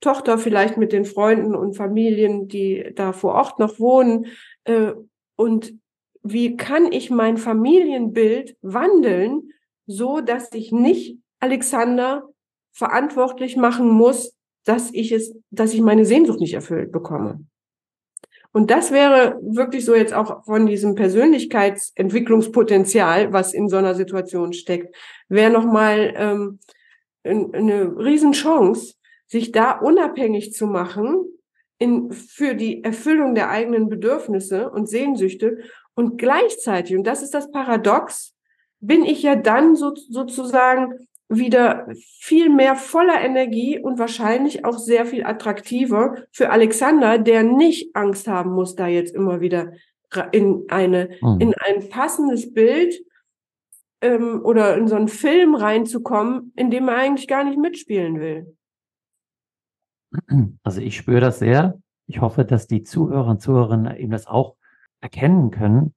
Tochter, 0.00 0.38
vielleicht 0.38 0.78
mit 0.78 0.92
den 0.92 1.04
Freunden 1.04 1.54
und 1.54 1.76
Familien, 1.76 2.48
die 2.48 2.92
da 2.94 3.12
vor 3.12 3.34
Ort 3.34 3.58
noch 3.58 3.78
wohnen? 3.78 4.26
Äh, 4.64 4.92
und 5.36 5.74
wie 6.22 6.56
kann 6.56 6.92
ich 6.92 7.10
mein 7.10 7.36
Familienbild 7.36 8.56
wandeln, 8.62 9.52
so 9.86 10.20
dass 10.20 10.52
ich 10.52 10.72
nicht 10.72 11.18
Alexander 11.40 12.28
verantwortlich 12.72 13.56
machen 13.56 13.88
muss, 13.88 14.36
dass 14.64 14.92
ich 14.92 15.12
es, 15.12 15.34
dass 15.50 15.74
ich 15.74 15.80
meine 15.80 16.04
Sehnsucht 16.04 16.40
nicht 16.40 16.54
erfüllt 16.54 16.90
bekomme. 16.92 17.44
Und 18.52 18.70
das 18.70 18.90
wäre 18.90 19.38
wirklich 19.42 19.84
so 19.84 19.94
jetzt 19.94 20.12
auch 20.12 20.44
von 20.44 20.66
diesem 20.66 20.96
Persönlichkeitsentwicklungspotenzial, 20.96 23.32
was 23.32 23.54
in 23.54 23.68
so 23.68 23.76
einer 23.76 23.94
Situation 23.94 24.52
steckt, 24.52 24.96
wäre 25.28 25.52
nochmal 25.52 26.12
ähm, 26.16 26.58
eine 27.22 27.96
Riesenchance, 27.96 28.94
sich 29.28 29.52
da 29.52 29.78
unabhängig 29.78 30.52
zu 30.52 30.66
machen 30.66 31.26
in, 31.78 32.10
für 32.10 32.54
die 32.54 32.82
Erfüllung 32.82 33.36
der 33.36 33.50
eigenen 33.50 33.88
Bedürfnisse 33.88 34.68
und 34.70 34.88
Sehnsüchte 34.88 35.58
und 35.94 36.18
gleichzeitig, 36.18 36.96
und 36.96 37.04
das 37.04 37.22
ist 37.22 37.34
das 37.34 37.52
Paradox, 37.52 38.34
bin 38.80 39.04
ich 39.04 39.22
ja 39.22 39.36
dann 39.36 39.76
so, 39.76 39.94
sozusagen 39.94 41.06
wieder 41.30 41.86
viel 41.94 42.50
mehr 42.50 42.74
voller 42.74 43.20
Energie 43.20 43.78
und 43.78 43.98
wahrscheinlich 43.98 44.64
auch 44.64 44.78
sehr 44.78 45.06
viel 45.06 45.24
attraktiver 45.24 46.16
für 46.32 46.50
Alexander, 46.50 47.18
der 47.18 47.44
nicht 47.44 47.94
Angst 47.94 48.26
haben 48.26 48.50
muss, 48.50 48.74
da 48.74 48.88
jetzt 48.88 49.14
immer 49.14 49.40
wieder 49.40 49.72
in 50.32 50.64
eine, 50.68 51.10
mhm. 51.22 51.40
in 51.40 51.54
ein 51.54 51.88
passendes 51.88 52.52
Bild 52.52 53.00
ähm, 54.00 54.40
oder 54.44 54.76
in 54.76 54.88
so 54.88 54.96
einen 54.96 55.06
Film 55.06 55.54
reinzukommen, 55.54 56.52
in 56.56 56.70
dem 56.70 56.88
er 56.88 56.96
eigentlich 56.96 57.28
gar 57.28 57.44
nicht 57.44 57.58
mitspielen 57.58 58.18
will. 58.18 58.56
Also 60.64 60.80
ich 60.80 60.96
spüre 60.96 61.20
das 61.20 61.38
sehr. 61.38 61.80
Ich 62.08 62.20
hoffe, 62.20 62.44
dass 62.44 62.66
die 62.66 62.82
Zuhörer 62.82 63.28
und 63.28 63.40
Zuhörerinnen 63.40 63.96
eben 63.96 64.10
das 64.10 64.26
auch 64.26 64.56
erkennen 65.00 65.52
können, 65.52 65.94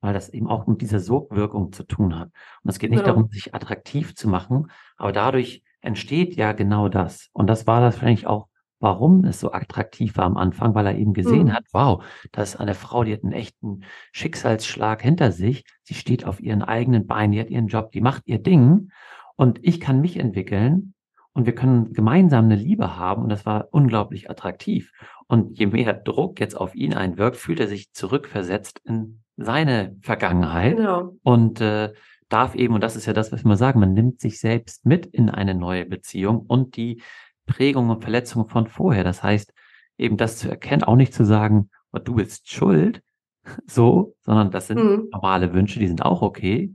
weil 0.00 0.14
das 0.14 0.28
eben 0.28 0.48
auch 0.48 0.66
mit 0.66 0.80
dieser 0.80 1.00
Sogwirkung 1.00 1.72
zu 1.72 1.84
tun 1.84 2.18
hat. 2.18 2.30
Und 2.62 2.70
es 2.70 2.78
geht 2.78 2.90
nicht 2.90 3.00
ja. 3.00 3.06
darum, 3.06 3.28
sich 3.30 3.54
attraktiv 3.54 4.14
zu 4.14 4.28
machen, 4.28 4.70
aber 4.96 5.12
dadurch 5.12 5.62
entsteht 5.80 6.34
ja 6.36 6.52
genau 6.52 6.88
das. 6.88 7.28
Und 7.32 7.48
das 7.48 7.66
war 7.66 7.80
das 7.80 7.96
wahrscheinlich 7.96 8.26
auch, 8.26 8.48
warum 8.78 9.24
es 9.24 9.40
so 9.40 9.52
attraktiv 9.52 10.16
war 10.16 10.24
am 10.24 10.36
Anfang, 10.36 10.74
weil 10.74 10.86
er 10.86 10.96
eben 10.96 11.14
gesehen 11.14 11.46
mhm. 11.46 11.52
hat, 11.54 11.64
wow, 11.72 12.04
da 12.32 12.42
ist 12.42 12.56
eine 12.56 12.74
Frau, 12.74 13.04
die 13.04 13.12
hat 13.12 13.22
einen 13.22 13.32
echten 13.32 13.82
Schicksalsschlag 14.12 15.02
hinter 15.02 15.32
sich. 15.32 15.64
Sie 15.82 15.94
steht 15.94 16.26
auf 16.26 16.40
ihren 16.40 16.62
eigenen 16.62 17.06
Beinen, 17.06 17.32
die 17.32 17.40
hat 17.40 17.50
ihren 17.50 17.68
Job, 17.68 17.92
die 17.92 18.00
macht 18.00 18.22
ihr 18.26 18.38
Ding. 18.38 18.90
Und 19.36 19.58
ich 19.62 19.80
kann 19.80 20.00
mich 20.00 20.18
entwickeln 20.18 20.94
und 21.32 21.46
wir 21.46 21.54
können 21.54 21.92
gemeinsam 21.92 22.46
eine 22.46 22.56
Liebe 22.56 22.96
haben. 22.96 23.22
Und 23.22 23.28
das 23.28 23.46
war 23.46 23.68
unglaublich 23.70 24.30
attraktiv. 24.30 24.92
Und 25.26 25.58
je 25.58 25.66
mehr 25.66 25.94
Druck 25.94 26.40
jetzt 26.40 26.54
auf 26.54 26.74
ihn 26.74 26.94
einwirkt, 26.94 27.36
fühlt 27.36 27.60
er 27.60 27.68
sich 27.68 27.92
zurückversetzt 27.92 28.80
in 28.84 29.22
seine 29.36 29.96
Vergangenheit 30.00 30.76
genau. 30.76 31.16
und 31.22 31.60
äh, 31.60 31.92
darf 32.28 32.54
eben, 32.54 32.74
und 32.74 32.80
das 32.80 32.96
ist 32.96 33.06
ja 33.06 33.12
das, 33.12 33.32
was 33.32 33.44
wir 33.44 33.56
sagen, 33.56 33.80
man 33.80 33.92
nimmt 33.92 34.20
sich 34.20 34.40
selbst 34.40 34.84
mit 34.86 35.06
in 35.06 35.30
eine 35.30 35.54
neue 35.54 35.86
Beziehung 35.86 36.40
und 36.40 36.76
die 36.76 37.02
Prägung 37.46 37.90
und 37.90 38.02
Verletzung 38.02 38.48
von 38.48 38.66
vorher. 38.66 39.04
Das 39.04 39.22
heißt, 39.22 39.52
eben 39.98 40.16
das 40.16 40.38
zu 40.38 40.48
erkennen, 40.48 40.82
auch 40.82 40.96
nicht 40.96 41.14
zu 41.14 41.24
sagen, 41.24 41.70
oh, 41.92 41.98
du 41.98 42.16
bist 42.16 42.50
schuld, 42.50 43.02
so, 43.66 44.14
sondern 44.20 44.50
das 44.50 44.66
sind 44.66 44.82
mhm. 44.82 45.08
normale 45.12 45.52
Wünsche, 45.52 45.78
die 45.78 45.88
sind 45.88 46.04
auch 46.04 46.22
okay. 46.22 46.74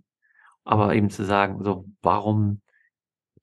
Aber 0.63 0.93
eben 0.95 1.09
zu 1.09 1.25
sagen, 1.25 1.63
so, 1.63 1.85
warum 2.01 2.61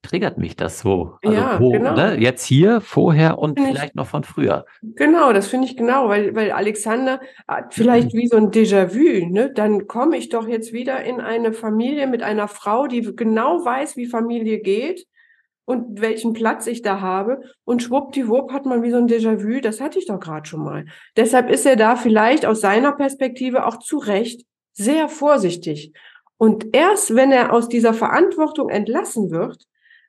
triggert 0.03 0.39
mich 0.39 0.57
das 0.57 0.81
so? 0.81 1.19
Also 1.25 1.37
ja, 1.37 1.61
wo, 1.61 1.73
genau. 1.73 1.95
ne? 1.95 2.17
Jetzt 2.19 2.45
hier, 2.45 2.81
vorher 2.81 3.39
und 3.39 3.59
find 3.59 3.71
vielleicht 3.71 3.91
ich, 3.91 3.95
noch 3.95 4.07
von 4.07 4.25
früher. 4.25 4.65
Genau, 4.83 5.33
das 5.33 5.49
finde 5.49 5.67
ich 5.67 5.77
genau, 5.77 6.09
weil, 6.09 6.35
weil 6.35 6.53
Alexander 6.53 7.21
hat 7.47 7.75
vielleicht 7.75 8.15
mhm. 8.15 8.19
wie 8.19 8.29
so 8.29 8.37
ein 8.37 8.51
Déjà-vu, 8.51 9.27
ne? 9.29 9.53
Dann 9.53 9.87
komme 9.87 10.17
ich 10.17 10.29
doch 10.29 10.47
jetzt 10.47 10.73
wieder 10.73 11.03
in 11.05 11.21
eine 11.21 11.53
Familie 11.53 12.07
mit 12.07 12.23
einer 12.23 12.49
Frau, 12.49 12.87
die 12.87 13.15
genau 13.15 13.65
weiß, 13.65 13.97
wie 13.97 14.07
Familie 14.07 14.61
geht 14.61 15.07
und 15.65 16.01
welchen 16.01 16.33
Platz 16.33 16.67
ich 16.67 16.83
da 16.83 17.01
habe. 17.01 17.43
Und 17.65 17.83
schwuppdiwupp 17.83 18.53
hat 18.53 18.67
man 18.67 18.83
wie 18.83 18.91
so 18.91 18.97
ein 18.97 19.09
Déjà-vu, 19.09 19.61
das 19.61 19.81
hatte 19.81 19.99
ich 19.99 20.07
doch 20.07 20.21
gerade 20.21 20.49
schon 20.49 20.65
mal. 20.65 20.87
Deshalb 21.17 21.51
ist 21.51 21.67
er 21.67 21.77
da 21.77 21.97
vielleicht 21.97 22.47
aus 22.47 22.61
seiner 22.61 22.93
Perspektive 22.93 23.67
auch 23.67 23.79
zu 23.79 23.99
Recht 23.99 24.47
sehr 24.73 25.09
vorsichtig. 25.09 25.93
Und 26.39 26.75
erst 26.75 27.15
wenn 27.17 27.33
er 27.33 27.53
aus 27.53 27.69
dieser 27.69 27.93
Verantwortung 27.93 28.69
entlassen 28.69 29.31
wird, 29.31 29.67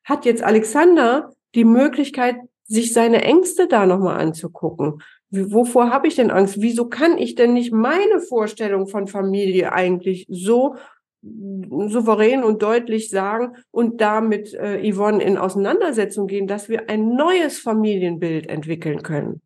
hat 0.10 0.26
jetzt 0.26 0.43
Alexander 0.43 1.32
die 1.55 1.66
Möglichkeit, 1.66 2.38
sich 2.66 2.93
seine 2.93 3.24
Ängste 3.24 3.68
da 3.68 3.86
nochmal 3.86 4.20
anzugucken. 4.20 5.01
Wovor 5.32 5.91
habe 5.91 6.07
ich 6.07 6.16
denn 6.16 6.32
Angst? 6.32 6.62
Wieso 6.62 6.88
kann 6.88 7.18
ich 7.18 7.36
denn 7.36 7.53
nicht 7.53 7.72
meine 7.72 8.20
Vorstellung 8.20 8.88
von 8.88 9.07
Familie 9.07 9.72
eigentlich 9.72 10.26
so 10.30 10.76
souverän 11.22 12.43
und 12.43 12.62
deutlich 12.62 13.10
sagen 13.10 13.55
und 13.72 14.01
damit 14.01 14.53
äh, 14.53 14.91
Yvonne 14.91 15.22
in 15.22 15.38
Auseinandersetzung 15.38 16.28
gehen, 16.28 16.47
dass 16.47 16.70
wir 16.70 16.89
ein 16.89 17.16
neues 17.16 17.60
Familienbild 17.60 18.47
entwickeln 18.47 19.03
können? 19.03 19.41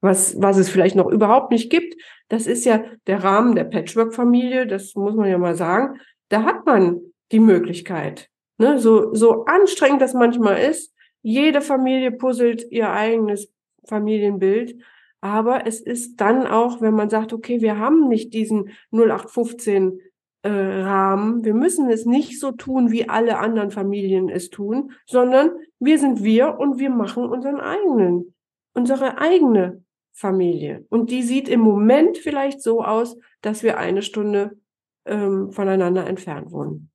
Was, 0.00 0.40
was 0.40 0.58
es 0.58 0.68
vielleicht 0.68 0.96
noch 0.96 1.06
überhaupt 1.06 1.50
nicht 1.50 1.70
gibt. 1.70 1.94
Das 2.28 2.46
ist 2.46 2.64
ja 2.64 2.84
der 3.06 3.24
Rahmen 3.24 3.54
der 3.54 3.64
Patchwork-Familie, 3.64 4.66
das 4.66 4.94
muss 4.94 5.14
man 5.14 5.30
ja 5.30 5.38
mal 5.38 5.54
sagen. 5.54 6.00
Da 6.28 6.42
hat 6.42 6.66
man 6.66 7.00
die 7.32 7.40
Möglichkeit, 7.40 8.28
Ne, 8.58 8.78
so, 8.78 9.14
so 9.14 9.44
anstrengend 9.44 10.00
das 10.00 10.14
manchmal 10.14 10.58
ist, 10.58 10.94
jede 11.22 11.60
Familie 11.60 12.12
puzzelt 12.12 12.70
ihr 12.70 12.90
eigenes 12.90 13.52
Familienbild. 13.84 14.80
Aber 15.20 15.66
es 15.66 15.80
ist 15.80 16.20
dann 16.20 16.46
auch, 16.46 16.80
wenn 16.80 16.94
man 16.94 17.10
sagt, 17.10 17.32
okay, 17.32 17.60
wir 17.60 17.78
haben 17.78 18.08
nicht 18.08 18.32
diesen 18.32 18.70
0815 18.92 20.00
äh, 20.42 20.48
Rahmen, 20.48 21.44
wir 21.44 21.54
müssen 21.54 21.90
es 21.90 22.06
nicht 22.06 22.38
so 22.38 22.52
tun, 22.52 22.92
wie 22.92 23.08
alle 23.08 23.38
anderen 23.38 23.70
Familien 23.70 24.28
es 24.28 24.50
tun, 24.50 24.92
sondern 25.06 25.50
wir 25.80 25.98
sind 25.98 26.22
wir 26.22 26.58
und 26.58 26.78
wir 26.78 26.90
machen 26.90 27.24
unseren 27.24 27.60
eigenen, 27.60 28.34
unsere 28.72 29.18
eigene 29.18 29.82
Familie. 30.12 30.86
Und 30.88 31.10
die 31.10 31.22
sieht 31.22 31.48
im 31.48 31.60
Moment 31.60 32.18
vielleicht 32.18 32.62
so 32.62 32.84
aus, 32.84 33.18
dass 33.40 33.62
wir 33.62 33.78
eine 33.78 34.02
Stunde 34.02 34.56
ähm, 35.04 35.50
voneinander 35.50 36.06
entfernt 36.06 36.52
wohnen. 36.52 36.90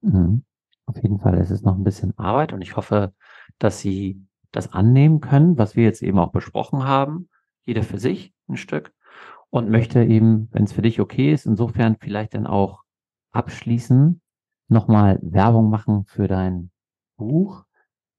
Mhm. 0.00 0.42
Auf 0.86 1.02
jeden 1.02 1.18
Fall 1.18 1.38
ist 1.38 1.50
es 1.50 1.62
noch 1.62 1.76
ein 1.76 1.84
bisschen 1.84 2.16
Arbeit 2.18 2.52
und 2.52 2.62
ich 2.62 2.76
hoffe, 2.76 3.12
dass 3.58 3.80
Sie 3.80 4.24
das 4.52 4.72
annehmen 4.72 5.20
können, 5.20 5.58
was 5.58 5.76
wir 5.76 5.84
jetzt 5.84 6.02
eben 6.02 6.18
auch 6.18 6.30
besprochen 6.30 6.84
haben, 6.84 7.28
jeder 7.64 7.82
für 7.82 7.98
sich 7.98 8.32
ein 8.48 8.56
Stück 8.56 8.92
und 9.50 9.70
möchte 9.70 10.02
eben, 10.02 10.48
wenn 10.52 10.64
es 10.64 10.72
für 10.72 10.82
dich 10.82 11.00
okay 11.00 11.32
ist, 11.32 11.46
insofern 11.46 11.96
vielleicht 12.00 12.34
dann 12.34 12.46
auch 12.46 12.82
abschließen, 13.32 14.20
nochmal 14.68 15.18
Werbung 15.22 15.70
machen 15.70 16.04
für 16.06 16.28
dein 16.28 16.70
Buch, 17.16 17.64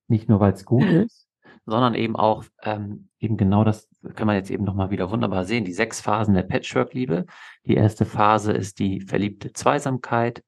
nicht 0.08 0.30
nur 0.30 0.40
weil 0.40 0.54
es 0.54 0.66
gut 0.66 0.84
ist, 0.84 1.28
sondern 1.66 1.96
eben 1.96 2.16
auch 2.16 2.46
ähm, 2.64 3.10
eben 3.20 3.38
genau 3.38 3.64
das, 3.64 3.90
kann 4.16 4.28
man 4.28 4.38
jetzt 4.38 4.50
eben 4.50 4.64
nochmal 4.64 4.90
wieder 4.90 5.12
wunderbar 5.12 5.46
sehen, 5.46 5.66
die 5.66 5.74
sechs 5.74 6.00
Phasen 6.00 6.34
der 6.34 6.44
Patchwork-Liebe. 6.44 7.26
Die 7.66 7.76
erste 7.76 8.06
Phase 8.06 8.54
ist 8.54 8.80
die 8.80 9.02
verliebte 9.02 9.52
Zweisamkeit, 9.52 10.44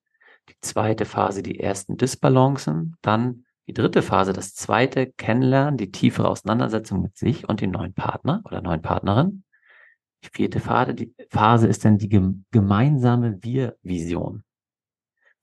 die 0.49 0.59
zweite 0.61 1.05
Phase 1.05 1.43
die 1.43 1.59
ersten 1.59 1.97
Disbalancen, 1.97 2.95
dann 3.01 3.45
die 3.67 3.73
dritte 3.73 4.01
Phase 4.01 4.33
das 4.33 4.55
zweite 4.55 5.07
Kennenlernen, 5.07 5.77
die 5.77 5.91
tiefere 5.91 6.27
Auseinandersetzung 6.27 7.01
mit 7.01 7.17
sich 7.17 7.47
und 7.47 7.61
dem 7.61 7.71
neuen 7.71 7.93
Partner 7.93 8.41
oder 8.45 8.61
neuen 8.61 8.81
Partnerin. 8.81 9.43
Die 10.23 10.29
vierte 10.33 10.59
Phase, 10.59 10.95
die 10.95 11.13
Phase 11.29 11.67
ist 11.67 11.85
dann 11.85 11.97
die 11.97 12.09
gemeinsame 12.51 13.37
Wir-Vision. 13.41 14.43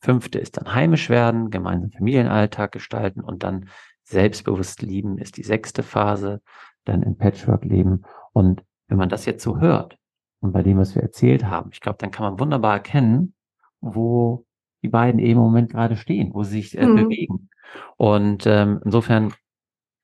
Fünfte 0.01 0.39
ist 0.39 0.57
dann 0.57 0.75
heimisch 0.75 1.09
werden, 1.09 1.51
gemeinsam 1.51 1.91
Familienalltag 1.93 2.73
gestalten 2.73 3.21
und 3.21 3.43
dann 3.43 3.69
selbstbewusst 4.05 4.83
lieben 4.83 5.19
ist 5.19 5.37
die 5.37 5.43
sechste 5.43 5.83
Phase, 5.83 6.41
dann 6.85 7.03
im 7.03 7.17
Patchwork 7.17 7.65
leben. 7.65 8.03
Und 8.33 8.63
wenn 8.89 8.99
man 8.99 9.09
das 9.09 9.27
jetzt 9.27 9.43
so 9.43 9.59
hört 9.59 9.99
und 10.41 10.53
bei 10.53 10.63
dem, 10.63 10.79
was 10.79 10.95
wir 10.95 11.03
erzählt 11.03 11.45
haben, 11.45 11.71
ich 11.73 11.81
glaube, 11.81 11.99
dann 11.99 12.11
kann 12.11 12.25
man 12.25 12.39
wunderbar 12.41 12.75
erkennen, 12.75 13.35
wo 13.81 14.46
die 14.87 14.91
beiden 14.91 15.19
eben 15.19 15.41
im 15.41 15.47
Moment 15.47 15.71
gerade 15.71 15.97
stehen, 15.97 16.33
wo 16.33 16.45
sie 16.45 16.63
sich 16.63 16.79
äh, 16.79 16.87
mhm. 16.87 16.97
bewegen. 16.97 17.49
Und 17.97 18.47
ähm, 18.47 18.81
insofern 18.85 19.33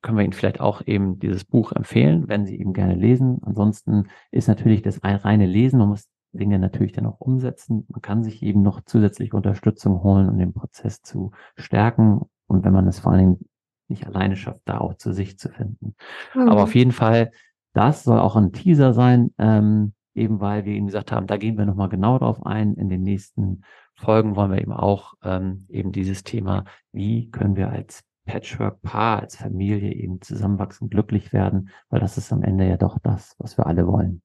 können 0.02 0.18
wir 0.18 0.24
Ihnen 0.24 0.32
vielleicht 0.32 0.60
auch 0.60 0.82
eben 0.84 1.20
dieses 1.20 1.44
Buch 1.44 1.70
empfehlen, 1.70 2.28
wenn 2.28 2.44
Sie 2.44 2.58
eben 2.58 2.72
gerne 2.72 2.96
lesen. 2.96 3.38
Ansonsten 3.42 4.08
ist 4.32 4.48
natürlich 4.48 4.82
das 4.82 5.00
reine 5.04 5.46
Lesen, 5.46 5.78
man 5.78 5.88
muss 5.88 6.08
Dinge 6.32 6.58
natürlich 6.58 6.92
dann 6.92 7.06
auch 7.06 7.20
umsetzen. 7.20 7.86
Man 7.88 8.00
kann 8.02 8.24
sich 8.24 8.42
eben 8.42 8.62
noch 8.62 8.80
zusätzliche 8.84 9.36
Unterstützung 9.36 10.02
holen, 10.02 10.28
um 10.28 10.38
den 10.38 10.52
Prozess 10.52 11.02
zu 11.02 11.30
stärken. 11.56 12.22
Und 12.48 12.64
wenn 12.64 12.72
man 12.72 12.88
es 12.88 12.98
vor 12.98 13.12
allen 13.12 13.20
Dingen 13.20 13.48
nicht 13.88 14.06
alleine 14.06 14.34
schafft, 14.34 14.62
da 14.64 14.78
auch 14.78 14.94
zu 14.94 15.12
sich 15.12 15.38
zu 15.38 15.50
finden. 15.50 15.94
Mhm. 16.34 16.48
Aber 16.48 16.64
auf 16.64 16.74
jeden 16.74 16.92
Fall, 16.92 17.30
das 17.74 18.02
soll 18.02 18.18
auch 18.18 18.34
ein 18.34 18.52
Teaser 18.52 18.94
sein, 18.94 19.32
ähm, 19.38 19.92
eben 20.14 20.40
weil 20.40 20.64
wir 20.64 20.74
Ihnen 20.74 20.86
gesagt 20.86 21.12
haben, 21.12 21.26
da 21.26 21.36
gehen 21.36 21.56
wir 21.56 21.66
nochmal 21.66 21.88
genau 21.90 22.18
drauf 22.18 22.44
ein. 22.44 22.74
In 22.74 22.88
den 22.88 23.02
nächsten 23.02 23.62
Folgen 23.94 24.36
wollen 24.36 24.50
wir 24.50 24.60
eben 24.60 24.72
auch 24.72 25.14
ähm, 25.22 25.66
eben 25.68 25.92
dieses 25.92 26.24
Thema, 26.24 26.64
wie 26.92 27.30
können 27.30 27.56
wir 27.56 27.70
als 27.70 28.04
Patchwork-Paar, 28.26 29.20
als 29.20 29.36
Familie 29.36 29.92
eben 29.92 30.20
zusammenwachsen, 30.20 30.90
glücklich 30.90 31.32
werden, 31.32 31.70
weil 31.90 32.00
das 32.00 32.18
ist 32.18 32.32
am 32.32 32.42
Ende 32.42 32.68
ja 32.68 32.76
doch 32.76 32.98
das, 33.02 33.34
was 33.38 33.58
wir 33.58 33.66
alle 33.66 33.86
wollen. 33.86 34.22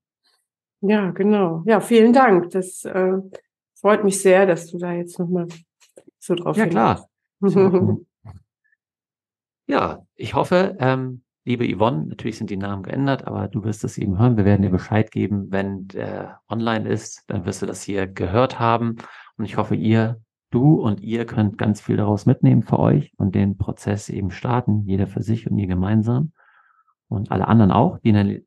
Ja, 0.82 1.12
genau. 1.12 1.64
Ja, 1.66 1.80
vielen 1.80 2.14
Dank. 2.14 2.52
Das 2.52 2.86
äh, 2.86 3.14
freut 3.80 4.04
mich 4.04 4.22
sehr, 4.22 4.46
dass 4.46 4.68
du 4.68 4.78
da 4.78 4.94
jetzt 4.94 5.18
nochmal 5.20 5.48
so 6.20 6.36
drauf 6.36 6.56
Ja, 6.56 6.68
klar. 6.68 7.10
ja, 9.68 10.06
ich 10.16 10.36
hoffe, 10.36 10.76
ähm, 10.80 11.24
liebe 11.46 11.66
Yvonne, 11.68 12.06
natürlich 12.08 12.38
sind 12.38 12.50
die 12.50 12.58
Namen 12.58 12.84
geändert, 12.84 13.26
aber 13.26 13.48
du 13.48 13.64
wirst 13.64 13.84
es 13.84 13.98
eben 13.98 14.20
hören. 14.20 14.38
Wir 14.38 14.46
werden 14.46 14.62
dir 14.62 14.70
Bescheid 14.70 15.12
geben, 15.12 15.48
wenn 15.50 15.88
der 15.88 16.42
online 16.50 16.88
ist. 16.88 17.24
Dann 17.28 17.46
wirst 17.46 17.62
du 17.62 17.66
das 17.66 17.82
hier 17.82 18.06
gehört 18.06 18.60
haben. 18.60 18.98
Und 19.38 19.46
ich 19.46 19.58
hoffe, 19.58 19.76
ihr, 19.76 20.22
du 20.52 20.82
und 20.82 21.02
ihr 21.02 21.26
könnt 21.26 21.58
ganz 21.58 21.82
viel 21.82 21.98
daraus 21.98 22.26
mitnehmen 22.26 22.64
für 22.64 22.80
euch 22.80 23.14
und 23.18 23.36
den 23.36 23.58
Prozess 23.58 24.10
eben 24.10 24.32
starten, 24.32 24.84
jeder 24.86 25.08
für 25.08 25.22
sich 25.22 25.50
und 25.50 25.58
ihr 25.58 25.68
gemeinsam. 25.68 26.32
Und 27.08 27.32
alle 27.32 27.48
anderen 27.48 27.72
auch, 27.72 28.00
die 28.00 28.10
in 28.10 28.16
einer 28.18 28.40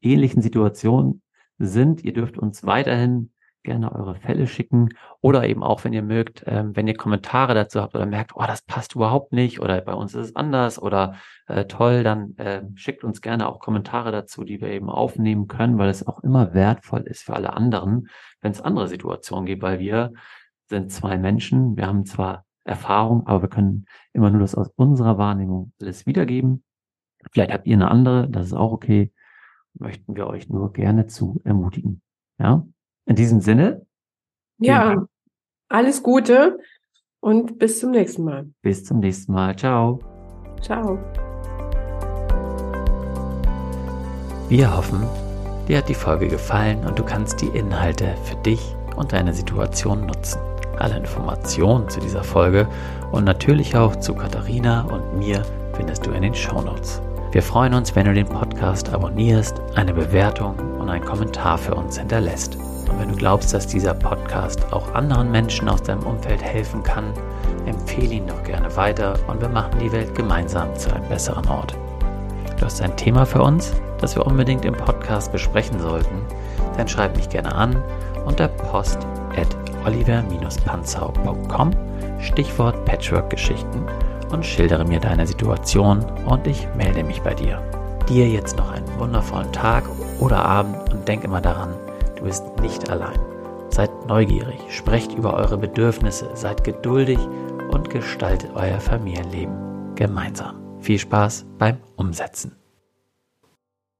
ähnlichen 0.00 0.42
Situation 0.42 1.22
sind. 1.58 2.04
Ihr 2.04 2.12
dürft 2.12 2.36
uns 2.38 2.64
weiterhin 2.64 3.32
gerne 3.62 3.92
eure 3.92 4.14
Fälle 4.14 4.46
schicken 4.46 4.90
oder 5.20 5.46
eben 5.48 5.62
auch, 5.62 5.84
wenn 5.84 5.92
ihr 5.92 6.02
mögt, 6.02 6.44
ähm, 6.46 6.74
wenn 6.76 6.88
ihr 6.88 6.96
Kommentare 6.96 7.54
dazu 7.54 7.80
habt 7.80 7.94
oder 7.94 8.06
merkt, 8.06 8.32
oh, 8.34 8.44
das 8.46 8.62
passt 8.62 8.94
überhaupt 8.94 9.32
nicht 9.32 9.60
oder 9.60 9.80
bei 9.80 9.94
uns 9.94 10.14
ist 10.14 10.28
es 10.28 10.36
anders 10.36 10.80
oder 10.80 11.16
äh, 11.46 11.64
toll, 11.66 12.02
dann 12.02 12.36
äh, 12.36 12.62
schickt 12.74 13.04
uns 13.04 13.20
gerne 13.20 13.48
auch 13.48 13.60
Kommentare 13.60 14.12
dazu, 14.12 14.44
die 14.44 14.60
wir 14.60 14.68
eben 14.68 14.90
aufnehmen 14.90 15.48
können, 15.48 15.78
weil 15.78 15.88
es 15.88 16.06
auch 16.06 16.22
immer 16.22 16.54
wertvoll 16.54 17.02
ist 17.02 17.22
für 17.22 17.34
alle 17.34 17.52
anderen, 17.52 18.08
wenn 18.40 18.52
es 18.52 18.60
andere 18.60 18.88
Situationen 18.88 19.46
gibt, 19.46 19.62
weil 19.62 19.78
wir 19.78 20.12
sind 20.68 20.90
zwei 20.90 21.18
Menschen, 21.18 21.76
wir 21.76 21.86
haben 21.86 22.04
zwar 22.04 22.44
Erfahrung, 22.64 23.26
aber 23.26 23.42
wir 23.42 23.48
können 23.48 23.86
immer 24.12 24.30
nur 24.30 24.40
das 24.40 24.54
aus 24.54 24.68
unserer 24.76 25.18
Wahrnehmung 25.18 25.72
alles 25.80 26.06
wiedergeben. 26.06 26.62
Vielleicht 27.32 27.52
habt 27.52 27.66
ihr 27.66 27.74
eine 27.74 27.90
andere, 27.90 28.28
das 28.28 28.46
ist 28.46 28.54
auch 28.54 28.72
okay 28.72 29.12
möchten 29.74 30.16
wir 30.16 30.26
euch 30.26 30.48
nur 30.48 30.72
gerne 30.72 31.06
zu 31.06 31.40
ermutigen. 31.44 32.02
Ja, 32.38 32.66
in 33.06 33.16
diesem 33.16 33.40
Sinne. 33.40 33.86
Ja, 34.58 35.06
alles 35.68 36.02
Gute 36.02 36.58
und 37.20 37.58
bis 37.58 37.80
zum 37.80 37.90
nächsten 37.90 38.24
Mal. 38.24 38.48
Bis 38.62 38.84
zum 38.84 39.00
nächsten 39.00 39.32
Mal. 39.32 39.56
Ciao. 39.56 40.00
Ciao. 40.60 40.98
Wir 44.48 44.76
hoffen, 44.76 45.02
dir 45.66 45.78
hat 45.78 45.88
die 45.88 45.94
Folge 45.94 46.28
gefallen 46.28 46.84
und 46.84 46.98
du 46.98 47.04
kannst 47.04 47.40
die 47.40 47.48
Inhalte 47.48 48.14
für 48.24 48.36
dich 48.42 48.76
und 48.96 49.12
deine 49.12 49.32
Situation 49.32 50.06
nutzen. 50.06 50.40
Alle 50.78 50.96
Informationen 50.96 51.88
zu 51.88 52.00
dieser 52.00 52.22
Folge 52.22 52.68
und 53.12 53.24
natürlich 53.24 53.74
auch 53.76 53.96
zu 53.96 54.14
Katharina 54.14 54.82
und 54.82 55.18
mir 55.18 55.42
findest 55.74 56.04
du 56.06 56.10
in 56.10 56.22
den 56.22 56.34
Show 56.34 56.60
Notes. 56.60 57.00
Wir 57.32 57.42
freuen 57.42 57.72
uns, 57.72 57.96
wenn 57.96 58.04
du 58.04 58.12
den 58.12 58.26
Podcast 58.26 58.92
abonnierst, 58.92 59.58
eine 59.74 59.94
Bewertung 59.94 60.54
und 60.78 60.90
einen 60.90 61.04
Kommentar 61.04 61.56
für 61.56 61.74
uns 61.74 61.98
hinterlässt. 61.98 62.58
Und 62.92 63.00
wenn 63.00 63.08
du 63.08 63.16
glaubst, 63.16 63.54
dass 63.54 63.66
dieser 63.66 63.94
Podcast 63.94 64.72
auch 64.72 64.94
anderen 64.94 65.30
Menschen 65.30 65.68
aus 65.68 65.82
deinem 65.82 66.02
Umfeld 66.02 66.42
helfen 66.42 66.82
kann, 66.82 67.12
empfehle 67.66 68.14
ihn 68.14 68.26
doch 68.26 68.42
gerne 68.44 68.74
weiter 68.76 69.14
und 69.26 69.40
wir 69.40 69.48
machen 69.48 69.78
die 69.80 69.90
Welt 69.92 70.14
gemeinsam 70.14 70.74
zu 70.76 70.94
einem 70.94 71.08
besseren 71.08 71.48
Ort. 71.48 71.74
Du 72.58 72.66
hast 72.66 72.82
ein 72.82 72.96
Thema 72.96 73.26
für 73.26 73.42
uns, 73.42 73.72
das 74.00 74.14
wir 74.14 74.26
unbedingt 74.26 74.64
im 74.64 74.74
Podcast 74.74 75.32
besprechen 75.32 75.80
sollten, 75.80 76.22
dann 76.76 76.86
schreib 76.88 77.16
mich 77.16 77.28
gerne 77.28 77.54
an 77.54 77.82
unter 78.24 78.48
post 78.48 78.98
at 79.36 79.48
oliver-panzau.com 79.84 81.70
Stichwort 82.20 82.84
Patchwork-Geschichten 82.84 83.84
und 84.30 84.46
schildere 84.46 84.84
mir 84.84 85.00
deine 85.00 85.26
Situation 85.26 86.04
und 86.26 86.46
ich 86.46 86.68
melde 86.76 87.02
mich 87.02 87.20
bei 87.22 87.34
dir. 87.34 87.60
Dir 88.08 88.28
jetzt 88.28 88.56
noch 88.56 88.70
einen 88.70 88.86
wundervollen 88.98 89.52
Tag 89.52 89.84
oder 90.20 90.44
Abend 90.44 90.92
und 90.92 91.06
denk 91.06 91.24
immer 91.24 91.40
daran, 91.40 91.74
du 92.22 92.28
bist 92.28 92.44
nicht 92.60 92.88
allein. 92.90 93.18
Seid 93.68 93.90
neugierig, 94.06 94.60
sprecht 94.68 95.12
über 95.14 95.34
eure 95.34 95.58
Bedürfnisse, 95.58 96.30
seid 96.34 96.62
geduldig 96.62 97.18
und 97.72 97.90
gestaltet 97.90 98.50
euer 98.54 98.80
Familienleben 98.80 99.94
gemeinsam. 99.94 100.56
Viel 100.80 100.98
Spaß 100.98 101.46
beim 101.58 101.78
Umsetzen. 101.96 102.61